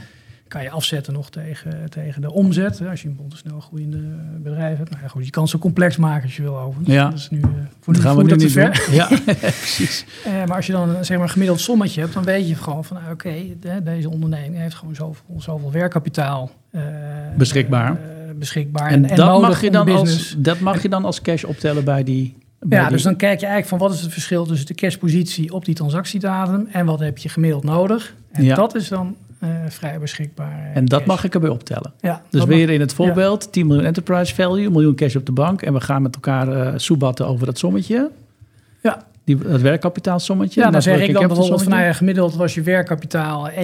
Kan 0.47 0.63
je 0.63 0.69
afzetten 0.69 1.13
nog 1.13 1.29
tegen, 1.29 1.89
tegen 1.89 2.21
de 2.21 2.31
omzet. 2.31 2.79
Hè, 2.79 2.89
als 2.89 3.01
je 3.01 3.07
een 3.07 3.31
snel 3.35 3.59
groeiende 3.59 3.97
bedrijf 4.41 4.77
hebt. 4.77 4.89
Nou 4.89 5.01
ja, 5.01 5.07
goed, 5.07 5.25
je 5.25 5.31
kan 5.31 5.41
het 5.41 5.51
zo 5.51 5.57
complex 5.57 5.97
maken 5.97 6.23
als 6.23 6.35
je 6.35 6.41
wil 6.41 6.57
overigens. 6.59 6.95
Ja. 6.95 7.09
Dat 7.09 7.17
is 7.19 7.29
nu, 7.29 7.41
eh, 7.41 7.47
voor 7.79 7.93
nu 7.93 7.99
gaan 7.99 8.15
we 8.15 8.23
nu 8.23 8.29
dat 8.29 8.37
niet 8.37 8.51
ver. 8.51 8.87
Ja, 8.91 9.07
precies. 9.59 10.05
Eh, 10.25 10.31
maar 10.33 10.55
als 10.55 10.65
je 10.65 10.71
dan 10.71 11.05
zeg 11.05 11.17
maar, 11.17 11.25
een 11.25 11.31
gemiddeld 11.31 11.59
sommetje 11.59 12.01
hebt, 12.01 12.13
dan 12.13 12.23
weet 12.23 12.47
je 12.47 12.55
gewoon 12.55 12.83
van, 12.85 12.97
ah, 12.97 13.09
oké, 13.11 13.33
de- 13.59 13.81
deze 13.83 14.09
onderneming 14.09 14.57
heeft 14.57 14.75
gewoon 14.75 14.95
zoveel, 14.95 15.41
zoveel 15.41 15.71
werkkapitaal 15.71 16.51
eh, 16.71 16.81
Beschikbaar. 17.37 17.97
Eh, 18.43 18.49
beschikbaar 18.49 18.89
En, 18.91 19.05
en, 19.09 19.15
dat, 19.15 19.41
mag 19.41 19.61
je 19.61 19.71
dan 19.71 19.89
als, 19.89 20.35
dat 20.37 20.59
mag 20.59 20.81
je 20.81 20.89
dan 20.89 21.05
als 21.05 21.21
cash 21.21 21.43
optellen 21.43 21.83
bij 21.83 22.03
die... 22.03 22.35
Ja, 22.69 22.89
dus 22.89 23.01
dan 23.03 23.15
kijk 23.15 23.39
je 23.39 23.45
eigenlijk 23.45 23.67
van 23.67 23.77
wat 23.87 23.97
is 23.97 24.01
het 24.03 24.11
verschil 24.13 24.45
tussen 24.45 24.67
de 24.67 24.73
cashpositie 24.73 25.53
op 25.53 25.65
die 25.65 25.75
transactiedatum 25.75 26.67
en 26.71 26.85
wat 26.85 26.99
heb 26.99 27.17
je 27.17 27.29
gemiddeld 27.29 27.63
nodig. 27.63 28.13
En 28.31 28.43
Ja. 28.43 28.55
dat 28.55 28.75
is 28.75 28.87
dan 28.87 29.15
eh, 29.39 29.49
vrij 29.69 29.99
beschikbaar. 29.99 30.71
En 30.73 30.85
dat 30.85 30.99
cash. 30.99 31.07
mag 31.07 31.23
ik 31.23 31.33
erbij 31.33 31.49
optellen. 31.49 31.93
Ja, 32.01 32.21
Dus 32.29 32.43
weer 32.43 32.65
mag. 32.65 32.75
in 32.75 32.79
het 32.81 32.93
voorbeeld, 32.93 33.51
10 33.51 33.67
miljoen 33.67 33.85
enterprise 33.85 34.35
value, 34.35 34.69
miljoen 34.69 34.95
cash 34.95 35.15
op 35.15 35.25
de 35.25 35.31
bank. 35.31 35.61
En 35.61 35.73
we 35.73 35.81
gaan 35.81 36.01
met 36.01 36.15
elkaar 36.15 36.47
eh 36.47 36.73
soebatten 36.75 37.27
over 37.27 37.45
dat 37.45 37.57
sommetje. 37.57 38.11
Ja, 38.81 39.05
Die, 39.23 39.37
dat 39.37 39.61
werkkapitaalsommetje. 39.61 40.61
ja 40.61 40.71
dan 40.71 40.81
zeg 40.81 41.01
ik 41.01 41.13
dan 41.13 41.27
bijvoorbeeld 41.27 41.61
van 41.63 41.71
nou 41.71 41.83
ja, 41.83 41.93
gemiddeld 41.93 42.35
was 42.35 42.53
je 42.53 42.61
werkkapitaal 42.61 43.49
1,1 43.49 43.55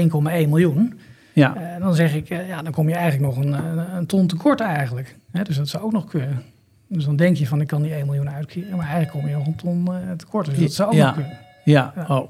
miljoen. 0.50 1.00
Ja, 1.34 1.56
Eh, 1.56 1.82
dan 1.82 1.96
zeg 1.96 2.16
ik, 2.16 2.30
eh, 2.30 2.48
ja, 2.48 2.62
dan 2.62 2.72
kom 2.72 2.90
je 2.90 2.96
eigenlijk 2.96 3.36
nog 3.36 3.46
een, 3.46 3.54
een, 3.54 3.96
een 3.96 4.06
ton 4.06 4.28
tekort 4.28 4.60
eigenlijk. 4.60 5.16
Hè, 5.32 5.44
dus 5.44 5.58
dat 5.58 5.68
zou 5.68 5.84
ook 5.84 5.92
nog 5.92 6.06
kunnen. 6.06 6.44
Dus 6.88 7.06
dan 7.06 7.16
denk 7.16 7.38
je 7.38 7.48
van, 7.48 7.62
ik 7.62 7.68
kan 7.68 7.82
die 7.82 7.94
1 7.96 8.06
miljoen 8.06 8.30
uitkeren. 8.30 8.70
Maar 8.78 8.88
eigenlijk 8.88 9.12
kom 9.12 9.28
je 9.28 9.36
nog 9.36 9.46
een 9.48 9.56
ton 9.56 9.88
eh, 9.88 10.12
tekort. 10.18 10.46
Dus 10.46 10.58
dat 10.60 10.74
zou 10.74 10.90
ook 10.90 10.96
Ja. 10.96 11.06
nog 11.06 11.14
kunnen. 11.14 11.38
ja. 11.64 11.94
Ja. 11.96 12.06
Oh. 12.16 12.30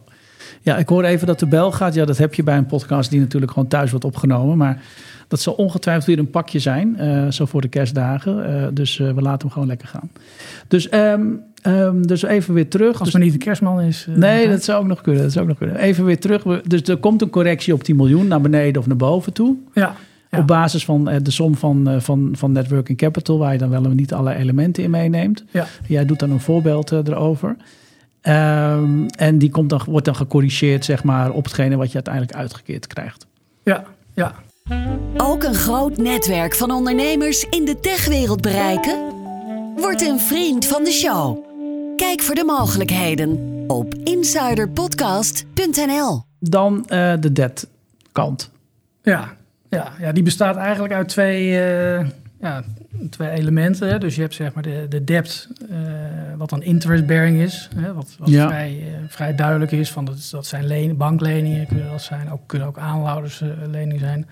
Ja, 0.61 0.77
ik 0.77 0.89
hoor 0.89 1.03
even 1.03 1.27
dat 1.27 1.39
de 1.39 1.45
bel 1.47 1.71
gaat. 1.71 1.93
Ja, 1.93 2.05
dat 2.05 2.17
heb 2.17 2.33
je 2.33 2.43
bij 2.43 2.57
een 2.57 2.65
podcast 2.65 3.09
die 3.09 3.19
natuurlijk 3.19 3.51
gewoon 3.51 3.67
thuis 3.67 3.89
wordt 3.89 4.05
opgenomen. 4.05 4.57
Maar 4.57 4.81
dat 5.29 5.39
zal 5.39 5.53
ongetwijfeld 5.53 6.05
weer 6.05 6.19
een 6.19 6.29
pakje 6.29 6.59
zijn, 6.59 6.97
eh, 6.97 7.27
zo 7.27 7.45
voor 7.45 7.61
de 7.61 7.67
kerstdagen. 7.67 8.45
Eh, 8.63 8.67
dus 8.73 8.99
eh, 8.99 9.11
we 9.11 9.21
laten 9.21 9.39
hem 9.41 9.49
gewoon 9.51 9.67
lekker 9.67 9.87
gaan. 9.87 10.09
Dus, 10.67 10.89
ehm, 10.89 11.21
ehm, 11.61 12.01
dus 12.01 12.21
even 12.23 12.53
weer 12.53 12.69
terug. 12.69 12.87
Als 12.87 12.97
Dus- 12.97 13.07
het 13.07 13.15
maar 13.17 13.23
niet 13.23 13.33
de 13.39 13.45
kerstman 13.45 13.81
is. 13.81 14.07
Nee, 14.15 14.47
dat 14.49 14.63
zou 14.63 14.81
ook 14.81 14.87
nog 14.87 15.01
kunnen. 15.01 15.21
Dat 15.23 15.31
zou 15.31 15.43
ook 15.43 15.49
nog 15.49 15.57
kunnen. 15.59 15.77
Even 15.77 16.05
weer 16.05 16.19
terug. 16.19 16.43
Dus 16.61 16.81
er 16.81 16.97
komt 16.97 17.21
een 17.21 17.29
correctie 17.29 17.73
op 17.73 17.83
10 17.83 17.95
miljoen 17.95 18.27
naar 18.27 18.41
beneden 18.41 18.81
of 18.81 18.87
naar 18.87 18.97
boven 18.97 19.33
toe. 19.33 19.55
Ja, 19.73 19.95
ja. 20.31 20.39
Op 20.39 20.47
basis 20.47 20.85
van 20.85 21.03
de 21.23 21.31
som 21.31 21.55
van, 21.55 22.01
van, 22.01 22.29
van 22.33 22.51
net 22.51 22.69
working 22.69 22.97
capital, 22.97 23.37
waar 23.37 23.51
je 23.51 23.57
dan 23.57 23.69
wel 23.69 23.81
niet 23.81 24.13
alle 24.13 24.35
elementen 24.35 24.83
in 24.83 24.89
meeneemt. 24.89 25.43
ja. 25.51 25.65
Jij 25.87 26.05
doet 26.05 26.19
dan 26.19 26.31
een 26.31 26.39
voorbeeld 26.39 26.91
erover. 26.91 27.55
Ehm, 28.21 29.05
en 29.17 29.37
die 29.37 29.49
komt 29.49 29.69
dan, 29.69 29.81
wordt 29.85 30.05
dan 30.05 30.15
gecorrigeerd 30.15 30.85
zeg 30.85 31.03
maar, 31.03 31.31
op 31.31 31.43
hetgene 31.43 31.75
wat 31.75 31.87
je 31.87 31.93
uiteindelijk 31.93 32.35
uitgekeerd 32.35 32.87
krijgt. 32.87 33.27
ja, 33.63 33.83
ja. 34.13 34.33
Ook 35.17 35.43
een 35.43 35.55
groot 35.55 35.97
netwerk 35.97 36.55
van 36.55 36.71
ondernemers 36.71 37.43
in 37.49 37.65
de 37.65 37.79
techwereld 37.79 38.41
bereiken? 38.41 38.97
Word 39.75 40.01
een 40.01 40.19
vriend 40.19 40.65
van 40.65 40.83
de 40.83 40.91
show. 40.91 41.37
Kijk 41.97 42.21
voor 42.21 42.35
de 42.35 42.43
mogelijkheden 42.43 43.63
op 43.67 43.93
insiderpodcast.nl. 44.03 46.23
Dan 46.39 46.89
eh, 46.89 47.13
de 47.19 47.31
debt 47.31 47.67
kant. 48.11 48.51
Ja, 49.03 49.33
ja, 49.69 49.91
ja, 49.99 50.11
die 50.11 50.23
bestaat 50.23 50.55
eigenlijk 50.55 50.93
uit 50.93 51.07
twee, 51.07 51.59
eh, 51.59 52.05
ja, 52.41 52.63
twee 53.09 53.29
elementen. 53.29 53.87
Hè. 53.87 53.97
Dus 53.97 54.15
je 54.15 54.21
hebt 54.21 54.33
zeg 54.33 54.53
maar 54.53 54.63
de, 54.63 54.85
de 54.89 55.03
debt, 55.03 55.47
eh, 55.69 55.77
wat 56.37 56.49
dan 56.49 56.63
interest-bearing 56.63 57.41
is. 57.41 57.69
Hè, 57.75 57.93
wat 57.93 58.15
wat 58.19 58.29
Ja. 58.29 58.47
vrij, 58.47 58.83
eh, 58.87 58.93
vrij 59.07 59.35
duidelijk 59.35 59.71
is. 59.71 59.91
Van 59.91 60.05
dat, 60.05 60.27
dat 60.31 60.45
zijn 60.45 60.67
leen, 60.67 60.97
bankleningen, 60.97 61.67
kunnen 61.67 61.89
dat 61.89 62.01
zijn. 62.01 62.31
Ook, 62.31 62.41
kunnen 62.45 62.67
ook 62.67 62.77
aanloudersleningen 62.77 63.99
zijn. 63.99 64.27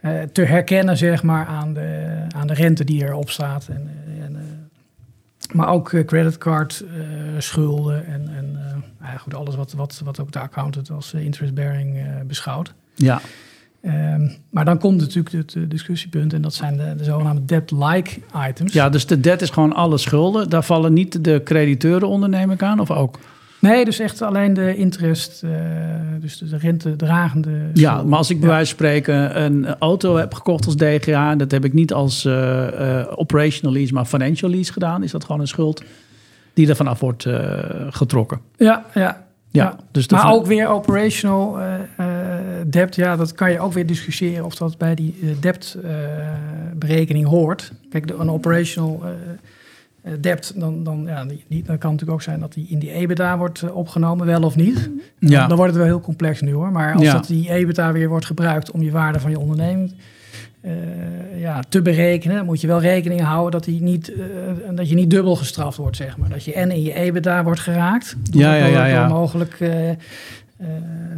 Eh, 0.00 0.22
te 0.32 0.42
herkennen 0.42 0.96
zeg 0.96 1.22
maar 1.22 1.46
aan 1.46 1.74
de, 1.74 2.16
aan 2.36 2.46
de 2.46 2.54
rente 2.54 2.84
die 2.84 3.04
erop 3.04 3.30
staat. 3.30 3.68
En, 3.68 3.90
eh, 4.06 4.24
en, 4.24 4.36
eh, 4.36 5.54
maar 5.54 5.68
ook 5.68 6.04
creditcard 6.06 6.84
schulden 7.38 8.06
en, 8.06 8.28
en 8.36 8.52
nou 8.98 9.12
ja, 9.12 9.16
goed, 9.16 9.34
alles 9.34 9.54
wat, 9.54 9.72
wat, 9.72 10.00
wat 10.04 10.20
ook 10.20 10.32
de 10.32 10.38
accountant 10.38 10.90
als 10.90 11.14
interest-bearing 11.14 11.98
beschouwt. 12.26 12.74
Ja, 12.94 13.20
Ehm, 13.80 14.28
maar 14.50 14.64
dan 14.64 14.78
komt 14.78 15.00
natuurlijk 15.00 15.34
het 15.34 15.70
discussiepunt 15.70 16.32
en 16.32 16.42
dat 16.42 16.54
zijn 16.54 16.76
de, 16.76 16.94
de 16.96 17.04
zogenaamde 17.04 17.44
debt-like 17.44 18.20
items. 18.48 18.72
ja, 18.72 18.88
dus 18.88 19.06
de 19.06 19.20
debt 19.20 19.42
is 19.42 19.50
gewoon 19.50 19.72
alle 19.72 19.98
schulden. 19.98 20.50
Daar 20.50 20.62
vallen 20.62 20.92
niet 20.92 21.24
de 21.24 21.40
crediteuren 21.44 22.08
onder, 22.08 22.28
neem 22.28 22.50
ik 22.50 22.62
aan, 22.62 22.80
of 22.80 22.90
ook? 22.90 23.18
Nee, 23.60 23.84
dus 23.84 23.98
echt 23.98 24.22
alleen 24.22 24.54
de 24.54 24.76
interest, 24.76 25.42
eh, 25.42 25.50
dus 26.20 26.38
de 26.38 26.56
rentedragende. 26.56 27.50
Ja, 27.74 27.90
schulden. 27.90 28.08
maar 28.08 28.18
als 28.18 28.30
ik 28.30 28.38
bij 28.40 28.48
Ja. 28.48 28.54
wijze 28.54 28.68
van 28.74 28.78
spreken 28.78 29.42
een 29.42 29.66
auto 29.78 30.16
heb 30.16 30.34
gekocht 30.34 30.66
als 30.66 30.76
DGA, 30.76 31.30
en 31.30 31.38
dat 31.38 31.50
heb 31.50 31.64
ik 31.64 31.72
niet 31.72 31.92
als 31.92 32.24
eh, 32.24 32.98
eh, 33.00 33.06
operational 33.14 33.74
lease, 33.74 33.92
maar 33.94 34.04
financial 34.04 34.50
lease 34.50 34.72
gedaan, 34.72 35.02
is 35.02 35.10
dat 35.10 35.24
gewoon 35.24 35.40
een 35.40 35.48
schuld 35.48 35.82
die 36.54 36.68
er 36.68 36.76
vanaf 36.76 37.00
wordt 37.00 37.26
getrokken. 37.90 38.40
Ja, 38.56 38.84
ja. 38.94 39.00
Ja, 39.52 39.62
Ja. 39.62 39.76
dus 39.90 40.08
Maar 40.08 40.20
van- 40.20 40.30
ook 40.32 40.46
weer 40.46 40.68
operational 40.68 41.58
debt, 42.66 42.94
ja, 42.94 43.16
dat 43.16 43.32
kan 43.32 43.52
je 43.52 43.60
ook 43.60 43.72
weer 43.72 43.86
discussiëren 43.86 44.44
of 44.44 44.54
dat 44.54 44.78
bij 44.78 44.94
die 44.94 45.18
eh, 45.22 45.28
debt-berekening 45.40 47.26
hoort. 47.26 47.72
Kijk, 47.90 48.06
de, 48.08 48.14
een 48.14 48.30
operational 48.30 49.02
eh, 50.02 50.12
debt, 50.20 50.52
dan, 50.56 50.84
dan, 50.84 51.04
ja, 51.06 51.24
die, 51.24 51.44
dan 51.48 51.62
kan 51.64 51.72
het 51.72 51.82
natuurlijk 51.82 52.10
ook 52.10 52.22
zijn 52.22 52.40
dat 52.40 52.52
die 52.52 52.66
in 52.68 52.78
die 52.78 52.92
EBITDA 52.92 53.38
wordt 53.38 53.62
eh, 53.62 53.76
opgenomen, 53.76 54.26
wel 54.26 54.42
of 54.42 54.56
niet. 54.56 54.90
Ja. 55.18 55.46
Dan 55.46 55.56
wordt 55.56 55.72
het 55.72 55.82
wel 55.82 55.90
heel 55.90 56.00
complex 56.00 56.40
nu 56.40 56.52
hoor. 56.52 56.72
Maar 56.72 56.94
als 56.94 57.02
Ja. 57.02 57.12
dat 57.12 57.26
die 57.26 57.50
EBITDA 57.52 57.92
weer 57.92 58.08
wordt 58.08 58.26
gebruikt 58.26 58.70
om 58.70 58.82
je 58.82 58.90
waarde 58.90 59.20
van 59.20 59.30
je 59.30 59.38
onderneming 59.38 59.92
eh, 60.60 60.72
ja, 61.40 61.62
te 61.68 61.82
berekenen, 61.82 62.36
dan 62.36 62.44
moet 62.46 62.60
je 62.60 62.66
wel 62.66 62.80
rekening 62.80 63.20
houden 63.20 63.50
dat, 63.50 63.64
die 63.64 63.82
niet, 63.82 64.12
dat 64.74 64.88
je 64.88 64.94
niet 64.94 65.10
dubbel 65.10 65.36
gestraft 65.36 65.76
wordt, 65.76 65.96
zeg 65.96 66.16
maar. 66.16 66.28
Dat 66.28 66.44
je 66.44 66.52
en 66.52 66.70
in 66.70 66.82
je 66.82 66.92
EBITDA 66.94 67.42
wordt 67.44 67.60
geraakt, 67.60 68.16
door, 68.30 68.40
Ja, 68.42 68.54
ja, 68.54 68.66
ja, 68.66 68.78
door- 68.78 68.86
ja. 68.86 69.08
door 69.08 69.16
mogelijk 69.18 69.60
eh, 69.60 69.70
eh, 70.60 70.66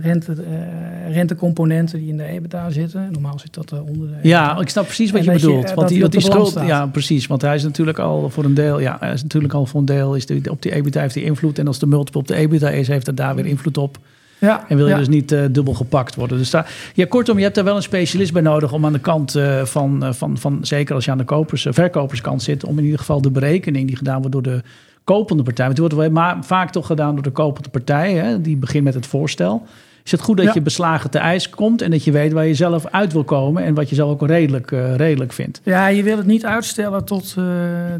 rente, 0.03 0.33
eh, 0.33 1.15
rentecomponenten 1.15 1.99
die 1.99 2.09
in 2.09 2.17
de 2.17 2.25
EBITDA 2.25 2.71
zitten. 2.71 3.09
Normaal 3.13 3.39
zit 3.39 3.55
dat 3.55 3.73
eh, 3.73 3.87
onder 3.87 4.09
de 4.09 4.29
Ja, 4.29 4.61
ik 4.61 4.69
snap 4.69 4.85
precies 4.85 5.11
wat 5.11 5.25
je 5.25 5.31
dat 5.31 5.41
je, 5.41 5.47
bedoelt. 5.47 5.67
want 5.67 5.79
dat 5.79 5.89
die, 5.89 6.09
die 6.09 6.21
schuld, 6.21 6.61
ja, 6.67 6.87
precies. 6.87 7.27
Want 7.27 7.43
hij 7.43 7.55
is 7.55 7.63
natuurlijk 7.63 7.99
al 7.99 8.31
voor 8.31 8.45
een 8.45 8.55
deel, 8.55 8.81
ja, 8.81 8.97
hij 9.01 9.13
is 9.13 9.23
natuurlijk 9.23 9.55
al 9.55 9.67
voor 9.67 9.81
een 9.81 9.87
deel, 9.87 10.15
is 10.15 10.27
de, 10.27 10.41
op 10.51 10.63
die 10.63 10.73
EBITDA 10.73 11.01
heeft 11.01 11.15
hij 11.15 11.25
invloed. 11.25 11.59
En 11.59 11.67
als 11.67 11.79
de 11.79 11.87
multiple 11.87 12.21
op 12.21 12.29
de 12.29 12.35
EBITDA 12.35 12.69
is, 12.69 12.89
heeft 12.89 13.07
het 13.07 13.17
daar 13.17 13.35
weer 13.35 13.47
invloed 13.47 13.79
op. 13.79 13.99
Ja, 14.39 14.65
En 14.69 14.77
wil 14.77 14.87
je 14.87 14.93
ja. 14.93 14.99
dus 14.99 15.09
niet 15.09 15.29
dubbel 15.29 15.75
gepakt 15.75 16.15
worden. 16.15 16.39
Dus 16.39 16.51
daar, 16.51 16.73
ja, 16.95 17.07
kortom, 17.07 17.37
je 17.37 17.43
hebt 17.43 17.55
daar 17.55 17.65
wel 17.65 17.77
een 17.77 17.83
specialist 17.83 18.33
bij 18.33 18.43
nodig 18.43 18.73
om 18.73 18.87
aan 18.87 18.93
de 18.93 18.99
kant 18.99 19.39
van, 19.63 20.15
van, 20.15 20.39
van, 20.39 20.59
zeker 20.63 20.95
als 20.95 21.05
je 21.05 21.11
aan 21.11 21.19
de 21.19 21.25
kopers, 21.25 21.67
verkoperskant 21.71 22.43
zit, 22.43 22.65
om 22.65 22.79
in 22.79 22.85
ieder 22.85 22.99
geval 22.99 23.21
de 23.21 23.31
berekening 23.31 23.87
die 23.87 23.97
gedaan 23.97 24.19
wordt 24.19 24.33
door 24.33 24.43
de 24.43 24.63
kopende 25.05 25.43
partij. 25.43 25.65
Want 25.65 25.77
die 25.79 25.87
wordt 25.89 26.03
wel 26.03 26.11
maar 26.23 26.37
vaak 26.45 26.71
toch 26.71 26.87
gedaan 26.87 27.15
door 27.15 27.23
de 27.25 27.31
kopende 27.31 27.69
partij. 27.69 28.13
Hè? 28.13 28.41
Die 28.41 28.57
begint 28.57 28.85
met 28.85 28.95
het 28.95 29.07
voorstel. 29.07 29.63
Is 30.05 30.11
het 30.11 30.21
goed 30.21 30.37
dat 30.37 30.47
Ja. 30.47 30.51
je 30.55 30.61
beslagen 30.63 31.11
te 31.11 31.19
ijs 31.19 31.51
komt 31.51 31.83
en 31.83 31.91
dat 31.91 32.05
je 32.05 32.11
weet 32.13 32.33
waar 32.33 32.47
je 32.47 32.55
zelf 32.55 32.87
uit 32.87 33.13
wil 33.13 33.25
komen 33.25 33.65
en 33.65 33.75
wat 33.75 33.89
je 33.89 33.95
zelf 33.95 34.11
ook 34.11 34.27
redelijk, 34.29 34.73
eh, 34.73 34.97
redelijk 34.97 35.33
vindt? 35.33 35.61
Ja, 35.65 35.87
je 35.87 36.03
wil 36.03 36.17
het 36.17 36.27
niet 36.27 36.45
uitstellen 36.47 37.05
tot, 37.05 37.35
eh, 37.39 37.45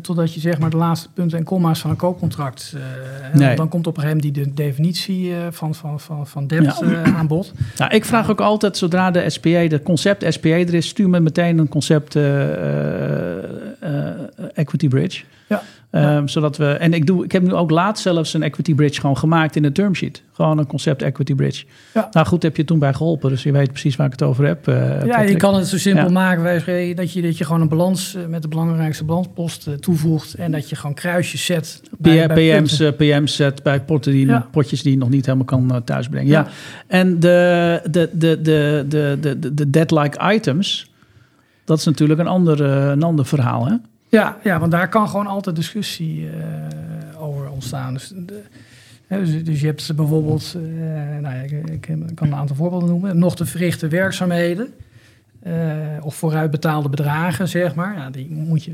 totdat 0.03 0.35
je 0.35 0.41
zeg 0.41 0.59
maar 0.59 0.71
de 0.71 0.77
laatste 0.77 1.09
punten 1.15 1.39
en 1.39 1.45
comma's 1.45 1.81
van 1.81 1.91
een 1.91 1.97
koopcontract. 1.97 2.75
eh, 2.77 3.39
Nee. 3.39 3.57
Dan 3.57 3.69
komt 3.69 3.87
op 3.87 3.97
een 3.97 4.03
gegeven 4.03 4.23
moment 4.25 4.35
die 4.45 4.45
de 4.55 4.63
definitie 4.63 5.33
van, 5.51 5.75
van, 5.75 6.01
van, 6.01 6.27
van 6.27 6.47
debt 6.47 6.79
Ja. 6.81 7.03
aan 7.05 7.27
bod. 7.27 7.53
Nou, 7.79 7.95
ik 7.95 8.05
vraag 8.05 8.31
ook 8.31 8.41
altijd, 8.41 8.77
zodra 8.77 9.11
de 9.11 9.31
SPA, 9.31 9.69
de 9.69 9.81
concept 9.83 10.25
SPA 10.33 10.49
er 10.49 10.75
is, 10.75 10.89
stuur 10.89 11.09
me 11.09 11.21
meteen 11.21 11.59
een 11.59 11.69
concept 11.69 12.17
equity 14.55 14.89
bridge. 14.89 15.23
Ja. 15.49 15.63
Ehm, 15.93 16.27
zodat 16.27 16.57
we, 16.57 16.67
en 16.67 16.93
ik, 16.93 17.07
doe, 17.07 17.25
ik 17.25 17.33
heb 17.33 17.43
nu 17.43 17.53
ook 17.53 17.71
laatst 17.71 18.03
zelfs 18.03 18.35
een 18.35 18.43
equity 18.43 18.75
bridge 18.75 19.01
gewoon 19.01 19.17
gemaakt 19.17 19.57
in 19.57 19.63
de 19.63 19.73
termsheet. 19.73 20.23
Gewoon 20.33 20.59
een 20.59 20.67
concept 20.67 21.03
equity 21.03 21.35
bridge. 21.35 21.65
Ja. 21.95 22.09
Nou 22.13 22.27
goed, 22.27 22.43
heb 22.43 22.57
je 22.57 22.65
toen 22.65 22.79
bij 22.79 22.95
geholpen, 22.95 23.31
dus 23.31 23.43
je 23.43 23.53
weet 23.53 23.71
precies 23.71 23.97
waar 23.97 24.07
ik 24.07 24.13
het 24.13 24.23
over 24.23 24.47
heb. 24.47 24.69
eh, 24.69 25.05
Ja, 25.07 25.21
je 25.21 25.37
kan 25.37 25.55
het 25.55 25.67
zo 25.67 25.79
simpel 25.79 26.05
Ja. 26.05 26.11
maken 26.11 26.45
dat 26.97 27.13
je, 27.13 27.23
dat 27.23 27.39
je 27.39 27.45
gewoon 27.45 27.61
een 27.61 27.69
balans 27.69 28.15
eh, 28.15 28.27
met 28.27 28.43
de 28.43 28.49
belangrijkste 28.49 29.05
balansposten 29.05 29.81
toevoegt. 29.81 30.35
En 30.35 30.53
dat 30.53 30.69
je 30.69 30.77
gewoon 30.77 30.95
kruisjes 30.95 31.45
zet. 31.45 31.83
bij- 31.99 32.27
bij 32.27 32.59
PM's, 32.61 32.81
eh, 32.81 32.89
PM's 32.97 33.37
zet 33.37 33.63
bij 33.63 33.81
potten 33.81 34.13
die, 34.13 34.27
Ja. 34.27 34.47
potjes 34.51 34.83
die 34.83 34.93
je 34.93 34.99
nog 34.99 35.09
niet 35.11 35.25
helemaal 35.27 35.47
kan 35.47 35.71
eh, 35.71 35.77
thuisbrengen. 35.85 36.29
Ja. 36.29 36.47
En 36.87 37.21
de, 37.21 37.81
de, 37.91 38.09
de, 38.13 38.41
de, 38.43 38.85
de, 38.89 39.17
de, 39.21 39.39
de, 39.39 39.55
de 39.55 39.71
debt-like 39.71 40.33
items, 40.35 40.91
dat 41.65 41.79
is 41.79 41.85
natuurlijk 41.85 42.21
een 42.21 42.27
ander, 42.27 42.65
eh, 42.65 42.89
een 42.91 43.03
ander 43.03 43.27
verhaal. 43.27 43.67
Hè? 43.67 43.75
Ja, 44.13 44.39
ja, 44.43 44.59
want 44.59 44.73
daar 44.73 44.89
kan 44.89 45.09
gewoon 45.09 45.27
altijd 45.27 45.57
discussie 45.57 46.29
eh, 46.31 47.23
over 47.23 47.51
ontstaan. 47.51 47.93
Dus, 47.93 48.13
de, 48.17 48.43
dus, 49.09 49.45
dus 49.45 49.61
je 49.61 49.67
hebt 49.67 49.97
bijvoorbeeld, 49.97 50.55
eh, 50.57 50.63
nou 51.21 51.35
ja, 51.35 51.43
ik, 51.73 51.81
kan 52.15 52.27
een 52.27 52.35
aantal 52.35 52.57
voorbeelden 52.57 52.89
noemen, 52.89 53.19
nog 53.19 53.37
te 53.37 53.47
verrichten 53.47 53.89
werkzaamheden. 53.91 54.75
eh, 55.43 55.53
of 56.01 56.15
vooruitbetaalde 56.15 56.89
bedragen, 56.89 57.49
zeg 57.49 57.75
maar. 57.75 57.95
Ja, 57.97 58.11
die 58.11 58.31
moet 58.31 58.65
je 58.65 58.73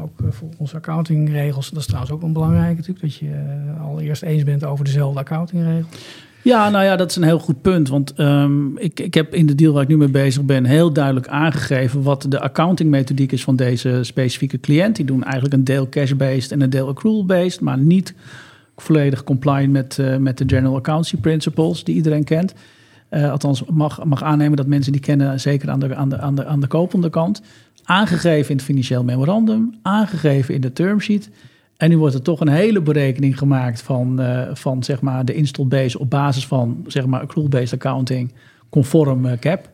ook 0.00 0.20
eh, 0.20 0.26
volgens 0.30 0.74
accountingregels. 0.74 1.70
Dat 1.70 1.78
is 1.80 1.86
trouwens 1.86 2.12
ook 2.12 2.22
een 2.22 2.32
belangrijke 2.32 2.74
natuurlijk. 2.76 3.00
Dat 3.00 3.14
je 3.16 3.34
allereerst 3.80 4.22
eens 4.22 4.42
bent 4.42 4.64
over 4.64 4.84
dezelfde 4.84 5.20
accountingregels. 5.20 5.96
Ja, 6.42 6.70
nou 6.70 6.84
ja, 6.84 6.96
dat 6.96 7.10
is 7.10 7.16
een 7.16 7.22
heel 7.22 7.38
goed 7.38 7.62
punt. 7.62 7.88
Want 7.88 8.12
ehm, 8.12 8.76
ik, 8.76 9.00
ik 9.00 9.14
heb 9.14 9.34
in 9.34 9.46
de 9.46 9.54
deal 9.54 9.72
waar 9.72 9.82
ik 9.82 9.88
nu 9.88 9.96
mee 9.96 10.08
bezig 10.08 10.42
ben 10.42 10.64
heel 10.64 10.92
duidelijk 10.92 11.28
aangegeven 11.28 12.02
wat 12.02 12.26
de 12.28 12.40
accountingmethodiek 12.40 13.32
is 13.32 13.42
van 13.42 13.56
deze 13.56 13.98
specifieke 14.02 14.60
cliënt. 14.60 14.96
Die 14.96 15.04
doen 15.04 15.22
eigenlijk 15.22 15.54
een 15.54 15.64
deel 15.64 15.88
cash-based 15.88 16.52
en 16.52 16.60
een 16.60 16.70
deel 16.70 16.88
accrual-based, 16.88 17.60
maar 17.60 17.78
niet 17.78 18.14
volledig 18.76 19.24
compliant 19.24 19.72
met, 19.72 19.98
eh, 19.98 20.16
met 20.16 20.38
de 20.38 20.44
general 20.46 20.76
accountancy 20.76 21.16
principles 21.16 21.84
die 21.84 21.94
iedereen 21.94 22.24
kent. 22.24 22.54
Eh, 23.08 23.30
althans, 23.30 23.64
mag, 23.64 24.04
mag 24.04 24.22
aannemen 24.22 24.56
dat 24.56 24.66
mensen 24.66 24.92
die 24.92 25.00
kennen, 25.00 25.40
zeker 25.40 25.70
aan 25.70 25.80
de, 25.80 25.94
aan, 25.94 26.08
de, 26.08 26.18
aan, 26.18 26.34
de, 26.34 26.44
aan 26.44 26.60
de 26.60 26.66
kopende 26.66 27.10
kant. 27.10 27.42
Aangegeven 27.84 28.50
in 28.50 28.56
het 28.56 28.64
financieel 28.64 29.04
memorandum, 29.04 29.74
aangegeven 29.82 30.54
in 30.54 30.60
de 30.60 30.72
termsheet. 30.72 31.30
En 31.80 31.88
nu 31.88 31.98
wordt 31.98 32.14
er 32.14 32.22
toch 32.22 32.40
een 32.40 32.48
hele 32.48 32.80
berekening 32.80 33.38
gemaakt 33.38 33.82
van, 33.82 34.20
eh, 34.20 34.48
van 34.52 34.82
zeg 34.82 35.00
maar 35.00 35.24
de 35.24 35.34
install 35.34 35.66
base 35.66 35.98
op 35.98 36.10
basis 36.10 36.46
van 36.46 36.84
zeg 36.86 37.06
maar 37.06 37.20
accrual-based 37.20 37.72
accounting 37.72 38.32
conform 38.68 39.26
eh, 39.26 39.38
cap. 39.38 39.68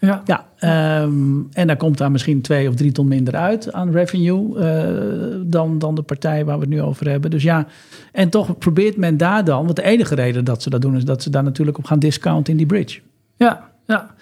Ja. 0.00 0.22
Ja, 0.24 0.46
ehm, 0.58 1.40
en 1.52 1.66
dan 1.66 1.76
komt 1.76 1.98
daar 1.98 2.10
misschien 2.10 2.40
twee 2.40 2.68
of 2.68 2.74
drie 2.74 2.92
ton 2.92 3.08
minder 3.08 3.36
uit 3.36 3.72
aan 3.72 3.90
revenue 3.90 4.58
eh, 4.58 5.40
dan, 5.44 5.78
dan 5.78 5.94
de 5.94 6.02
partij 6.02 6.44
waar 6.44 6.54
we 6.54 6.60
het 6.60 6.70
nu 6.70 6.82
over 6.82 7.08
hebben. 7.10 7.30
Dus 7.30 7.42
ja, 7.42 7.66
en 8.12 8.28
toch 8.28 8.58
probeert 8.58 8.96
men 8.96 9.16
daar 9.16 9.44
dan, 9.44 9.64
want 9.64 9.76
de 9.76 9.82
enige 9.82 10.14
reden 10.14 10.44
dat 10.44 10.62
ze 10.62 10.70
dat 10.70 10.80
doen 10.82 10.96
is 10.96 11.04
dat 11.04 11.22
ze 11.22 11.30
daar 11.30 11.44
natuurlijk 11.44 11.78
op 11.78 11.84
gaan 11.84 11.98
discounten 11.98 12.52
in 12.52 12.58
die 12.58 12.66
bridge. 12.66 13.00
Ja, 13.36 13.70
ja. 13.86 14.14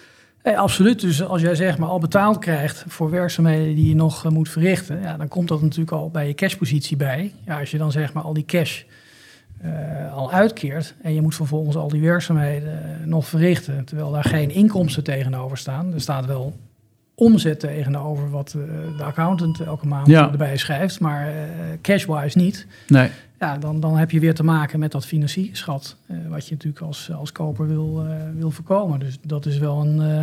Hey, 0.42 0.56
absoluut. 0.58 1.00
Dus 1.00 1.22
als 1.22 1.42
jij 1.42 1.54
zeg 1.54 1.78
maar 1.78 1.88
al 1.88 1.98
betaald 1.98 2.38
krijgt 2.38 2.84
voor 2.88 3.10
werkzaamheden 3.10 3.74
die 3.74 3.88
je 3.88 3.94
nog 3.94 4.24
eh, 4.24 4.30
moet 4.30 4.48
verrichten, 4.48 5.00
ja, 5.02 5.16
dan 5.16 5.28
komt 5.28 5.48
dat 5.48 5.62
natuurlijk 5.62 5.90
al 5.92 6.10
bij 6.10 6.26
je 6.26 6.34
cashpositie 6.34 6.96
bij. 6.96 7.32
Ja, 7.46 7.58
als 7.58 7.70
je 7.70 7.78
dan 7.78 7.92
zeg 7.92 8.12
maar 8.12 8.22
al 8.22 8.32
die 8.32 8.44
cash 8.44 8.82
eh, 9.60 10.14
al 10.14 10.32
uitkeert 10.32 10.94
en 11.02 11.14
je 11.14 11.22
moet 11.22 11.34
vervolgens 11.34 11.76
al 11.76 11.88
die 11.88 12.00
werkzaamheden 12.00 12.82
eh, 12.82 13.06
nog 13.06 13.26
verrichten, 13.26 13.84
terwijl 13.84 14.10
daar 14.10 14.24
geen 14.24 14.50
inkomsten 14.50 15.04
tegenover 15.04 15.58
staan. 15.58 15.92
Er 15.94 16.00
staat 16.00 16.26
wel 16.26 16.56
omzet 17.14 17.60
tegenover 17.60 18.30
wat 18.30 18.54
eh, 18.56 18.96
de 18.96 19.04
accountant 19.04 19.60
elke 19.60 19.86
maand 19.86 20.06
Ja. 20.06 20.30
erbij 20.30 20.56
schrijft, 20.56 21.00
maar 21.00 21.28
eh, 21.28 21.34
cash-wise 21.82 22.38
niet. 22.38 22.66
Nee. 22.86 23.10
Ja, 23.40 23.58
dan, 23.58 23.80
dan 23.80 23.96
heb 23.96 24.10
je 24.10 24.20
weer 24.20 24.34
te 24.34 24.42
maken 24.44 24.78
met 24.78 24.92
dat 24.92 25.06
financierschat, 25.06 25.96
eh, 26.06 26.16
wat 26.28 26.46
je 26.46 26.52
natuurlijk 26.54 26.82
als, 26.84 27.10
als 27.18 27.32
koper 27.32 27.68
wil, 27.68 28.04
eh, 28.06 28.12
wil 28.38 28.50
voorkomen. 28.50 28.98
Dus 29.00 29.18
dat 29.26 29.46
is 29.46 29.58
wel 29.58 29.80
een, 29.80 30.00
eh, 30.00 30.22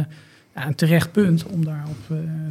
ja, 0.55 0.68
een 0.68 0.76
terecht 0.76 1.11
punt 1.11 1.45
om 1.45 1.65
daarop 1.65 1.95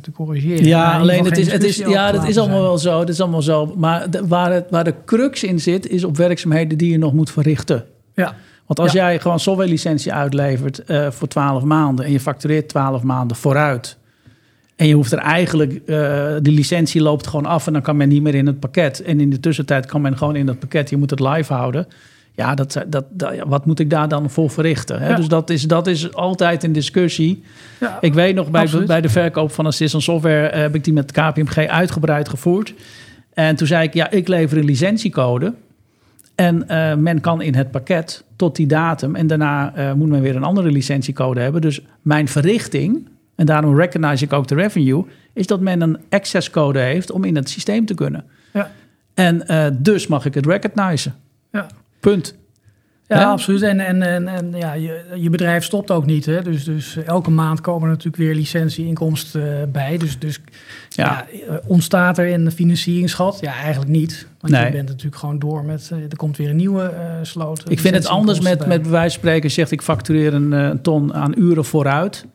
te 0.02 0.10
corrigeren. 0.12 0.64
Ja, 0.64 0.98
alleen 0.98 1.24
het 1.24 1.38
is, 1.38 1.52
het 1.52 1.64
is, 1.64 1.76
ja, 1.76 2.12
dat 2.12 2.28
is 2.28 2.36
allemaal 2.38 2.56
zijn. 2.58 2.68
wel 2.68 2.78
zo. 2.78 2.98
Dat 2.98 3.08
is 3.08 3.20
allemaal 3.20 3.42
zo. 3.42 3.74
Maar 3.76 4.10
de- 4.10 4.26
waar, 4.26 4.52
het, 4.52 4.70
waar 4.70 4.84
de 4.84 4.94
crux 5.04 5.42
in 5.44 5.60
zit, 5.60 5.88
is 5.88 6.04
op 6.04 6.16
werkzaamheden 6.16 6.78
die 6.78 6.90
je 6.90 6.98
nog 6.98 7.12
moet 7.12 7.30
verrichten. 7.30 7.84
Ja, 8.14 8.34
Want 8.66 8.78
als 8.80 8.92
Ja. 8.92 9.08
jij 9.08 9.20
gewoon 9.20 9.40
softwarelicentie 9.40 10.12
uitlevert 10.12 10.82
voor 11.10 11.28
12 11.28 11.62
maanden 11.62 12.04
en 12.04 12.12
je 12.12 12.20
factureert 12.20 12.68
12 12.68 13.02
maanden 13.02 13.36
vooruit. 13.36 13.96
En 14.76 14.86
je 14.86 14.94
hoeft 14.94 15.12
er 15.12 15.18
eigenlijk, 15.18 15.72
eh, 15.72 15.96
de 16.42 16.50
licentie 16.50 17.02
loopt 17.02 17.26
gewoon 17.26 17.46
af 17.46 17.66
en 17.66 17.72
dan 17.72 17.82
kan 17.82 17.96
men 17.96 18.08
niet 18.08 18.22
meer 18.22 18.34
in 18.34 18.46
het 18.46 18.60
pakket. 18.60 19.02
En 19.02 19.20
in 19.20 19.30
de 19.30 19.40
tussentijd 19.40 19.86
kan 19.86 20.00
men 20.00 20.18
gewoon 20.18 20.36
in 20.36 20.46
dat 20.46 20.58
pakket, 20.58 20.90
je 20.90 20.96
moet 20.96 21.10
het 21.10 21.20
live 21.20 21.52
houden. 21.52 21.86
Ja, 22.34 22.54
dat, 22.54 22.84
dat, 22.86 23.04
wat 23.46 23.66
moet 23.66 23.78
ik 23.78 23.90
daar 23.90 24.08
dan 24.08 24.30
voor 24.30 24.50
verrichten? 24.50 25.00
Hè? 25.00 25.08
Ja. 25.08 25.16
Dus 25.16 25.28
dat 25.28 25.50
is, 25.50 25.62
dat 25.62 25.86
is 25.86 26.14
altijd 26.14 26.64
een 26.64 26.72
discussie. 26.72 27.42
ja, 27.80 27.98
Ik 28.00 28.14
weet 28.14 28.34
nog, 28.34 28.50
bij, 28.50 28.68
bij 28.86 29.00
de 29.00 29.08
verkoop 29.08 29.52
van 29.52 29.66
Assistant 29.66 30.02
Software 30.02 30.46
eh, 30.46 30.60
heb 30.60 30.74
ik 30.74 30.84
die 30.84 30.92
met 30.92 31.12
KPMG 31.12 31.56
uitgebreid 31.56 32.28
gevoerd. 32.28 32.74
En 33.34 33.56
toen 33.56 33.66
zei 33.66 33.86
ik, 33.86 33.94
ja, 33.94 34.10
ik 34.10 34.28
lever 34.28 34.58
een 34.58 34.64
licentiecode. 34.64 35.54
En 36.34 36.68
eh, 36.68 36.94
men 36.94 37.20
kan 37.20 37.42
in 37.42 37.54
het 37.54 37.70
pakket 37.70 38.24
tot 38.36 38.56
die 38.56 38.66
datum. 38.66 39.14
En 39.14 39.26
daarna 39.26 39.72
moet 39.94 40.08
men 40.08 40.22
weer 40.22 40.36
een 40.36 40.44
andere 40.44 40.70
licentiecode 40.70 41.40
hebben. 41.40 41.60
Dus 41.60 41.80
mijn 42.02 42.28
verrichting, 42.28 43.08
en 43.36 43.46
daarom 43.46 43.76
recognize 43.78 44.24
ik 44.24 44.32
ook 44.32 44.48
de 44.48 44.54
revenue, 44.54 45.04
is 45.32 45.46
dat 45.46 45.60
men 45.60 45.80
een 45.80 45.98
access 46.08 46.50
code 46.50 46.78
heeft 46.78 47.10
om 47.10 47.24
in 47.24 47.36
het 47.36 47.48
systeem 47.50 47.86
te 47.86 47.94
kunnen. 47.94 48.24
ja, 48.52 48.70
En 49.14 49.46
eh, 49.48 49.66
dus 49.78 50.06
mag 50.06 50.24
ik 50.24 50.34
het 50.34 50.46
recognizen. 50.46 51.14
ja. 51.52 51.66
Punt. 52.00 52.34
Ja, 53.08 53.30
absoluut. 53.30 53.62
En, 53.62 53.80
en, 53.80 54.02
en, 54.02 54.28
en 54.28 54.52
ja, 54.56 54.72
je, 54.72 55.04
je 55.14 55.30
bedrijf 55.30 55.64
stopt 55.64 55.90
ook 55.90 56.06
niet. 56.06 56.26
Hè? 56.26 56.42
Dus, 56.42 56.64
dus 56.64 56.96
elke 56.96 57.30
maand 57.30 57.60
komen 57.60 57.82
er 57.82 57.88
natuurlijk 57.88 58.16
weer 58.16 58.34
licentieinkomsten 58.34 59.60
eh, 59.60 59.66
bij. 59.68 59.96
Dus, 59.98 60.18
dus 60.18 60.40
Ja. 60.88 61.04
ja. 61.04 61.38
eh, 61.48 61.54
ontstaat 61.66 62.18
er 62.18 62.32
een 62.32 62.50
financieringsgat? 62.52 63.38
Ja, 63.40 63.54
eigenlijk 63.54 63.90
niet. 63.90 64.26
Want 64.40 64.52
Nee. 64.52 64.64
je 64.64 64.70
bent 64.70 64.88
natuurlijk 64.88 65.16
gewoon 65.16 65.38
door 65.38 65.64
met... 65.64 65.90
er 66.10 66.16
komt 66.16 66.36
weer 66.36 66.50
een 66.50 66.56
nieuwe 66.56 66.82
eh 66.82 67.04
sloot. 67.22 67.70
Ik 67.70 67.80
vind 67.80 67.94
het 67.94 68.06
anders 68.06 68.40
met, 68.40 68.66
met 68.66 68.82
bij 68.82 68.90
wijze 68.90 69.10
van 69.10 69.20
spreken 69.20 69.50
zegt 69.50 69.70
ik 69.70 69.82
factureer 69.82 70.34
een, 70.34 70.52
een 70.52 70.82
ton 70.82 71.14
aan 71.14 71.32
uren 71.38 71.64
vooruit. 71.64 72.26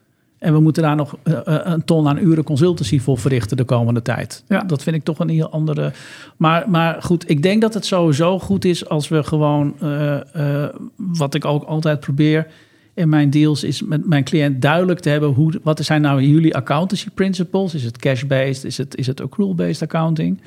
En 0.42 0.54
we 0.54 0.60
moeten 0.60 0.84
daar 0.84 0.96
nog 0.96 1.18
eh, 1.24 1.34
eh, 1.34 1.60
een 1.64 1.86
ton 1.86 2.08
aan 2.08 2.18
uren 2.18 2.44
consultancy 2.44 3.00
voor 3.00 3.18
verrichten 3.18 3.58
de 3.58 3.64
komende 3.64 4.02
tijd. 4.02 4.44
Ja. 4.48 4.64
Dat 4.64 4.84
vind 4.84 4.96
ik 4.96 5.04
toch 5.04 5.20
een 5.20 5.30
heel 5.30 5.50
andere. 5.50 5.92
Maar, 6.38 6.70
maar 6.70 7.02
goed, 7.02 7.30
ik 7.30 7.44
denk 7.44 7.62
dat 7.62 7.74
het 7.74 7.86
sowieso 7.86 8.40
goed 8.40 8.66
is 8.66 8.90
als 8.90 9.08
we 9.08 9.24
gewoon, 9.24 9.74
eh, 9.80 10.66
wat 10.96 11.34
ik 11.34 11.46
ook 11.46 11.64
altijd 11.64 12.00
probeer 12.00 12.48
in 12.94 13.10
mijn 13.10 13.30
deals, 13.30 13.64
is 13.64 13.84
met 13.84 14.08
mijn 14.08 14.24
cliënt 14.24 14.62
duidelijk 14.62 15.00
te 15.00 15.10
hebben 15.10 15.30
hoe, 15.30 15.60
wat 15.64 15.80
zijn 15.80 16.02
nou 16.02 16.22
jullie 16.22 16.56
accountancy 16.56 17.10
principles? 17.10 17.74
Is 17.74 17.84
het 17.84 17.98
cash-based? 17.98 18.64
Is 18.64 18.78
het, 18.78 18.98
is 18.98 19.08
het 19.08 19.22
accrual-based 19.22 19.82
accounting? 19.82 20.42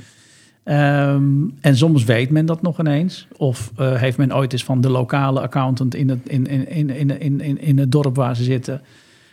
Ehm, 0.65 1.23
en 1.61 1.77
soms 1.77 2.05
weet 2.05 2.31
men 2.31 2.47
dat 2.47 2.63
nog 2.63 2.81
ineens. 2.81 3.27
Of 3.37 3.73
heeft 3.77 4.19
men 4.19 4.37
ooit 4.37 4.53
eens 4.53 4.65
van 4.65 4.81
de 4.81 4.91
lokale 4.91 5.41
accountant 5.41 5.95
in 5.95 6.09
het, 6.09 6.29
in, 6.29 6.47
in, 6.47 6.69
in, 6.69 7.21
in, 7.21 7.41
in, 7.41 7.61
in 7.61 7.79
het 7.79 7.93
dorp 7.93 8.17
waar 8.17 8.37
ze 8.37 8.43
zitten 8.43 8.83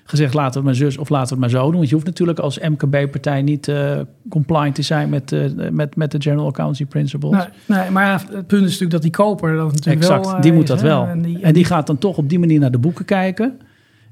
gezegd: 0.03 0.33
laten 0.33 0.51
we 0.51 0.57
het 0.57 0.79
maar 0.79 0.87
zus 0.87 0.97
of 0.97 1.09
laten 1.09 1.27
we 1.27 1.43
het 1.43 1.51
maar 1.51 1.61
zo 1.61 1.65
doen. 1.65 1.75
Want 1.77 1.87
je 1.89 1.93
hoeft 1.93 2.07
natuurlijk 2.07 2.39
als 2.39 2.59
MKB-partij 2.59 3.41
niet 3.41 3.67
eh, 3.67 3.99
compliant 4.29 4.75
te 4.75 4.81
zijn 4.81 5.09
met, 5.09 5.31
eh, 5.31 5.69
met, 5.71 5.95
met 5.95 6.11
de 6.11 6.21
General 6.21 6.47
Accountancy 6.47 6.85
Principles. 6.85 7.31
Nee, 7.31 7.79
nee, 7.79 7.89
maar 7.89 8.11
het 8.11 8.47
punt 8.47 8.63
is 8.63 8.79
natuurlijk 8.79 8.91
dat 8.91 9.01
die 9.01 9.11
koper 9.11 9.55
dat 9.55 9.71
natuurlijk 9.71 10.01
exact, 10.01 10.25
wel... 10.25 10.35
eh, 10.35 10.41
die 10.41 10.53
moet 10.53 10.63
is, 10.63 10.69
dat 10.69 10.81
hè. 10.81 10.87
wel. 10.87 11.07
En 11.07 11.21
die, 11.21 11.39
en 11.41 11.53
die 11.53 11.65
gaat 11.65 11.87
dan 11.87 11.97
toch 11.97 12.17
op 12.17 12.29
die 12.29 12.39
manier 12.39 12.59
naar 12.59 12.71
de 12.71 12.77
boeken 12.77 13.05
kijken. 13.05 13.59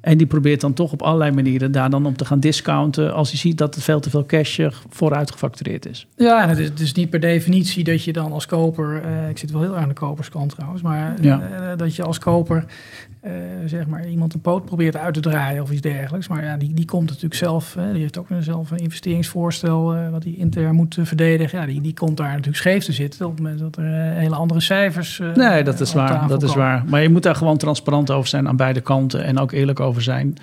En 0.02 0.18
die 0.18 0.28
probeert 0.28 0.62
dan 0.62 0.74
toch 0.74 0.92
op 0.92 1.02
allerlei 1.02 1.32
manieren 1.32 1.72
daar 1.72 1.90
dan 1.90 2.06
op 2.06 2.18
te 2.18 2.26
gaan 2.26 2.40
discounten. 2.40 3.14
als 3.14 3.30
hij 3.30 3.40
ziet 3.40 3.58
dat 3.58 3.76
er 3.76 3.82
veel 3.82 4.00
te 4.00 4.10
veel 4.10 4.26
cash 4.26 4.60
eh, 4.60 4.68
vooruit 4.90 5.32
gefactureerd 5.32 5.86
is. 5.86 6.08
Ja, 6.16 6.44
en 6.44 6.50
het 6.50 6.58
is, 6.58 6.68
het 6.68 6.80
is 6.80 6.94
niet 6.94 7.10
per 7.10 7.20
definitie 7.20 7.84
dat 7.84 8.04
je 8.04 8.14
dan 8.14 8.32
als 8.32 8.46
koper, 8.46 9.02
eh, 9.04 9.30
ik 9.30 9.38
zit 9.38 9.52
wel 9.52 9.62
heel 9.62 9.74
erg 9.74 9.82
aan 9.82 9.88
de 9.88 9.94
koperskant 9.94 10.52
trouwens, 10.56 10.82
maar 10.82 11.14
Ja. 11.22 11.42
eh, 11.42 11.78
dat 11.78 11.96
je 11.96 12.04
als 12.04 12.20
koper 12.20 12.66
zeg 13.66 13.88
maar 13.88 14.08
iemand 14.08 14.34
een 14.34 14.42
poot 14.42 14.66
probeert 14.66 14.96
uit 14.98 15.14
te 15.14 15.20
draaien 15.20 15.62
of 15.64 15.72
iets 15.72 15.82
dergelijks. 15.82 16.28
Maar 16.28 16.44
ja, 16.44 16.58
die, 16.58 16.74
die 16.74 16.86
komt 16.86 17.08
natuurlijk 17.08 17.34
zelf, 17.36 17.74
hè, 17.74 17.92
die 17.92 18.02
heeft 18.02 18.18
ook 18.18 18.30
een- 18.30 18.44
zelf 18.44 18.72
een 18.72 18.78
investeringsvoorstel 18.78 19.96
wat 20.12 20.24
hij 20.24 20.34
intern 20.38 20.76
moet 20.76 20.98
verdedigen. 21.02 21.60
Ja, 21.60 21.66
die, 21.66 21.82
die 21.82 21.94
komt 21.94 22.18
daar 22.18 22.30
natuurlijk 22.30 22.58
scheef 22.58 22.84
te 22.84 22.92
zitten 22.92 23.26
op 23.26 23.32
het 23.32 23.42
moment 23.42 23.60
dat 23.60 23.78
er 23.78 23.84
hele 24.14 24.36
andere 24.36 24.60
cijfers 24.60 25.22
Nee, 25.36 25.64
dat 25.64 25.80
is 25.80 25.94
waar. 25.94 26.28
Dat 26.28 26.44
is 26.44 26.56
waar. 26.56 26.84
Maar 26.88 27.02
je 27.02 27.10
moet 27.10 27.24
daar 27.24 27.36
gewoon 27.36 27.58
transparant 27.58 28.12
over 28.12 28.28
zijn 28.30 28.48
aan 28.48 28.56
beide 28.56 28.82
kanten 28.82 29.24
en 29.24 29.38
ook 29.40 29.52
eerlijk 29.52 29.80
over 29.80 29.89
zijn. 29.98 30.38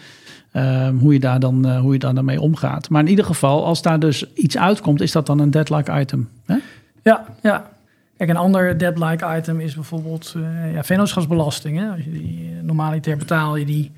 ehm, 0.53 0.97
hoe, 0.97 1.13
je 1.13 1.21
daar 1.21 1.41
dan, 1.41 1.67
eh, 1.67 1.81
hoe 1.81 1.93
je 1.93 1.99
daar 1.99 2.25
mee 2.25 2.41
omgaat. 2.41 2.89
Maar 2.89 3.03
in 3.03 3.09
ieder 3.09 3.25
geval, 3.25 3.65
als 3.65 3.83
daar 3.83 3.99
dus 3.99 4.33
iets 4.35 4.59
uitkomt, 4.59 5.01
is 5.01 5.13
dat 5.13 5.27
dan 5.27 5.39
een 5.39 5.51
deadline 5.51 6.01
item. 6.01 6.29
Hè? 6.47 6.57
Ja, 7.03 7.25
ja. 7.43 7.71
Kijk, 8.17 8.31
een 8.31 8.37
ander 8.37 8.79
debt-like 8.79 9.37
item 9.37 9.61
is 9.61 9.75
bijvoorbeeld 9.75 10.35
eh 10.37 10.73
ja, 10.73 10.85
vennootschapsbelasting. 10.85 11.79
Je 11.79 12.11
die, 12.11 12.53
eh, 12.57 12.63
normaliter 12.63 13.17
betaal 13.17 13.57
je 13.57 13.65
die, 13.65 13.93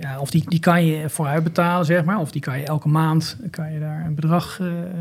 ja, 0.00 0.20
of 0.20 0.30
die, 0.30 0.44
die 0.48 0.60
kan 0.60 0.86
je 0.86 1.08
vooruit 1.08 1.44
betalen, 1.44 1.86
zeg 1.86 2.04
maar. 2.04 2.18
Of 2.18 2.30
die 2.30 2.40
kan 2.40 2.58
je 2.58 2.64
elke 2.64 2.88
maand, 2.88 3.36
kan 3.50 3.72
je 3.72 3.80
daar 3.80 4.04
een 4.06 4.14
bedrag 4.14 4.60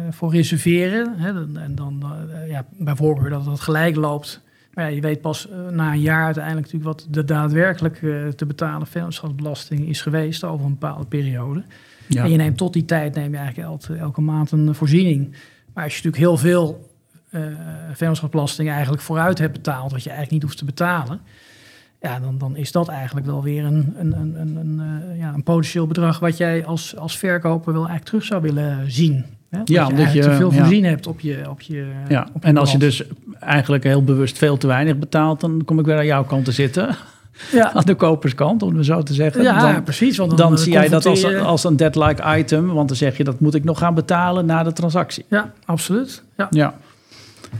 voor 0.09 0.31
reserveren. 0.31 1.13
Hè? 1.17 1.29
En 1.59 1.75
dan, 1.75 2.03
ja, 2.47 2.65
bij 2.69 2.95
voorkeur 2.95 3.29
dat 3.29 3.45
het 3.45 3.59
gelijk 3.59 3.95
loopt. 3.95 4.41
Maar 4.74 4.89
ja, 4.89 4.95
je 4.95 5.01
weet 5.01 5.22
pas 5.22 5.49
eh, 5.49 5.67
na 5.67 5.91
een 5.91 6.01
jaar 6.01 6.26
uiteindelijk 6.26 6.65
natuurlijk 6.72 6.97
wat 6.97 7.07
de 7.09 7.24
daadwerkelijk 7.24 8.01
eh, 8.01 8.28
te 8.28 8.45
betalen 8.45 8.88
vennootschapsbelasting 8.88 9.88
is 9.88 10.01
geweest 10.01 10.43
over 10.43 10.65
een 10.65 10.78
bepaalde 10.80 11.05
periode. 11.05 11.63
Ja. 12.07 12.24
En 12.24 12.32
je 12.32 12.38
neemt 12.38 12.57
tot 12.57 12.74
die 12.74 12.86
tijd 12.86 13.15
neem 13.15 13.32
je 13.32 13.38
eigenlijk 13.38 13.67
elke, 13.67 13.95
elke 13.95 14.22
maand 14.22 14.51
een 14.51 14.76
voorziening. 14.76 15.36
Maar 15.74 15.84
als 15.84 15.97
je 15.97 16.03
natuurlijk 16.03 16.24
heel 16.24 16.38
veel 16.38 16.89
eh 17.30 17.41
vennootschapsbelasting 17.93 18.69
eigenlijk 18.69 19.01
vooruit 19.01 19.38
hebt 19.38 19.53
betaald, 19.53 19.91
wat 19.91 20.03
je 20.03 20.09
eigenlijk 20.09 20.32
niet 20.32 20.43
hoeft 20.43 20.57
te 20.57 20.65
betalen, 20.65 21.22
ja, 22.01 22.19
dan, 22.19 22.38
dan 22.38 22.55
is 22.55 22.72
dat 22.72 22.88
eigenlijk 22.88 23.26
wel 23.26 23.43
weer 23.43 23.63
een, 23.63 23.93
een, 23.97 24.19
een, 24.19 24.39
een, 24.39 24.55
een, 24.55 24.80
eh, 25.09 25.17
ja, 25.17 25.34
een 25.34 25.43
potentieel 25.43 25.88
bedrag 25.88 26.19
wat 26.19 26.38
jij 26.38 26.65
als, 26.65 26.95
als 26.97 27.17
verkoper 27.17 27.74
wel 27.74 27.88
eigenlijk 27.88 28.09
terug 28.09 28.24
zou 28.24 28.41
willen 28.41 28.91
zien. 28.91 29.26
Hè? 29.51 29.57
Omdat 29.57 29.75
Ja, 29.75 29.83
je 29.87 29.89
omdat 29.91 30.13
je- 30.13 30.21
te 30.21 30.31
veel 30.31 30.51
ja. 30.51 30.57
voorzien 30.57 30.83
hebt 30.85 31.07
op 31.07 31.19
je, 31.19 31.43
op 31.49 31.61
je, 31.61 31.85
Ja, 32.07 32.27
op 32.33 32.41
je 32.43 32.47
en 32.47 32.57
als 32.57 32.71
je 32.71 32.77
dus 32.77 33.03
eigenlijk 33.39 33.83
heel 33.83 34.03
bewust 34.03 34.37
veel 34.37 34.57
te 34.57 34.67
weinig 34.67 34.97
betaalt, 34.97 35.39
dan 35.41 35.61
kom 35.65 35.79
ik 35.79 35.85
weer 35.85 35.97
aan 35.97 36.05
jouw 36.05 36.23
kant 36.23 36.45
te 36.45 36.51
zitten. 36.51 36.95
Ja, 37.51 37.71
Aan 37.73 37.83
de 37.85 37.95
koperskant, 37.95 38.63
om 38.63 38.75
het 38.75 38.85
zo 38.85 39.03
te 39.03 39.13
zeggen. 39.13 39.43
ja 39.43 39.73
dan, 39.73 39.83
precies. 39.83 40.17
Want 40.17 40.37
dan, 40.37 40.51
eh, 40.53 40.57
zie 40.59 40.71
jij 40.71 40.87
dat 40.89 41.05
als, 41.05 41.25
als 41.35 41.63
een 41.63 41.77
dead-like 41.77 42.37
item, 42.37 42.67
want 42.67 42.87
dan 42.87 42.97
zeg 42.97 43.17
je 43.17 43.23
dat 43.23 43.39
moet 43.39 43.55
ik 43.55 43.63
nog 43.63 43.77
gaan 43.77 43.93
betalen 43.93 44.45
na 44.45 44.63
de 44.63 44.73
transactie. 44.73 45.25
Ja, 45.27 45.51
absoluut. 45.65 46.23
Ja. 46.37 46.47
Ja. 46.49 46.73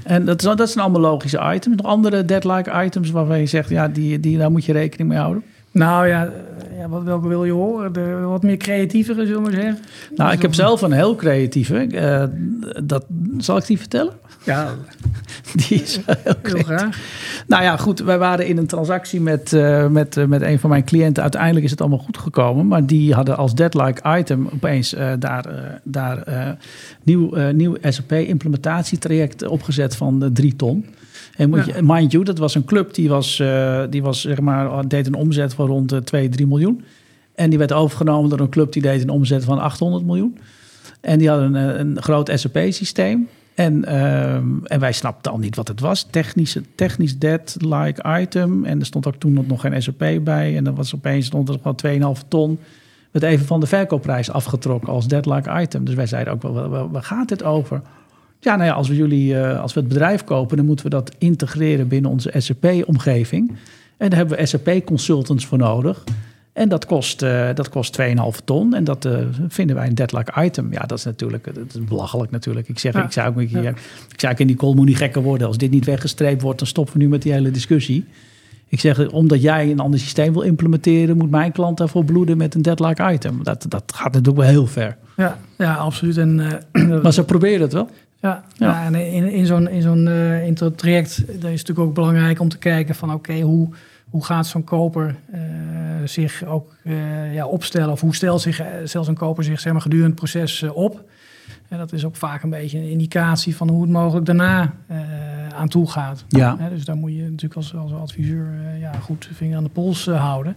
En 0.03 0.25
dat, 0.25 0.41
is, 0.43 0.55
dat 0.55 0.69
zijn 0.69 0.83
allemaal 0.85 1.01
logische 1.11 1.51
items. 1.53 1.75
Nog 1.75 1.85
andere 1.85 2.25
dead-like 2.25 2.83
items 2.85 3.09
waarvan 3.11 3.39
je 3.39 3.45
zegt, 3.45 3.69
ja, 3.69 3.87
die, 3.87 4.19
die, 4.19 4.37
daar 4.37 4.51
moet 4.51 4.65
je 4.65 4.71
rekening 4.73 5.09
mee 5.09 5.17
houden. 5.19 5.43
Nou 5.72 6.07
ja, 6.07 6.30
ja 6.78 6.89
wat, 6.89 7.03
welke 7.03 7.28
wil 7.28 7.45
je 7.45 7.51
horen? 7.51 7.93
De 7.93 8.19
wat 8.19 8.43
meer 8.43 8.57
creatievere, 8.57 9.26
zullen 9.26 9.43
we 9.43 9.49
maar 9.49 9.59
zeggen. 9.61 9.78
Nou, 10.15 10.32
ik 10.32 10.41
heb 10.41 10.53
zelf 10.53 10.82
een 10.82 10.91
heel 10.91 11.15
creatieve. 11.15 11.76
eh, 11.76 12.24
dat, 12.84 13.05
zal 13.38 13.57
ik 13.57 13.65
die 13.65 13.78
vertellen? 13.78 14.13
Ja, 14.43 14.69
Die 15.67 15.82
is 15.82 15.95
heel 16.05 16.15
heel 16.24 16.36
creatief. 16.41 16.65
graag. 16.65 16.97
Nou 17.47 17.63
ja, 17.63 17.78
goed. 17.78 17.99
Wij 17.99 18.17
waren 18.17 18.47
in 18.47 18.57
een 18.57 18.67
transactie 18.67 19.22
met, 19.22 19.53
eh, 19.53 19.88
met, 19.88 20.17
eh, 20.17 20.26
met 20.26 20.41
een 20.41 20.59
van 20.59 20.69
mijn 20.69 20.84
cliënten. 20.84 21.24
Uiteindelijk 21.24 21.65
is 21.65 21.72
het 21.72 21.82
allemaal 21.82 21.99
goed 21.99 22.17
gekomen. 22.17 22.67
Maar 22.67 22.86
die 22.86 23.13
hadden 23.13 23.38
als 23.38 23.55
deadline 23.55 24.17
item 24.17 24.49
opeens 24.53 24.95
daar, 25.19 25.45
daar 25.84 26.24
nieuw, 27.03 27.51
nieuw 27.51 27.76
SAP-implementatietraject 27.82 29.47
opgezet 29.47 29.95
van 29.95 30.30
drie 30.34 30.55
ton. 30.55 30.86
En 31.36 31.49
moet 31.49 31.65
Ja. 31.65 31.75
je, 31.75 31.82
mind 31.84 32.11
you, 32.11 32.23
dat 32.23 32.38
was 32.38 32.55
een 32.55 32.65
club 32.65 32.93
die, 32.93 33.09
was, 33.09 33.39
eh, 33.39 33.82
die 33.89 34.01
was, 34.01 34.21
zeg 34.21 34.39
maar, 34.39 34.88
deed 34.88 35.07
een 35.07 35.13
omzet 35.13 35.53
van 35.53 35.67
rond 35.67 35.89
de 35.89 36.03
2, 36.03 36.29
3 36.29 36.47
miljoen. 36.47 36.84
En 37.36 37.49
die 37.49 37.59
werd 37.59 37.71
overgenomen 37.73 38.29
door 38.29 38.39
een 38.39 38.49
club 38.49 38.71
die 38.71 38.82
deed 38.82 39.01
een 39.01 39.09
omzet 39.09 39.43
van 39.43 39.59
800 39.59 40.05
miljoen. 40.05 40.38
En 41.01 41.17
die 41.19 41.29
hadden 41.29 41.53
een, 41.53 41.79
een 41.79 42.01
groot 42.01 42.32
SAP-systeem. 42.36 43.27
En, 43.55 43.86
ehm, 43.86 44.45
en 44.63 44.79
wij 44.79 44.91
snapten 44.91 45.32
al 45.32 45.38
niet 45.38 45.55
wat 45.55 45.67
het 45.67 45.79
was. 45.79 46.07
Technisch, 46.09 46.57
technisch 46.75 47.17
debt-like 47.19 48.19
item. 48.21 48.65
En 48.65 48.79
er 48.79 48.86
stond 48.86 49.07
ook 49.07 49.15
toen 49.15 49.45
nog 49.47 49.61
geen 49.61 49.82
SAP 49.82 50.19
bij. 50.23 50.57
En 50.57 50.63
dan 50.63 50.75
was 50.75 50.95
opeens 50.95 51.25
stond 51.25 51.49
er 51.49 51.57
gewoon 51.61 51.75
2,5 51.75 52.23
ton. 52.27 52.59
Werd 53.11 53.25
even 53.25 53.45
van 53.45 53.59
de 53.59 53.65
verkoopprijs 53.65 54.32
afgetrokken 54.32 54.93
als 54.93 55.07
debt-like 55.07 55.61
item. 55.61 55.86
Dus 55.86 55.95
wij 55.95 56.05
zeiden 56.05 56.34
ook, 56.34 56.41
wel, 56.41 56.69
waar, 56.69 56.89
waar 56.89 57.03
gaat 57.03 57.27
dit 57.27 57.43
over? 57.43 57.82
Ja, 58.43 58.55
nou 58.55 58.67
ja, 58.69 58.73
als 58.73 58.87
we 58.87 58.95
jullie, 58.95 59.39
eh, 59.39 59.61
als 59.61 59.73
we 59.73 59.79
het 59.79 59.89
bedrijf 59.89 60.23
kopen, 60.23 60.57
dan 60.57 60.65
moeten 60.65 60.85
we 60.85 60.91
dat 60.91 61.15
integreren 61.17 61.87
binnen 61.87 62.11
onze 62.11 62.31
SAP-omgeving. 62.37 63.49
En 63.97 64.09
daar 64.09 64.19
hebben 64.19 64.37
we 64.37 64.45
SAP-consultants 64.45 65.45
voor 65.45 65.57
nodig. 65.57 66.03
En 66.53 66.69
dat 66.69 66.85
kost, 66.85 67.21
uh, 67.21 67.49
dat 67.53 67.69
kost 67.69 67.93
2,5 67.93 68.39
ton. 68.43 68.73
En 68.73 68.83
dat 68.83 69.05
uh, 69.05 69.13
vinden 69.47 69.75
wij 69.75 69.87
een 69.87 69.95
deadlock 69.95 70.37
item. 70.37 70.71
Ja, 70.73 70.79
dat 70.79 70.97
is 70.97 71.03
natuurlijk 71.03 71.43
dat 71.55 71.75
is 71.75 71.83
belachelijk 71.83 72.31
natuurlijk. 72.31 72.67
Ik, 72.67 72.79
zeg, 72.79 72.93
Ja. 72.93 73.03
ik, 73.03 73.11
zou 73.11 73.41
ook, 73.41 73.49
Ja. 73.49 73.61
ik 73.61 74.25
ook 74.29 74.39
in 74.39 74.47
die 74.47 74.55
call 74.55 74.73
moet 74.73 74.85
niet 74.85 74.97
gekker 74.97 75.21
worden. 75.21 75.47
Als 75.47 75.57
dit 75.57 75.71
niet 75.71 75.85
weggestreept 75.85 76.41
wordt, 76.41 76.59
dan 76.59 76.67
stoppen 76.67 76.93
we 76.93 76.99
nu 76.99 77.09
met 77.09 77.21
die 77.21 77.31
hele 77.31 77.51
discussie. 77.51 78.05
Ik 78.67 78.79
zeg, 78.79 79.09
omdat 79.09 79.41
jij 79.41 79.71
een 79.71 79.79
ander 79.79 79.99
systeem 79.99 80.33
wil 80.33 80.41
implementeren... 80.41 81.17
moet 81.17 81.29
mijn 81.29 81.51
klant 81.51 81.77
daarvoor 81.77 82.05
bloeden 82.05 82.37
met 82.37 82.55
een 82.55 82.61
deadlock 82.61 82.99
item. 82.99 83.43
Dat, 83.43 83.65
dat 83.69 83.83
gaat 83.95 84.13
natuurlijk 84.13 84.37
wel 84.37 84.49
heel 84.49 84.67
ver. 84.67 84.97
Ja, 85.17 85.37
ja 85.57 85.73
absoluut. 85.73 86.17
En, 86.17 86.61
eh, 86.71 86.99
Maar 87.03 87.13
ze 87.13 87.23
proberen 87.23 87.61
het 87.61 87.73
wel. 87.73 87.89
Ja, 88.22 88.43
Ja. 88.53 88.86
en 88.86 88.95
in, 88.95 89.32
in 89.32 89.45
zo'n 89.45 89.69
in 89.69 89.82
zo'n 89.82 90.07
eh, 90.07 90.45
in 90.45 90.55
traject 90.76 91.09
is 91.09 91.17
het 91.28 91.41
natuurlijk 91.41 91.80
ook 91.80 91.93
belangrijk 91.93 92.39
om 92.39 92.49
te 92.49 92.57
kijken 92.57 92.95
van 92.95 93.13
oké, 93.13 93.39
hoe, 93.39 93.69
hoe 94.09 94.26
gaat 94.26 94.47
zo'n 94.47 94.63
koper 94.63 95.15
eh, 95.32 95.39
zich 96.05 96.45
ook 96.45 96.76
eh, 96.84 97.34
ja, 97.34 97.45
opstellen 97.45 97.91
of 97.91 98.01
hoe 98.01 98.15
stelt 98.15 98.41
zich, 98.41 98.61
stelt 98.84 99.05
zo'n 99.05 99.15
koper 99.15 99.43
zich 99.43 99.59
zeg 99.59 99.74
maar, 99.74 99.82
gedurende 99.82 100.09
het 100.09 100.19
proces 100.19 100.63
op. 100.63 101.03
En 101.72 101.78
dat 101.78 101.93
is 101.93 102.05
ook 102.05 102.15
vaak 102.15 102.43
een 102.43 102.49
beetje 102.49 102.78
een 102.78 102.89
indicatie 102.89 103.55
van 103.55 103.69
hoe 103.69 103.82
het 103.82 103.91
mogelijk 103.91 104.26
daarna 104.26 104.74
eh, 104.88 104.99
aan 105.55 105.67
toe 105.67 105.89
gaat. 105.89 106.26
Ja. 106.28 106.57
Dus 106.69 106.86
daar 106.86 106.95
moet 106.95 107.11
je 107.11 107.22
natuurlijk 107.22 107.55
als, 107.55 107.76
als 107.76 107.93
adviseur 107.93 108.45
eh, 108.45 108.80
ja, 108.80 108.91
goed 108.91 109.30
vinger 109.34 109.57
aan 109.57 109.63
de 109.63 109.69
pols 109.69 110.07
eh, 110.07 110.22
houden. 110.22 110.53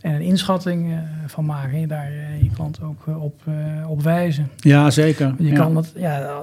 En 0.00 0.14
een 0.14 0.20
inschatting 0.20 0.98
van 1.26 1.44
maken 1.44 1.72
en 1.72 1.80
je 1.80 1.86
daar 1.86 2.10
je 2.42 2.50
klant 2.54 2.82
ook 2.82 3.06
op, 3.06 3.42
op 3.86 4.02
wijzen. 4.02 4.50
Ja, 4.56 4.90
zeker. 4.90 5.34
Je 5.38 5.48
ja. 5.48 5.54
kan 5.54 5.72
wat, 5.72 5.92
ja, 5.96 6.42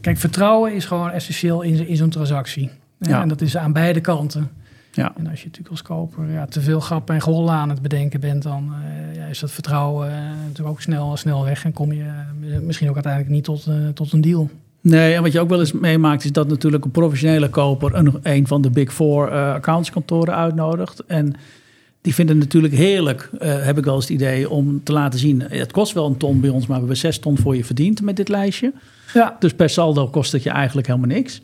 kijk, 0.00 0.18
vertrouwen 0.18 0.74
is 0.74 0.84
gewoon 0.84 1.10
essentieel 1.10 1.62
in, 1.62 1.88
in 1.88 1.96
zo'n 1.96 2.10
transactie. 2.10 2.70
Ja. 2.98 3.22
En 3.22 3.28
dat 3.28 3.40
is 3.40 3.56
aan 3.56 3.72
beide 3.72 4.00
kanten. 4.00 4.50
Ja. 4.94 5.12
En 5.16 5.26
als 5.26 5.38
je 5.38 5.44
natuurlijk 5.44 5.70
als 5.70 5.82
koper 5.82 6.30
ja, 6.30 6.46
te 6.46 6.60
veel 6.60 6.80
grap 6.80 7.10
en 7.10 7.20
gollen 7.20 7.54
aan 7.54 7.68
het 7.68 7.82
bedenken 7.82 8.20
bent, 8.20 8.42
dan 8.42 8.72
eh, 8.72 9.16
ja, 9.16 9.24
is 9.26 9.38
dat 9.38 9.50
vertrouwen 9.50 10.08
eh, 10.08 10.16
natuurlijk 10.46 10.68
ook 10.68 10.80
snel, 10.80 11.16
snel 11.16 11.44
weg. 11.44 11.64
En 11.64 11.72
kom 11.72 11.92
je 11.92 12.02
eh, 12.02 12.58
misschien 12.58 12.88
ook 12.88 12.94
uiteindelijk 12.94 13.32
niet 13.32 13.44
tot, 13.44 13.68
tot 13.94 14.12
een 14.12 14.20
deal. 14.20 14.50
Nee, 14.80 15.14
en 15.14 15.22
wat 15.22 15.32
je 15.32 15.40
ook 15.40 15.48
wel 15.48 15.60
eens 15.60 15.72
meemaakt 15.72 16.24
is 16.24 16.32
dat 16.32 16.48
natuurlijk 16.48 16.84
een 16.84 16.90
professionele 16.90 17.48
koper 17.48 17.94
een, 17.94 18.14
een 18.22 18.46
van 18.46 18.62
de 18.62 18.70
Big 18.70 18.92
Four 18.92 19.30
accountskantoren 19.30 20.34
uitnodigt. 20.34 21.04
En 21.06 21.34
die 22.00 22.14
vinden 22.14 22.36
het 22.36 22.44
natuurlijk 22.44 22.74
heerlijk, 22.74 23.30
heb 23.38 23.78
ik 23.78 23.84
wel 23.84 23.94
eens 23.94 24.04
het 24.04 24.12
idee, 24.12 24.50
om 24.50 24.82
te 24.82 24.92
laten 24.92 25.18
zien. 25.18 25.42
Het 25.48 25.72
kost 25.72 25.92
wel 25.92 26.06
een 26.06 26.16
ton 26.16 26.40
bij 26.40 26.50
ons, 26.50 26.66
maar 26.66 26.74
we 26.74 26.78
hebben 26.78 26.96
zes 26.96 27.18
ton 27.18 27.38
voor 27.38 27.56
je 27.56 27.64
verdiend 27.64 28.02
met 28.02 28.16
dit 28.16 28.28
lijstje. 28.28 28.72
Ja, 29.14 29.36
Dus 29.38 29.54
per 29.54 29.70
saldo 29.70 30.08
kost 30.08 30.32
het 30.32 30.42
je 30.42 30.50
eigenlijk 30.50 30.86
helemaal 30.86 31.08
niks. 31.08 31.42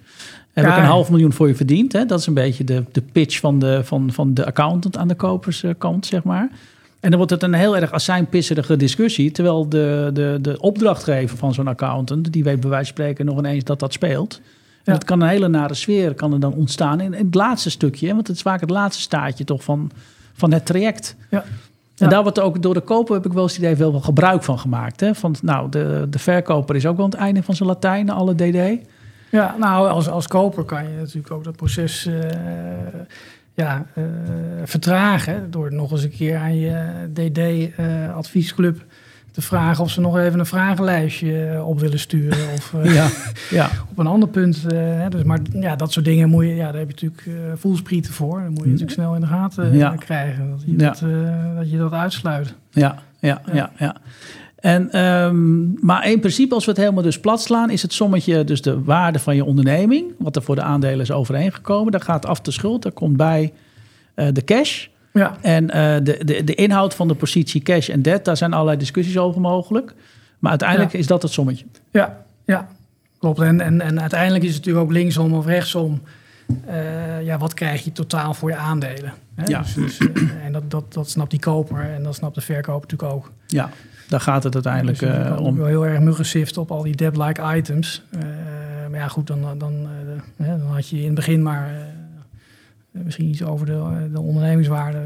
Heb 0.53 0.65
Ja. 0.65 0.71
ik 0.73 0.79
een 0.79 0.89
half 0.89 1.11
miljoen 1.11 1.33
voor 1.33 1.49
je 1.49 1.55
verdiend. 1.55 1.93
Hè? 1.93 2.07
Dat 2.07 2.19
is 2.21 2.27
een 2.27 2.35
beetje 2.35 2.65
de, 2.65 2.85
de 2.93 3.03
pitch 3.13 3.39
van 3.41 3.59
de, 3.59 3.81
van, 3.85 4.13
van 4.13 4.35
de 4.35 4.47
accountant 4.47 4.97
aan 4.97 5.09
de 5.09 5.15
koperskant, 5.15 6.07
zeg 6.07 6.23
maar. 6.23 6.51
En 7.01 7.09
dan 7.09 7.17
wordt 7.19 7.33
het 7.33 7.43
een 7.43 7.53
heel 7.55 7.77
erg 7.77 7.93
azijnpisserige 7.93 8.77
discussie. 8.77 9.31
Terwijl 9.31 9.69
de, 9.69 10.11
de, 10.13 10.39
de 10.43 10.61
opdrachtgever 10.61 11.37
van 11.37 11.55
zo'n 11.55 11.69
accountant, 11.69 12.33
die 12.33 12.45
weet 12.45 12.61
bij 12.61 12.71
wijze 12.71 12.85
van 12.87 12.95
spreken 12.95 13.25
nog 13.27 13.39
ineens 13.39 13.65
dat 13.65 13.79
dat 13.81 13.93
speelt. 13.93 14.35
En 14.45 14.83
Ja. 14.85 14.93
dat 14.93 15.05
kan 15.05 15.21
een 15.21 15.29
hele 15.29 15.49
nare 15.49 15.75
sfeer 15.75 16.15
kan 16.15 16.33
er 16.33 16.41
dan 16.41 16.53
ontstaan 16.55 17.01
in, 17.01 17.15
in 17.15 17.25
het 17.27 17.35
laatste 17.35 17.71
stukje. 17.71 18.07
hè, 18.09 18.15
Want 18.15 18.27
het 18.27 18.37
is 18.37 18.43
vaak 18.43 18.61
het 18.61 18.71
laatste 18.71 19.03
staartje 19.03 19.45
toch 19.45 19.65
van, 19.65 19.91
van 20.33 20.53
het 20.53 20.67
traject. 20.67 21.17
ja. 21.31 21.43
En 21.43 22.07
Ja. 22.07 22.13
daar 22.13 22.23
wordt 22.23 22.41
ook 22.41 22.63
door 22.63 22.75
de 22.75 22.81
koper, 22.81 23.15
heb 23.15 23.27
ik 23.27 23.33
wel 23.33 23.43
eens 23.43 23.53
het 23.53 23.63
idee, 23.63 23.77
veel 23.77 23.91
wel 23.91 24.01
gebruik 24.01 24.43
van 24.43 24.59
gemaakt. 24.59 25.01
Hè? 25.01 25.15
Van, 25.15 25.35
nou, 25.43 25.71
de, 25.71 26.07
de 26.11 26.19
verkoper 26.19 26.77
is 26.77 26.87
ook 26.87 26.97
wel 26.97 27.05
aan 27.05 27.11
het 27.11 27.21
einde 27.21 27.43
van 27.43 27.55
zijn 27.57 27.69
Latijn, 27.69 28.11
alle 28.11 28.35
DD. 28.35 28.89
Ja, 29.31 29.55
nou, 29.59 29.89
als, 29.89 30.09
als 30.09 30.27
koper 30.29 30.65
kan 30.65 30.83
je 30.89 30.97
natuurlijk 30.99 31.31
ook 31.33 31.45
dat 31.45 31.57
proces 31.57 32.07
eh, 32.07 32.15
ja, 33.55 33.87
eh, 33.95 34.05
vertragen. 34.65 35.51
Door 35.51 35.73
nog 35.73 35.91
eens 35.91 36.03
een 36.03 36.11
keer 36.11 36.37
aan 36.37 36.57
je 36.57 36.85
DD-adviesclub 37.13 38.85
te 39.33 39.41
vragen 39.43 39.85
of 39.85 39.91
ze 39.91 40.01
nog 40.01 40.19
even 40.19 40.39
een 40.39 40.47
vragenlijstje 40.47 41.47
eh, 41.47 41.69
op 41.69 41.81
willen 41.81 41.99
sturen. 41.99 42.53
Of 42.55 42.75
eh, 42.75 42.95
ja, 42.95 43.09
ja. 43.59 43.71
op 43.91 43.99
een 43.99 44.07
ander 44.07 44.29
punt. 44.29 44.67
eh, 44.73 45.07
dus, 45.09 45.23
maar 45.23 45.39
ja, 45.53 45.77
dat 45.77 45.93
soort 45.93 46.05
dingen 46.05 46.29
moet 46.29 46.45
je, 46.45 46.55
ja, 46.55 46.71
daar 46.73 46.81
heb 46.81 46.99
je 46.99 47.07
natuurlijk 47.09 47.27
eh 47.27 47.53
voelsprieten 47.59 48.13
voor. 48.13 48.39
Dan 48.41 48.49
moet 48.49 48.59
je 48.59 48.65
natuurlijk 48.65 48.91
snel 48.93 49.15
in 49.15 49.21
de 49.21 49.27
gaten 49.27 49.65
eh, 49.71 49.79
Ja. 49.79 49.95
krijgen. 49.95 50.51
Dat 50.51 50.63
je, 50.67 50.77
dat, 50.77 51.03
eh, 51.03 51.57
dat 51.57 51.71
je 51.71 51.79
dat 51.79 51.93
uitsluit. 51.93 52.55
Ja, 52.71 52.99
ja, 53.19 53.41
ja, 53.53 53.71
ja. 53.79 53.97
En, 54.61 54.91
ehm, 54.93 55.85
maar 55.87 56.11
in 56.11 56.21
principe, 56.21 56.55
als 56.55 56.65
we 56.65 56.71
het 56.71 56.81
helemaal 56.81 57.03
dus 57.03 57.21
plat 57.21 57.41
slaan, 57.43 57.71
is 57.71 57.83
het 57.83 57.93
sommetje 57.93 58.45
dus 58.45 58.63
de 58.63 58.83
waarde 58.83 59.19
van 59.19 59.37
je 59.37 59.45
onderneming, 59.45 60.13
wat 60.19 60.37
er 60.37 60.43
voor 60.43 60.55
de 60.55 60.63
aandelen 60.63 61.01
is 61.01 61.11
overeengekomen. 61.11 61.93
Daar 61.93 62.01
gaat 62.01 62.27
af 62.27 62.41
de 62.41 62.51
schuld, 62.51 62.83
daar 62.83 62.93
komt 62.93 63.17
bij 63.17 63.53
eh, 64.15 64.27
de 64.33 64.45
cash. 64.45 64.87
Ja, 65.13 65.37
En 65.41 65.71
eh, 65.71 65.95
de, 66.03 66.25
de, 66.25 66.45
de 66.45 66.55
inhoud 66.55 66.95
van 66.95 67.09
de 67.09 67.15
positie 67.15 67.61
cash 67.63 67.89
en 67.89 68.03
debt, 68.03 68.25
daar 68.25 68.37
zijn 68.37 68.53
allerlei 68.53 68.79
discussies 68.79 69.19
over 69.19 69.41
mogelijk. 69.41 69.95
Maar 70.39 70.51
uiteindelijk 70.51 70.93
Ja. 70.93 70.99
is 70.99 71.07
dat 71.07 71.23
het 71.23 71.33
sommetje. 71.33 71.65
ja, 71.91 72.25
ja. 72.45 72.69
klopt. 73.19 73.41
En, 73.41 73.61
en, 73.61 73.81
en 73.81 74.01
uiteindelijk 74.01 74.45
is 74.45 74.55
het 74.55 74.59
natuurlijk 74.59 74.87
ook 74.87 74.93
linksom 74.93 75.33
of 75.35 75.47
rechtsom. 75.47 76.01
eh, 76.67 77.23
ja, 77.25 77.39
wat 77.39 77.55
krijg 77.55 77.85
je 77.85 77.93
totaal 77.93 78.35
voor 78.35 78.51
je 78.51 78.57
aandelen? 78.57 79.13
Hè? 79.35 79.45
Ja. 79.47 79.59
Dus, 79.63 79.75
dus, 79.75 79.99
en 80.45 80.53
dat, 80.53 80.71
dat, 80.71 80.93
dat 80.93 81.11
snapt 81.11 81.31
die 81.31 81.41
koper 81.41 81.91
en 81.95 82.03
dat 82.03 82.15
snapt 82.15 82.35
de 82.35 82.41
verkoper 82.41 82.81
natuurlijk 82.91 83.13
ook. 83.13 83.33
Ja, 83.47 83.71
daar 84.11 84.21
gaat 84.21 84.43
het 84.43 84.55
uiteindelijk 84.55 84.99
Dus 84.99 85.09
eh, 85.09 85.37
om. 85.41 85.57
wel 85.57 85.67
heel 85.67 85.87
erg 85.87 86.01
muggensift 86.01 86.59
op 86.59 86.71
al 86.71 86.83
die 86.83 86.97
debt-like 86.97 87.57
items. 87.57 88.03
Eh, 88.11 88.21
maar 88.91 88.99
ja, 88.99 89.09
goed, 89.09 89.27
dan, 89.27 89.41
dan, 89.59 89.89
eh, 90.37 90.47
dan 90.47 90.61
had 90.61 90.89
je 90.89 90.99
in 90.99 91.05
het 91.05 91.15
begin 91.15 91.43
maar 91.43 91.71
misschien 92.91 93.29
iets 93.29 93.43
over 93.45 93.67
de, 93.67 94.09
de 94.13 94.21
ondernemingswaarde, 94.21 94.99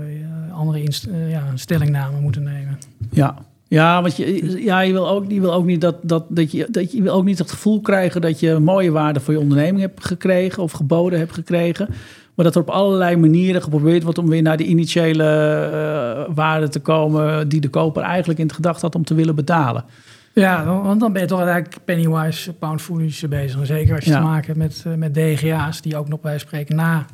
andere 0.53 0.83
inst- 0.83 1.09
ja, 1.29 1.43
stellingnamen 1.55 2.21
moeten 2.21 2.43
nemen. 2.43 2.79
Ja. 3.11 3.35
Ja, 3.69 4.03
want 4.03 4.17
je, 4.17 4.63
ja, 4.63 4.81
je 4.81 4.93
wil 4.93 5.09
ook, 5.09 5.31
je 5.31 5.41
wil 5.41 5.53
ook 5.53 5.65
niet 5.65 5.81
dat, 5.81 5.97
dat, 6.03 6.25
dat, 6.29 6.53
je, 6.53 6.67
dat 6.71 6.93
je 6.93 7.03
wil 7.03 7.13
ook 7.13 7.25
niet 7.25 7.39
het 7.39 7.51
gevoel 7.51 7.81
krijgen 7.81 8.21
dat 8.21 8.41
je 8.41 8.59
mooie 8.59 8.91
waarde 8.91 9.21
voor 9.21 9.35
je 9.35 9.41
onderneming 9.41 9.81
hebt 9.81 10.05
gekregen 10.05 10.63
of 10.63 10.73
geboden 10.73 11.19
hebt 11.19 11.33
gekregen. 11.33 11.89
Maar 12.35 12.45
dat 12.45 12.55
er 12.55 12.61
op 12.61 12.70
allerlei 12.70 13.16
manieren 13.16 13.62
geprobeerd 13.62 14.03
wordt 14.03 14.18
om 14.18 14.28
weer 14.28 14.43
naar 14.43 14.57
de 14.57 14.64
initiële 14.64 15.24
eh, 15.24 16.35
waarde 16.35 16.68
te 16.68 16.80
komen 16.80 17.49
die 17.49 17.61
de 17.61 17.68
koper 17.68 18.03
eigenlijk 18.03 18.39
in 18.39 18.47
het 18.47 18.55
gedacht 18.55 18.80
had 18.82 18.95
om 18.95 19.05
te 19.05 19.14
willen 19.14 19.35
betalen. 19.35 19.85
Ja, 20.32 20.64
want 20.82 21.01
dan 21.01 21.12
ben 21.12 21.22
je 21.22 21.28
toch 21.28 21.41
eigenlijk 21.41 21.78
pennywise, 21.85 22.53
pound 22.53 22.82
foolish 22.82 23.22
bezig. 23.24 23.66
Zeker 23.66 23.95
als 23.95 24.05
je 24.05 24.11
Ja. 24.11 24.16
te 24.16 24.22
maken 24.22 24.47
hebt 24.47 24.59
met, 24.59 24.82
eh, 24.87 24.99
met 24.99 25.14
DGA's, 25.14 25.80
die 25.80 25.97
ook 25.97 26.09
nog 26.09 26.20
bij 26.20 26.39
spreken 26.39 26.76
na, 26.76 27.05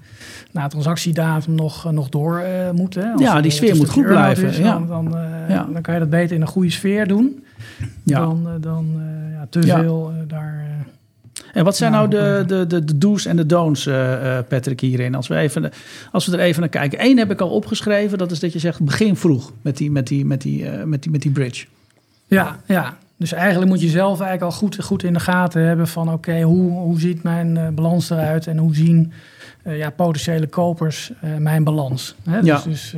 na 0.52 0.66
transactiedatum 0.68 1.54
nog, 1.54 1.86
eh, 1.86 1.92
nog 1.92 2.08
door 2.08 2.42
moeten. 2.74 3.12
Als 3.12 3.22
Ja, 3.22 3.40
die 3.40 3.50
sfeer 3.50 3.76
moet 3.76 3.90
goed 3.90 4.06
blijven, 4.06 4.48
is, 4.48 4.56
ja. 4.58 4.72
dan, 4.72 4.86
dan, 4.88 5.14
Ja. 5.48 5.66
dan 5.72 5.82
kan 5.82 5.94
je 5.94 6.00
dat 6.00 6.10
beter 6.10 6.36
in 6.36 6.40
een 6.42 6.46
goede 6.48 6.70
sfeer 6.70 7.06
doen 7.08 7.44
Ja. 8.04 8.18
dan, 8.20 8.48
dan 8.60 8.86
ja, 9.32 9.46
te 9.50 9.62
veel 9.62 10.12
daar... 10.26 10.64
eh, 11.52 11.58
En 11.58 11.64
wat 11.64 11.76
zijn 11.76 11.92
Ja, 11.92 11.98
nou 11.98 12.10
de, 12.10 12.38
oké. 12.40 12.46
de, 12.46 12.66
de, 12.66 12.84
de 12.84 12.98
do's 12.98 13.26
en 13.26 13.36
de 13.36 13.46
don'ts, 13.46 13.86
eh, 13.86 14.38
eh, 14.38 14.44
Patrick, 14.48 14.80
hierin? 14.80 15.14
Als 15.14 15.28
we, 15.28 15.36
even, 15.36 15.70
als 16.12 16.26
we 16.26 16.32
er 16.32 16.42
even 16.42 16.60
naar 16.60 16.68
kijken. 16.68 17.04
Eén 17.04 17.18
heb 17.18 17.30
ik 17.30 17.40
al 17.40 17.50
opgeschreven, 17.50 18.18
dat 18.18 18.30
is 18.30 18.40
dat 18.40 18.52
je 18.52 18.58
zegt 18.58 18.80
begin 18.80 19.16
vroeg 19.16 19.52
met 19.62 19.76
die, 19.76 19.90
met 19.90 20.06
die, 20.06 20.24
met 20.24 20.40
die, 20.40 20.68
eh, 20.68 20.84
met 20.84 21.02
die, 21.02 21.12
met 21.12 21.22
die 21.22 21.30
bridge. 21.30 21.66
Ja, 22.26 22.60
ja. 22.66 22.96
Dus 23.20 23.32
eigenlijk 23.32 23.70
moet 23.70 23.80
je 23.80 23.88
zelf 23.88 24.20
eigenlijk 24.20 24.42
al 24.42 24.58
goed, 24.58 24.84
goed 24.84 25.02
in 25.02 25.12
de 25.12 25.20
gaten 25.20 25.62
hebben 25.62 25.88
van 25.88 26.12
oké, 26.12 26.40
hoe, 26.40 26.70
hoe 26.70 27.00
ziet 27.00 27.22
mijn 27.22 27.56
eh, 27.56 27.68
balans 27.68 28.10
eruit 28.10 28.46
en 28.46 28.58
hoe 28.58 28.74
zien 28.74 29.12
eh, 29.62 29.78
ja, 29.78 29.90
potentiële 29.90 30.46
kopers 30.46 31.12
eh, 31.20 31.36
mijn 31.36 31.64
balans. 31.64 32.14
Hè? 32.24 32.38
Ja. 32.38 32.62
Dus, 32.64 32.94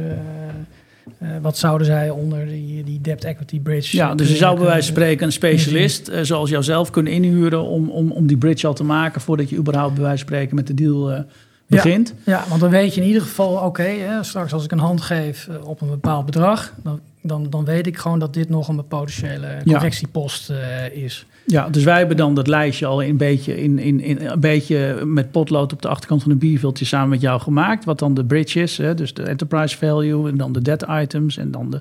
eh, 1.18 1.28
wat 1.42 1.58
zouden 1.58 1.86
zij 1.86 2.10
onder 2.10 2.46
die, 2.46 2.84
die 2.84 3.00
debt 3.00 3.24
equity 3.24 3.60
bridge 3.60 3.96
Ja, 3.96 4.14
dus 4.14 4.28
je 4.28 4.36
zou 4.36 4.56
bij 4.56 4.64
wijze 4.64 4.86
van 4.86 4.94
spreken 4.94 5.26
een 5.26 5.32
specialist 5.32 6.08
eh, 6.08 6.22
zoals 6.22 6.50
jouzelf 6.50 6.90
kunnen 6.90 7.12
inhuren 7.12 7.62
om, 7.62 7.90
om, 7.90 8.10
om 8.10 8.26
die 8.26 8.36
bridge 8.36 8.66
al 8.66 8.74
te 8.74 8.84
maken 8.84 9.20
voordat 9.20 9.48
je 9.48 9.56
überhaupt 9.56 9.94
bij 9.94 10.02
wijze 10.02 10.18
van 10.18 10.26
spreken 10.26 10.54
met 10.54 10.66
de 10.66 10.74
deal 10.74 11.12
eh, 11.12 11.20
begint. 11.66 12.14
Ja, 12.24 12.44
want 12.48 12.60
dan 12.60 12.70
weet 12.70 12.94
je 12.94 13.00
in 13.00 13.06
ieder 13.06 13.22
geval, 13.22 13.54
oké, 13.54 13.88
straks 14.20 14.52
als 14.52 14.64
ik 14.64 14.72
een 14.72 14.78
hand 14.78 15.00
geef 15.00 15.48
op 15.64 15.80
een 15.80 15.88
bepaald 15.90 16.26
bedrag, 16.26 16.72
dan, 16.82 17.00
dan, 17.22 17.46
dan 17.50 17.64
weet 17.64 17.86
ik 17.86 17.98
gewoon 17.98 18.18
dat 18.18 18.34
dit 18.34 18.48
nog 18.48 18.68
een 18.68 18.86
potentiële 18.86 19.60
correctiepost 19.64 20.50
eh, 20.50 20.96
is. 21.04 21.26
Ja, 21.46 21.68
dus 21.68 21.84
wij 21.84 21.98
hebben 21.98 22.16
dan 22.16 22.34
dat 22.34 22.46
lijstje 22.46 22.86
al 22.86 23.02
een 23.02 23.16
beetje, 23.16 23.62
in, 23.62 23.78
in, 23.78 24.00
in, 24.00 24.26
een 24.26 24.40
beetje 24.40 25.04
met 25.04 25.30
potlood 25.30 25.72
op 25.72 25.82
de 25.82 25.88
achterkant 25.88 26.22
van 26.22 26.30
een 26.30 26.38
bierviltje 26.38 26.84
samen 26.84 27.08
met 27.08 27.20
jou 27.20 27.40
gemaakt. 27.40 27.84
Wat 27.84 27.98
dan 27.98 28.14
de 28.14 28.24
bridge 28.24 28.60
is, 28.60 28.78
hè, 28.78 28.94
dus 28.94 29.14
de 29.14 29.22
enterprise 29.22 29.78
value 29.78 30.28
en 30.28 30.36
dan 30.36 30.52
de 30.52 30.62
debt 30.62 30.84
items 30.88 31.36
en 31.36 31.50
dan 31.50 31.70
de, 31.70 31.80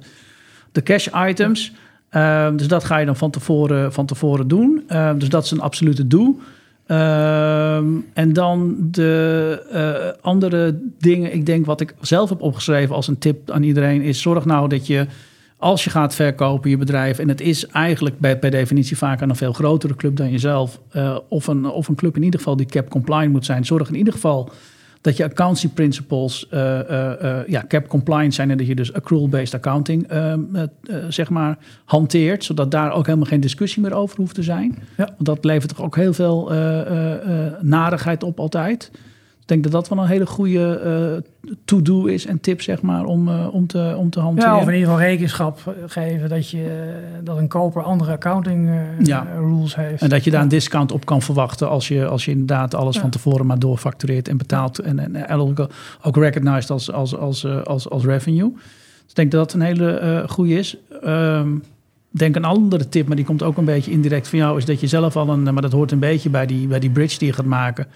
de 0.71 0.83
cash 0.83 1.07
items. 1.27 1.71
Ehm, 2.09 2.55
dus 2.55 2.67
dat 2.67 2.83
ga 2.83 2.97
je 2.97 3.05
dan 3.05 3.15
van 3.15 3.31
tevoren, 3.31 3.93
van 3.93 4.05
tevoren 4.05 4.47
doen. 4.47 4.83
Ehm, 4.87 5.17
dus 5.17 5.29
dat 5.29 5.43
is 5.43 5.51
een 5.51 5.61
absolute 5.61 6.07
do. 6.07 6.39
Ehm, 6.85 7.85
en 8.13 8.33
dan 8.33 8.77
de 8.79 9.63
eh, 9.71 10.23
andere 10.23 10.79
dingen, 10.99 11.33
ik 11.33 11.45
denk 11.45 11.65
wat 11.65 11.81
ik 11.81 11.93
zelf 12.01 12.29
heb 12.29 12.41
opgeschreven 12.41 12.95
als 12.95 13.07
een 13.07 13.17
tip 13.17 13.51
aan 13.51 13.63
iedereen, 13.63 14.01
is 14.01 14.21
zorg 14.21 14.45
nou 14.45 14.69
dat 14.69 14.87
je 14.87 15.05
als 15.61 15.83
je 15.83 15.89
gaat 15.89 16.15
verkopen 16.15 16.69
je 16.69 16.77
bedrijf, 16.77 17.19
en 17.19 17.27
het 17.27 17.41
is 17.41 17.67
eigenlijk 17.67 18.19
bij, 18.19 18.39
per 18.39 18.51
definitie 18.51 18.97
vaak 18.97 19.21
aan 19.21 19.29
een 19.29 19.35
veel 19.35 19.53
grotere 19.53 19.95
club 19.95 20.15
dan 20.15 20.31
jezelf, 20.31 20.79
uh, 20.95 21.17
of, 21.27 21.47
een, 21.47 21.65
of 21.65 21.87
een 21.87 21.95
club 21.95 22.15
in 22.15 22.23
ieder 22.23 22.39
geval 22.39 22.55
die 22.55 22.65
cap 22.65 22.89
compliant 22.89 23.31
moet 23.31 23.45
zijn, 23.45 23.65
zorg 23.65 23.89
in 23.89 23.95
ieder 23.95 24.13
geval 24.13 24.49
dat 25.01 25.17
je 25.17 25.23
accountancy 25.23 25.69
principles 25.69 26.47
uh, 26.53 26.79
uh, 26.89 27.39
ja, 27.47 27.65
cap 27.67 27.87
compliant 27.87 28.33
zijn 28.33 28.51
en 28.51 28.57
dat 28.57 28.67
je 28.67 28.75
dus 28.75 28.93
accrual-based 28.93 29.53
accounting 29.53 30.07
zeg 31.09 31.29
maar 31.29 31.57
hanteert, 31.85 32.43
zodat 32.43 32.71
daar 32.71 32.91
ook 32.91 33.05
helemaal 33.05 33.27
geen 33.27 33.39
discussie 33.39 33.81
meer 33.81 33.93
over 33.93 34.17
hoeft 34.17 34.35
te 34.35 34.43
zijn. 34.43 34.77
Ja. 34.97 35.05
Want 35.05 35.25
dat 35.25 35.45
levert 35.45 35.75
toch 35.75 35.85
ook 35.85 35.95
heel 35.95 36.13
veel 36.13 36.51
narigheid 37.61 38.23
op 38.23 38.39
altijd 38.39 38.91
denk 39.45 39.63
dat 39.63 39.71
dat 39.71 39.89
wel 39.89 40.03
een 40.03 40.09
hele 40.09 40.25
goede 40.25 40.81
uh, 41.45 41.55
to-do 41.65 42.05
is 42.05 42.25
en 42.25 42.39
tip, 42.39 42.61
zeg 42.61 42.81
maar, 42.81 43.05
om, 43.05 43.27
uh, 43.27 43.53
om, 43.53 43.67
te, 43.67 43.95
om 43.97 44.09
te 44.09 44.19
hanteren. 44.19 44.51
Ja, 44.51 44.57
of 44.57 44.67
in 44.67 44.73
ieder 44.73 44.89
geval 44.89 45.05
rekenschap 45.05 45.75
geven 45.85 46.29
dat, 46.29 46.49
je, 46.49 46.93
dat 47.23 47.37
een 47.37 47.47
koper 47.47 47.83
andere 47.83 48.11
accounting 48.11 48.69
uh, 48.69 48.75
ja. 49.03 49.27
rules 49.37 49.75
heeft. 49.75 50.01
En 50.01 50.09
dat 50.09 50.23
je 50.23 50.31
daar 50.31 50.41
een 50.41 50.47
discount 50.47 50.91
op 50.91 51.05
kan 51.05 51.21
verwachten 51.21 51.69
als 51.69 51.87
je, 51.87 52.05
als 52.05 52.25
je 52.25 52.31
inderdaad 52.31 52.75
alles 52.75 52.97
van 52.97 53.09
tevoren 53.09 53.45
maar 53.45 53.59
doorfactureert 53.59 54.27
en 54.27 54.37
betaalt. 54.37 54.79
En, 54.79 54.99
en, 54.99 55.15
en 55.27 55.37
ook, 55.37 55.67
ook 56.01 56.17
recognized 56.17 56.69
als, 56.69 56.91
als, 56.91 57.15
als, 57.15 57.45
als, 57.45 57.89
als 57.89 58.03
revenue. 58.03 58.51
Dus 58.53 59.09
ik 59.09 59.15
denk 59.15 59.31
dat 59.31 59.43
dat 59.43 59.53
een 59.53 59.65
hele 59.65 60.23
goede 60.27 60.53
is. 60.53 60.77
Um, 61.05 61.63
denk 62.09 62.35
een 62.35 62.45
andere 62.45 62.89
tip, 62.89 63.07
maar 63.07 63.15
die 63.15 63.25
komt 63.25 63.43
ook 63.43 63.57
een 63.57 63.65
beetje 63.65 63.91
indirect 63.91 64.27
van 64.27 64.39
jou, 64.39 64.57
is 64.57 64.65
dat 64.65 64.79
je 64.79 64.87
zelf 64.87 65.15
al 65.15 65.29
een, 65.29 65.43
maar 65.43 65.61
dat 65.61 65.71
hoort 65.71 65.91
een 65.91 65.99
beetje 65.99 66.29
bij 66.29 66.45
die, 66.45 66.67
bij 66.67 66.79
die 66.79 66.89
bridge 66.89 67.17
die 67.17 67.27
je 67.27 67.33
gaat 67.33 67.45
maken 67.45 67.87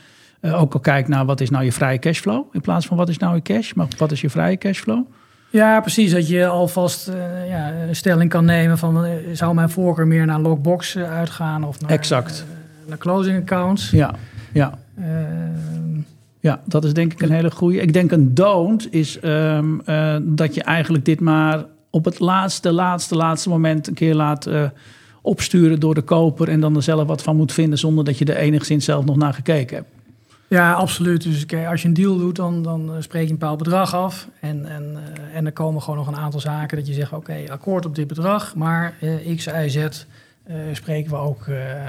uh, 0.41 0.61
ook 0.61 0.73
al 0.73 0.79
kijkt 0.79 1.07
naar 1.07 1.25
wat 1.25 1.41
is 1.41 1.49
nou 1.49 1.63
je 1.63 1.71
vrije 1.71 1.99
cashflow. 1.99 2.45
In 2.51 2.61
plaats 2.61 2.85
van 2.85 2.97
wat 2.97 3.09
is 3.09 3.17
nou 3.17 3.35
je 3.35 3.41
cash, 3.41 3.73
maar 3.73 3.87
wat 3.97 4.11
is 4.11 4.21
je 4.21 4.29
vrije 4.29 4.57
cashflow. 4.57 5.05
Ja, 5.49 5.81
precies. 5.81 6.11
Dat 6.11 6.27
je 6.27 6.47
alvast 6.47 7.07
uh, 7.07 7.49
ja, 7.49 7.73
een 7.87 7.95
stelling 7.95 8.29
kan 8.29 8.45
nemen 8.45 8.77
van... 8.77 9.05
Uh, 9.05 9.11
zou 9.33 9.53
mijn 9.53 9.69
voorkeur 9.69 10.07
meer 10.07 10.25
naar 10.25 10.39
lockbox 10.39 10.97
uitgaan 10.97 11.63
of 11.63 11.81
naar, 11.81 11.89
exact. 11.89 12.45
naar 12.87 12.97
closing 12.97 13.37
accounts? 13.37 13.89
Ja, 13.89 14.13
ja. 14.53 14.77
ja, 16.39 16.61
dat 16.65 16.83
is 16.83 16.93
denk 16.93 17.13
ik 17.13 17.21
een 17.21 17.31
hele 17.31 17.51
goede. 17.51 17.77
Ik 17.77 17.93
denk 17.93 18.11
een 18.11 18.33
don't 18.33 18.93
is 18.93 19.19
um, 19.23 19.81
dat 20.21 20.55
je 20.55 20.63
eigenlijk 20.63 21.05
dit 21.05 21.19
maar 21.19 21.65
op 21.89 22.05
het 22.05 22.19
laatste, 22.19 22.71
laatste, 22.71 23.15
laatste 23.15 23.49
moment... 23.49 23.87
een 23.87 23.93
keer 23.93 24.15
laat 24.15 24.49
opsturen 25.21 25.79
door 25.79 25.95
de 25.95 26.01
koper... 26.01 26.49
en 26.49 26.59
dan 26.59 26.75
er 26.75 26.83
zelf 26.83 27.07
wat 27.07 27.23
van 27.23 27.35
moet 27.35 27.53
vinden... 27.53 27.79
zonder 27.79 28.03
dat 28.05 28.17
je 28.17 28.25
er 28.25 28.37
enigszins 28.37 28.85
zelf 28.85 29.05
nog 29.05 29.15
naar 29.15 29.33
gekeken 29.33 29.77
hebt. 29.77 29.89
Ja, 30.47 30.73
absoluut. 30.73 31.23
Dus 31.23 31.67
als 31.67 31.81
je 31.81 31.87
een 31.87 31.93
deal 31.93 32.17
doet, 32.17 32.35
dan, 32.35 32.63
dan 32.63 32.95
eh, 32.95 33.01
spreek 33.01 33.23
je 33.23 33.31
een 33.31 33.37
bepaald 33.37 33.57
bedrag 33.57 33.93
af. 33.93 34.27
En, 34.39 34.65
en, 34.65 34.91
uh, 34.93 35.35
en 35.35 35.45
er 35.45 35.51
komen 35.51 35.81
gewoon 35.81 35.97
nog 35.97 36.07
een 36.07 36.15
aantal 36.15 36.39
zaken 36.39 36.77
dat 36.77 36.87
je 36.87 36.93
zegt: 36.93 37.13
oké, 37.13 37.43
akkoord 37.49 37.85
op 37.85 37.95
dit 37.95 38.07
bedrag, 38.07 38.55
maar 38.55 38.93
uh, 39.01 39.35
X, 39.35 39.45
Y, 39.45 39.67
Z 39.67 40.05
spreken 40.73 41.11
we 41.11 41.17
ook 41.17 41.45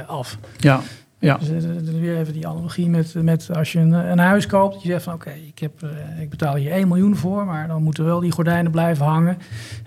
af. 0.06 0.38
Ja. 0.58 0.80
Ja. 1.18 1.38
Dus 1.38 2.00
weer 2.00 2.18
even 2.18 2.32
die 2.32 2.46
analogie 2.46 2.88
met, 2.88 3.14
met 3.14 3.50
als 3.56 3.72
je 3.72 3.78
een, 3.78 3.92
een 3.92 4.18
huis 4.18 4.46
koopt. 4.46 4.82
Je 4.82 4.88
zegt 4.88 5.02
van 5.02 5.14
oké, 5.14 5.30
ik 5.30 5.60
ik, 5.60 5.82
uh, 5.82 6.20
ik 6.20 6.30
betaal 6.30 6.54
hier 6.54 6.70
1 6.70 6.88
miljoen 6.88 7.16
voor, 7.16 7.44
maar 7.44 7.68
dan 7.68 7.82
moeten 7.82 8.04
wel 8.04 8.20
die 8.20 8.30
gordijnen 8.30 8.70
blijven 8.70 9.06
hangen. 9.06 9.38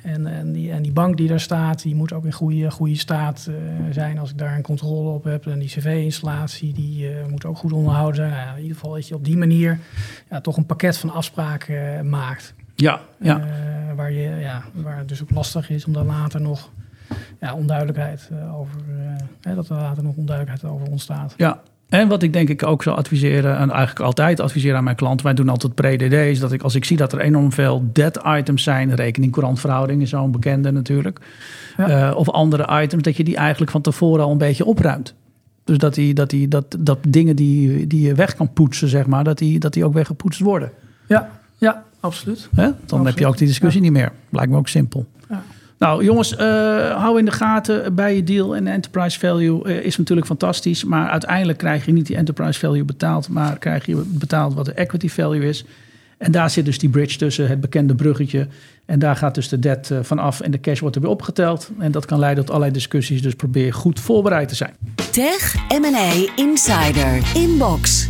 En, 0.04 0.28
en, 0.28 0.52
die, 0.52 0.72
en 0.72 0.82
die 0.82 0.92
bank 0.92 1.18
die 1.18 1.28
daar 1.28 1.40
staat, 1.40 1.82
die 1.82 1.96
moet 1.96 2.14
ook 2.14 2.26
in 2.26 2.32
goede, 2.32 2.72
goede 2.72 2.96
staat 2.96 3.48
uh, 3.50 3.56
zijn 3.92 4.18
als 4.18 4.30
ik 4.30 4.38
daar 4.38 4.56
een 4.56 4.62
controle 4.62 5.10
op 5.10 5.24
heb. 5.24 5.48
En 5.48 5.60
die 5.60 5.68
cv-installatie, 5.68 6.74
die 6.74 7.10
moet 7.30 7.46
ook 7.46 7.58
goed 7.58 7.74
onderhouden 7.74 8.16
zijn. 8.16 8.32
Nou, 8.32 8.56
in 8.56 8.62
ieder 8.62 8.78
geval 8.78 8.94
dat 8.94 9.08
je 9.08 9.16
op 9.16 9.26
die 9.26 9.38
manier 9.38 9.80
ja, 10.30 10.42
toch 10.42 10.58
een 10.58 10.66
pakket 10.66 10.98
van 10.98 11.10
afspraken 11.10 12.10
maakt. 12.10 12.54
Ja, 12.76 13.02
ja. 13.20 13.42
waar, 13.96 14.12
je, 14.12 14.38
ja, 14.40 14.64
waar 14.74 14.98
het 14.98 15.08
dus 15.08 15.22
ook 15.22 15.32
lastig 15.32 15.70
is 15.70 15.86
om 15.86 15.94
dan 15.94 16.06
later 16.06 16.42
nog 16.42 16.70
ja, 17.40 17.54
onduidelijkheid 17.54 18.30
uh, 18.32 18.60
over, 18.60 18.80
uh, 19.48 19.56
dat 19.56 19.70
er 19.70 19.76
later 19.76 20.04
nog 20.04 20.16
onduidelijkheid 20.16 20.74
over 20.74 20.88
ontstaat. 20.88 21.34
Ja, 21.38 21.62
en 21.90 22.08
wat 22.08 22.24
ik 22.24 22.34
denk 22.34 22.50
ik 22.50 22.66
ook 22.66 22.84
zou 22.84 22.98
adviseren, 22.98 23.58
en 23.58 23.70
eigenlijk 23.70 24.00
altijd 24.00 24.40
adviseren 24.40 24.78
aan 24.78 24.84
mijn 24.84 24.96
klanten, 24.96 25.26
wij 25.26 25.36
doen 25.36 25.50
altijd 25.50 25.76
pre-DD, 25.76 26.14
is 26.14 26.40
dat 26.40 26.52
ik 26.52 26.62
als 26.62 26.76
ik 26.76 26.86
zie 26.86 26.98
dat 26.98 27.14
er 27.14 27.20
enorm 27.20 27.52
veel 27.52 27.90
dead 27.94 28.22
items 28.26 28.64
zijn, 28.64 28.96
rekening 28.96 29.32
courantverhouding 29.32 30.02
is 30.02 30.10
zo'n 30.10 30.32
bekende 30.32 30.72
natuurlijk, 30.72 31.20
ja. 31.78 32.10
uh, 32.10 32.16
of 32.18 32.30
andere 32.30 32.82
items, 32.82 33.04
dat 33.04 33.18
je 33.18 33.24
die 33.24 33.36
eigenlijk 33.36 33.72
van 33.72 33.82
tevoren 33.82 34.24
al 34.24 34.32
een 34.32 34.38
beetje 34.38 34.66
opruimt. 34.66 35.14
Dus 35.64 35.78
dat, 35.78 35.94
die, 35.94 36.14
dat, 36.14 36.30
die, 36.30 36.48
dat, 36.48 36.76
dat 36.80 36.98
dingen 37.08 37.36
die, 37.36 37.88
die 37.88 38.02
je 38.02 38.14
weg 38.14 38.36
kan 38.36 38.54
poetsen, 38.54 38.88
zeg 38.88 39.06
maar, 39.06 39.24
dat 39.24 39.38
die, 39.38 39.60
dat 39.60 39.74
die 39.74 39.86
ook 39.86 39.94
weggepoetst 39.94 40.40
worden. 40.40 40.72
Ja, 41.08 41.30
ja 41.58 41.84
absoluut. 42.00 42.50
Hè? 42.56 42.64
Dan 42.64 42.74
absoluut. 42.82 43.06
heb 43.06 43.18
je 43.18 43.28
ook 43.28 43.38
die 43.38 43.48
discussie 43.48 43.82
ja. 43.82 43.90
niet 43.90 43.98
meer. 43.98 44.12
Lijkt 44.30 44.52
me 44.52 44.58
ook 44.58 44.68
simpel. 44.68 45.06
Ja. 45.30 45.44
Nou, 45.80 46.04
jongens, 46.04 46.34
uh, 46.34 46.40
hou 47.02 47.20
in 47.20 47.26
de 47.26 47.32
gaten 47.32 47.96
bij 47.96 48.16
je 48.16 48.24
deal. 48.24 48.56
En 48.56 48.64
de 48.64 48.70
enterprise 48.70 49.20
value 49.20 49.62
uh, 49.66 49.86
is 49.86 49.98
natuurlijk 49.98 50.28
fantastisch. 50.28 50.84
Maar 50.84 51.10
uiteindelijk 51.10 51.58
krijg 51.58 51.86
je 51.86 51.92
niet 51.92 52.08
die 52.08 52.16
enterprise 52.16 52.60
value 52.60 52.84
betaald. 52.84 53.30
Maar 53.30 53.58
krijg 53.58 53.86
je 53.86 53.96
betaald 54.06 54.54
wat 54.54 54.66
de 54.66 54.74
equity 54.74 55.10
value 55.10 55.48
is. 55.48 55.66
En 56.18 56.32
daar 56.32 56.50
zit 56.50 56.66
dus 56.66 56.80
die 56.80 56.90
bridge 56.90 57.18
tussen, 57.18 57.48
het 57.48 57.62
bekende 57.62 57.96
bruggetje. 57.96 58.48
En 58.86 59.00
daar 59.00 59.16
gaat 59.16 59.36
dus 59.36 59.50
de 59.50 59.60
debt 59.60 59.90
uh, 59.90 60.00
van 60.02 60.20
af 60.20 60.42
en 60.42 60.52
de 60.52 60.60
cash 60.60 60.80
wordt 60.80 60.96
er 60.96 61.02
weer 61.02 61.12
opgeteld. 61.12 61.72
En 61.78 61.92
dat 61.92 62.06
kan 62.06 62.20
leiden 62.20 62.44
tot 62.44 62.54
allerlei 62.54 62.74
discussies. 62.74 63.22
Dus 63.22 63.36
probeer 63.36 63.74
goed 63.74 64.00
voorbereid 64.00 64.50
te 64.50 64.56
zijn. 64.56 64.74
Tech 65.12 65.56
M&A 65.70 66.12
Insider 66.36 67.22
Inbox. 67.36 68.10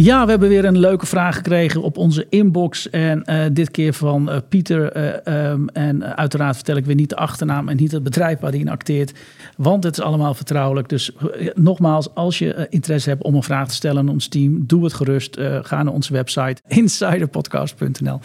Ja, 0.00 0.24
we 0.24 0.30
hebben 0.30 0.48
weer 0.48 0.64
een 0.64 0.78
leuke 0.78 1.06
vraag 1.06 1.36
gekregen 1.36 1.82
op 1.82 1.96
onze 1.96 2.26
inbox. 2.28 2.90
En 2.90 3.22
uh, 3.26 3.44
dit 3.52 3.70
keer 3.70 3.92
van 3.92 4.30
uh, 4.30 4.36
Pieter. 4.48 4.96
Uh, 5.26 5.50
um, 5.50 5.68
en 5.68 6.16
uiteraard 6.16 6.54
vertel 6.54 6.76
ik 6.76 6.84
weer 6.84 6.94
niet 6.94 7.08
de 7.08 7.16
achternaam 7.16 7.68
en 7.68 7.76
niet 7.76 7.92
het 7.92 8.02
bedrijf 8.02 8.40
waar 8.40 8.50
hij 8.50 8.60
in 8.60 8.68
acteert. 8.68 9.12
Want 9.56 9.84
het 9.84 9.98
is 9.98 10.04
allemaal 10.04 10.34
vertrouwelijk. 10.34 10.88
Dus 10.88 11.12
nogmaals, 11.54 12.14
als 12.14 12.38
je 12.38 12.66
interesse 12.70 13.08
hebt 13.08 13.22
om 13.22 13.34
een 13.34 13.42
vraag 13.42 13.68
te 13.68 13.74
stellen 13.74 13.98
aan 13.98 14.08
ons 14.08 14.28
team, 14.28 14.66
doe 14.66 14.84
het 14.84 14.92
gerust. 14.92 15.40
ga 15.62 15.82
naar 15.82 15.92
onze 15.92 16.12
website 16.12 16.62
insiderpodcast.nl 16.80 18.20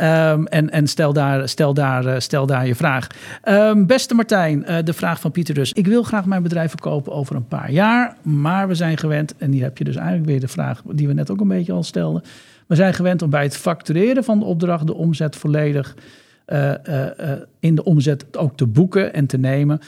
um, 0.00 0.46
en, 0.46 0.70
en 0.70 0.86
stel, 0.86 1.12
daar, 1.12 1.48
stel, 1.48 1.74
daar, 1.74 2.22
stel 2.22 2.46
daar 2.46 2.66
je 2.66 2.74
vraag. 2.74 3.06
Um, 3.48 3.86
beste 3.86 4.14
Martijn, 4.14 4.66
de 4.84 4.92
vraag 4.92 5.20
van 5.20 5.30
Pieter 5.30 5.54
dus. 5.54 5.72
Ik 5.72 5.86
wil 5.86 6.02
graag 6.02 6.24
mijn 6.24 6.42
bedrijf 6.42 6.70
verkopen 6.70 7.12
over 7.12 7.36
een 7.36 7.48
paar 7.48 7.70
jaar. 7.70 8.16
Maar 8.22 8.68
we 8.68 8.74
zijn 8.74 8.98
gewend, 8.98 9.34
en 9.36 9.52
hier 9.52 9.62
heb 9.62 9.78
je 9.78 9.84
dus 9.84 9.96
eigenlijk 9.96 10.26
weer 10.26 10.40
de 10.40 10.48
vraag 10.48 10.82
die 10.84 11.06
we 11.06 11.13
net 11.14 11.30
ook 11.30 11.40
een 11.40 11.48
beetje 11.48 11.72
al 11.72 11.82
stelden. 11.82 12.22
We 12.66 12.74
zijn 12.74 12.94
gewend 12.94 13.22
om 13.22 13.30
bij 13.30 13.42
het 13.42 13.56
factureren 13.56 14.24
van 14.24 14.38
de 14.38 14.44
opdracht 14.44 14.86
de 14.86 14.94
omzet 14.94 15.36
volledig 15.36 15.94
uh, 16.46 16.72
uh, 16.88 17.06
uh, 17.20 17.32
in 17.60 17.74
de 17.74 17.84
omzet 17.84 18.36
ook 18.36 18.56
te 18.56 18.66
boeken 18.66 19.14
en 19.14 19.26
te 19.26 19.38
nemen. 19.38 19.80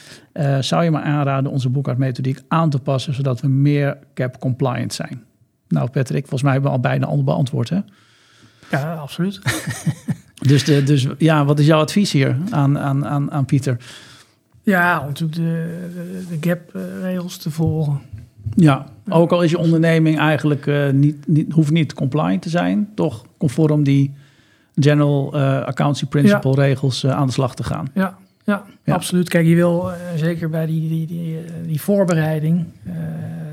zou 0.60 0.84
je 0.84 0.90
maar 0.90 1.02
aanraden 1.02 1.50
onze 1.50 1.68
boekhoudmethodiek 1.68 2.40
aan 2.48 2.70
te 2.70 2.78
passen, 2.78 3.14
zodat 3.14 3.40
we 3.40 3.48
meer 3.48 3.98
cap 4.14 4.38
compliant 4.38 4.92
zijn? 4.92 5.24
Nou, 5.68 5.90
Patrick, 5.90 6.20
volgens 6.20 6.42
mij 6.42 6.52
hebben 6.52 6.70
we 6.70 6.76
al 6.76 6.82
bijna 6.82 7.06
al 7.06 7.24
beantwoord, 7.24 7.68
hè? 7.68 7.80
Ja, 8.70 8.94
absoluut. 8.94 9.40
dus, 10.48 10.64
de, 10.64 10.82
dus 10.82 11.06
ja, 11.18 11.44
wat 11.44 11.58
is 11.58 11.66
jouw 11.66 11.80
advies 11.80 12.12
hier 12.12 12.36
aan, 12.50 12.78
aan, 12.78 13.06
aan, 13.06 13.30
aan 13.30 13.44
Pieter? 13.44 13.76
Ja, 14.62 15.00
om 15.00 15.06
natuurlijk 15.06 15.38
de, 15.38 15.88
de, 15.94 16.38
de 16.38 16.48
gap-regels 16.48 17.36
te 17.36 17.50
volgen. 17.50 18.00
Ja, 18.54 18.86
ook 19.08 19.32
al 19.32 19.42
is 19.42 19.50
je 19.50 19.58
onderneming 19.58 20.18
eigenlijk 20.18 20.66
uh, 20.66 20.90
niet, 20.90 21.26
niet, 21.26 21.52
hoeft 21.52 21.70
niet 21.70 21.94
compliant 21.94 22.42
te 22.42 22.48
zijn, 22.48 22.88
toch 22.94 23.24
conform 23.38 23.84
die 23.84 24.14
general 24.74 25.34
uh, 25.34 25.60
accountancy 25.60 26.06
principle 26.06 26.50
ja. 26.50 26.62
regels 26.62 27.04
uh, 27.04 27.10
aan 27.10 27.26
de 27.26 27.32
slag 27.32 27.54
te 27.54 27.64
gaan. 27.64 27.88
Ja, 27.94 28.16
ja, 28.44 28.64
ja. 28.84 28.94
absoluut. 28.94 29.28
Kijk, 29.28 29.46
je 29.46 29.54
wil 29.54 29.90
zeker 30.16 30.50
bij 30.50 30.66
die, 30.66 30.88
die, 30.88 31.06
die, 31.06 31.38
die 31.66 31.80
voorbereiding, 31.80 32.64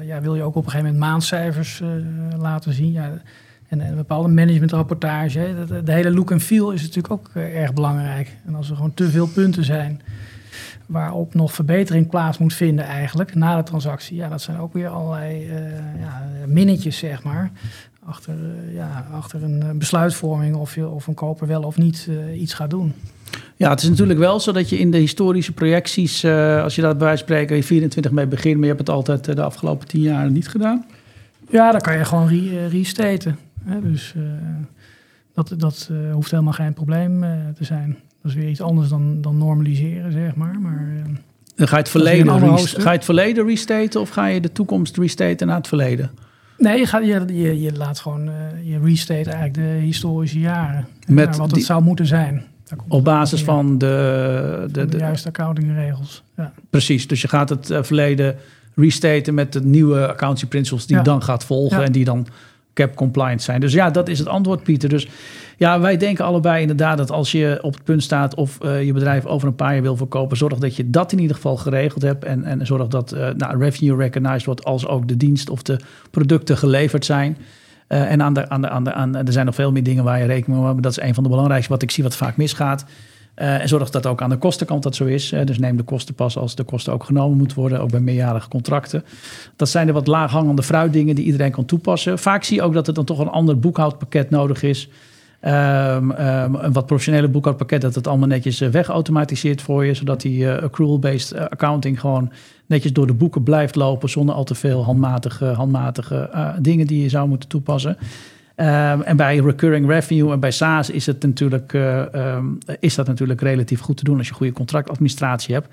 ja, 0.06 0.22
wil 0.22 0.36
je 0.36 0.42
ook 0.42 0.56
op 0.56 0.66
een 0.66 0.72
gegeven 0.72 0.94
moment 0.94 1.10
maandcijfers 1.10 1.82
laten 2.38 2.74
zien. 2.74 2.92
Ja, 2.92 3.12
en 3.68 3.80
een 3.80 3.96
bepaalde 3.96 4.28
managementrapportage. 4.28 5.66
De, 5.68 5.84
de 5.84 5.92
hele 5.92 6.12
look 6.12 6.32
en 6.32 6.40
feel 6.40 6.72
is 6.72 6.82
natuurlijk 6.82 7.14
ook 7.14 7.30
erg 7.36 7.74
belangrijk. 7.74 8.38
En 8.46 8.56
als 8.56 8.70
er 8.70 8.76
gewoon 8.76 8.94
te 8.94 9.10
veel 9.10 9.28
punten 9.28 9.64
zijn 9.64 10.02
waarop 10.86 11.34
nog 11.34 11.54
verbetering 11.54 12.10
plaats 12.10 12.38
moet 12.38 12.54
vinden 12.54 12.86
eigenlijk 12.86 13.36
na 13.36 13.58
de 13.58 13.64
transactie. 13.64 14.16
Ja, 14.16 14.30
dat 14.30 14.42
zijn 14.42 14.58
ook 14.58 14.74
weer 14.74 14.88
allerlei 14.88 15.46
uh, 15.46 15.56
ja, 16.00 16.24
minnetjes, 16.48 16.98
zeg 16.98 17.24
maar. 17.24 17.52
Achter, 18.06 18.34
uh, 18.34 18.76
ja, 18.76 19.08
achter 19.12 19.44
een 19.44 19.78
besluitvorming 19.78 20.56
of, 20.56 20.76
je, 20.76 20.88
of 20.88 21.08
een 21.08 21.14
koper 21.14 21.48
wel 21.48 21.64
of 21.64 21.78
niet 21.78 22.08
uh, 22.10 22.42
iets 22.42 22.54
gaat 22.54 22.70
doen. 22.70 22.94
Ja, 23.56 23.70
het 23.70 23.82
is 23.82 23.90
natuurlijk 23.90 24.20
wel 24.20 24.40
zo 24.40 24.52
dat 24.52 24.70
je 24.70 24.78
in 24.78 24.92
de 24.92 24.98
historische 24.98 25.52
projecties, 25.54 26.26
als 26.26 26.76
je 26.76 26.82
dat 26.82 26.98
bij 26.98 27.08
wijze 27.08 27.26
van 27.26 27.36
spreken, 27.36 27.56
je 27.56 27.64
24 27.64 28.12
mee 28.12 28.28
begint, 28.28 28.56
maar 28.56 28.64
je 28.64 28.74
hebt 28.74 28.88
het 28.88 28.90
altijd 28.90 29.24
de 29.24 29.42
afgelopen 29.42 29.88
10 29.88 30.02
jaar 30.02 30.32
niet 30.32 30.48
gedaan. 30.48 30.86
Ja, 31.50 31.72
dan 31.72 31.82
kan 31.82 31.98
je 31.98 32.06
gewoon 32.06 32.28
re 32.28 32.68
restaten. 32.68 33.40
Hè? 33.64 33.82
Dus 33.82 34.14
dat, 35.34 35.54
dat 35.58 35.90
hoeft 36.12 36.32
helemaal 36.32 36.54
geen 36.54 36.74
probleem 36.74 37.22
te 37.56 37.64
zijn. 37.64 37.98
Dat 38.24 38.32
is 38.32 38.38
weer 38.38 38.50
iets 38.50 38.62
anders 38.62 38.90
dan, 38.90 39.22
dan 39.22 39.38
normaliseren, 39.38 40.12
zeg 40.12 40.36
maar. 40.36 40.60
maar 40.60 40.88
uh, 40.98 41.16
dan 41.56 41.68
ga 41.68 41.76
je, 41.76 41.82
het 41.82 41.92
verleden 41.92 42.58
ga 42.60 42.92
je 42.92 42.98
het 42.98 43.06
verleden 43.06 43.46
restaten 43.46 44.02
of 44.02 44.10
ga 44.10 44.26
je 44.26 44.42
de 44.42 44.52
toekomst 44.52 44.98
restaten 44.98 45.48
naar 45.48 45.56
het 45.58 45.68
verleden? 45.68 46.12
Nee, 46.58 46.78
je, 46.78 46.86
gaat, 46.86 47.06
je, 47.06 47.26
je, 47.28 47.62
je 47.62 47.74
laat 47.74 48.00
gewoon, 48.00 48.28
uh, 48.28 48.34
je 48.64 48.80
restate 48.80 49.30
eigenlijk 49.30 49.54
de 49.54 49.86
historische 49.86 50.40
jaren. 50.40 50.88
Met 51.08 51.38
wat 51.38 51.52
het 51.52 51.64
zou 51.64 51.84
moeten 51.84 52.06
zijn. 52.06 52.44
Op 52.88 53.04
basis 53.04 53.44
van 53.44 53.78
de, 53.78 54.66
de, 54.68 54.72
de, 54.72 54.86
de 54.86 54.98
juiste 54.98 55.28
accountingregels. 55.28 56.24
Ja. 56.38 56.54
Precies, 56.70 57.08
dus 57.08 57.22
je 57.22 57.28
gaat 57.28 57.50
het 57.50 57.70
uh, 57.70 57.84
verleden 57.84 58.36
restaten 58.76 59.34
met 59.34 59.54
de 59.54 59.62
nieuwe 59.62 60.08
accounting 60.08 60.50
principles 60.50 60.86
die 60.86 60.98
ja. 60.98 61.04
dan 61.04 61.24
gaat 61.24 61.46
volgen 61.46 61.80
ja. 61.80 61.86
en 61.86 61.92
die 61.92 62.06
dan 62.06 62.28
cap 62.74 62.96
compliant 62.96 63.42
zijn. 63.42 63.62
Dus 63.62 63.74
ja, 63.74 63.90
dat 63.90 64.08
is 64.08 64.20
het 64.20 64.28
antwoord, 64.28 64.64
Pieter. 64.64 64.90
Dus 64.90 65.08
ja, 65.58 65.80
wij 65.80 65.98
denken 65.98 66.26
allebei 66.26 66.62
inderdaad 66.62 66.98
dat 66.98 67.12
als 67.12 67.32
je 67.32 67.60
op 67.62 67.74
het 67.74 67.84
punt 67.84 68.04
staat 68.04 68.36
of 68.36 68.58
uh, 68.64 68.84
je 68.84 68.94
bedrijf 68.94 69.26
over 69.26 69.48
een 69.48 69.56
paar 69.56 69.74
jaar 69.74 69.82
wil 69.82 69.98
verkopen, 69.98 70.38
zorg 70.38 70.58
dat 70.58 70.76
je 70.76 70.90
dat 70.90 71.12
in 71.12 71.20
ieder 71.20 71.36
geval 71.36 71.58
geregeld 71.58 72.02
hebt 72.02 72.24
en, 72.24 72.44
en 72.44 72.66
zorg 72.66 72.88
dat 72.88 73.14
uh, 73.14 73.30
nou, 73.30 73.58
revenue 73.58 73.98
recognized 73.98 74.46
wordt 74.46 74.64
als 74.64 74.88
ook 74.88 75.08
de 75.08 75.18
dienst 75.18 75.50
of 75.50 75.62
de 75.62 75.80
producten 76.12 76.58
geleverd 76.58 77.06
zijn. 77.06 77.38
Uh, 77.90 78.12
en 78.12 78.22
aan 78.22 78.34
de, 78.34 78.50
aan 78.50 78.62
de, 78.62 78.70
aan 78.70 78.84
de, 78.84 78.94
aan, 78.94 79.16
er 79.16 79.32
zijn 79.32 79.46
nog 79.46 79.56
veel 79.56 79.72
meer 79.72 79.84
dingen 79.84 80.04
waar 80.04 80.20
je 80.20 80.26
rekening 80.26 80.48
mee 80.48 80.58
moet 80.58 80.66
hebben. 80.66 80.84
Dat 80.84 80.98
is 80.98 81.04
een 81.04 81.14
van 81.14 81.24
de 81.24 81.30
belangrijkste 81.30 81.72
wat 81.72 81.82
ik 81.82 81.92
zie 81.92 82.04
wat 82.04 82.16
vaak 82.16 82.38
misgaat. 82.38 82.86
En 83.34 83.68
zorg 83.68 83.90
dat 83.90 84.06
ook 84.06 84.22
aan 84.22 84.30
de 84.30 84.38
kostenkant 84.38 84.84
dat 84.84 84.96
zo 84.96 85.06
is. 85.06 85.34
Dus 85.46 85.60
neem 85.60 85.78
de 85.78 85.84
kosten 85.84 86.16
pas 86.16 86.38
als 86.38 86.56
de 86.56 86.64
kosten 86.64 86.94
ook 86.94 87.04
genomen 87.04 87.38
moeten 87.38 87.58
worden, 87.58 87.82
ook 87.82 87.92
bij 87.92 88.00
meerjarige 88.00 88.48
contracten. 88.48 89.04
Dat 89.56 89.70
zijn 89.70 89.88
de 89.88 89.94
wat 89.94 90.08
laaghangende 90.08 90.64
fruitdingen 90.64 91.16
die 91.16 91.26
iedereen 91.26 91.52
kan 91.52 91.66
toepassen. 91.66 92.20
Vaak 92.20 92.44
zie 92.44 92.56
je 92.56 92.64
ook 92.64 92.74
dat 92.74 92.88
er 92.88 92.94
dan 92.94 93.06
toch 93.06 93.20
een 93.20 93.30
ander 93.30 93.60
boekhoudpakket 93.60 94.30
nodig 94.30 94.64
is. 94.64 94.90
Um, 95.46 96.12
um, 96.12 96.56
een 96.56 96.74
wat 96.74 96.86
professionele 96.86 97.28
boekhoudpakket 97.28 97.82
dat 97.82 97.96
het 97.96 98.08
allemaal 98.08 98.28
netjes 98.28 98.62
uh, 98.62 98.70
wegautomatiseert 98.70 99.62
voor 99.62 99.86
je, 99.86 99.94
zodat 99.94 100.22
die 100.22 100.50
accrual-based 100.50 101.50
accounting 101.50 102.00
gewoon 102.00 102.32
netjes 102.66 102.94
door 102.94 103.08
de 103.08 103.14
boeken 103.14 103.44
blijft 103.44 103.76
lopen 103.76 104.10
zonder 104.10 104.36
al 104.36 104.44
te 104.44 104.56
veel 104.56 104.84
handmatige, 104.84 105.46
handmatige 105.46 106.30
dingen 106.60 106.88
die 106.88 107.02
je 107.02 107.10
zou 107.10 107.28
moeten 107.28 107.50
toepassen. 107.50 107.98
Um, 108.56 109.02
en 109.02 109.18
bij 109.18 109.38
recurring 109.38 109.88
revenue 109.88 110.32
en 110.32 110.40
bij 110.40 110.52
SaaS 110.52 110.90
is, 110.90 111.06
het 111.06 111.24
natuurlijk, 111.24 111.74
uh, 111.74 112.04
um, 112.16 112.58
is 112.80 112.96
dat 112.96 113.08
natuurlijk 113.08 113.42
relatief 113.42 113.80
goed 113.80 113.98
te 113.98 114.04
doen 114.04 114.18
als 114.18 114.28
je 114.28 114.34
goede 114.34 114.54
contractadministratie 114.54 115.54
hebt. 115.54 115.68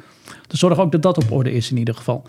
Dus 0.47 0.59
zorg 0.59 0.79
ook 0.79 0.93
dat 0.93 1.03
dat 1.03 1.17
op 1.17 1.33
orde 1.33 1.53
is 1.53 1.71
in 1.71 1.77
ieder 1.77 1.95
geval. 1.95 2.23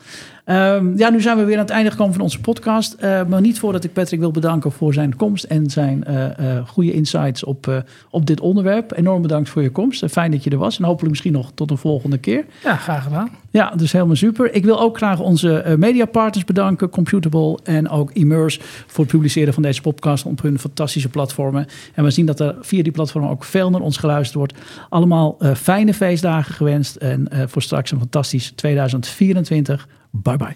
Um, 0.46 0.98
ja, 0.98 1.10
nu 1.10 1.22
zijn 1.22 1.38
we 1.38 1.44
weer 1.44 1.56
aan 1.56 1.62
het 1.62 1.70
einde 1.70 1.92
gekomen 1.92 2.14
van 2.14 2.22
onze 2.22 2.40
podcast. 2.40 2.96
Uh, 3.04 3.26
maar 3.26 3.42
niet 3.42 3.60
voordat 3.60 3.84
ik 3.84 3.94
Patrick 3.94 4.20
wil 4.20 4.32
bedanken 4.32 4.72
voor 4.72 4.94
zijn 4.94 5.16
komst 5.16 5.44
en 5.44 5.70
zijn 5.70 6.06
uh, 6.10 6.68
goede 6.68 6.92
insights 6.92 7.44
op, 7.44 7.84
op 8.10 8.26
dit 8.26 8.40
onderwerp. 8.40 8.98
Enorm 8.98 9.22
bedankt 9.22 9.50
voor 9.50 9.62
je 9.62 9.70
komst. 9.70 10.06
Fijn 10.10 10.32
dat 10.32 10.44
je 10.44 10.50
er 10.50 10.58
was. 10.58 10.78
En 10.78 10.84
hopelijk 10.84 11.10
misschien 11.10 11.32
nog 11.32 11.52
tot 11.54 11.72
een 11.72 11.78
volgende 11.78 12.18
keer. 12.18 12.46
Ja, 12.64 12.76
graag 12.76 13.04
gedaan. 13.04 13.30
Ja, 13.50 13.74
dus 13.76 13.92
helemaal 13.92 14.16
super. 14.16 14.54
Ik 14.54 14.66
wil 14.66 14.80
ook 14.80 14.98
graag 14.98 15.20
onze 15.20 15.76
mediapartners 15.78 16.46
bedanken. 16.46 16.90
Computable 16.90 17.60
en 17.64 17.90
ook 17.90 18.12
Immerse 18.12 18.60
voor 18.88 19.04
het 19.04 19.14
publiceren 19.14 19.54
van 19.54 19.64
deze 19.64 19.82
podcast 19.82 20.26
hun 20.42 20.60
fantastische 20.60 21.10
platformen. 21.10 21.68
En 21.94 22.04
we 22.04 22.12
zien 22.12 22.26
dat 22.26 22.40
er 22.40 22.56
via 22.62 22.84
die 22.84 22.92
platformen 22.92 23.30
ook 23.30 23.44
veel 23.44 23.70
naar 23.70 23.82
ons 23.82 23.98
geluisterd 23.98 24.38
wordt. 24.38 24.54
Allemaal 24.90 25.38
fijne 25.56 25.94
feestdagen 25.94 26.54
gewenst. 26.54 26.96
En 26.96 27.28
voor 27.50 27.62
straks 27.62 27.92
een 27.92 28.00
fantastisch 28.00 28.52
2024. 28.56 29.88
Bye 30.12 30.38
bye. 30.38 30.56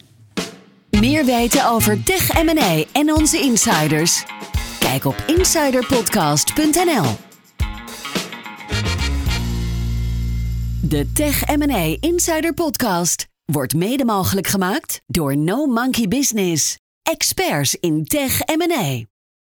Meer 0.99 1.25
weten 1.25 1.69
over 1.69 2.03
Tech 2.03 2.43
M&A 2.43 2.83
en 2.91 3.13
onze 3.13 3.39
insiders? 3.39 4.23
Kijk 4.79 5.05
op 5.05 5.23
insiderpodcast.nl. 5.37 7.05
De 10.81 11.11
Tech 11.13 11.55
M&A 11.57 11.97
Insider 11.99 12.53
Podcast 12.53 13.27
wordt 13.45 13.73
mede 13.73 14.05
mogelijk 14.05 14.47
gemaakt 14.47 15.01
door 15.05 15.37
No 15.37 15.65
Monkey 15.65 16.07
Business. 16.07 16.77
Experts 17.03 17.75
in 17.75 18.05
Tech 18.05 18.39
M&A. 18.45 19.14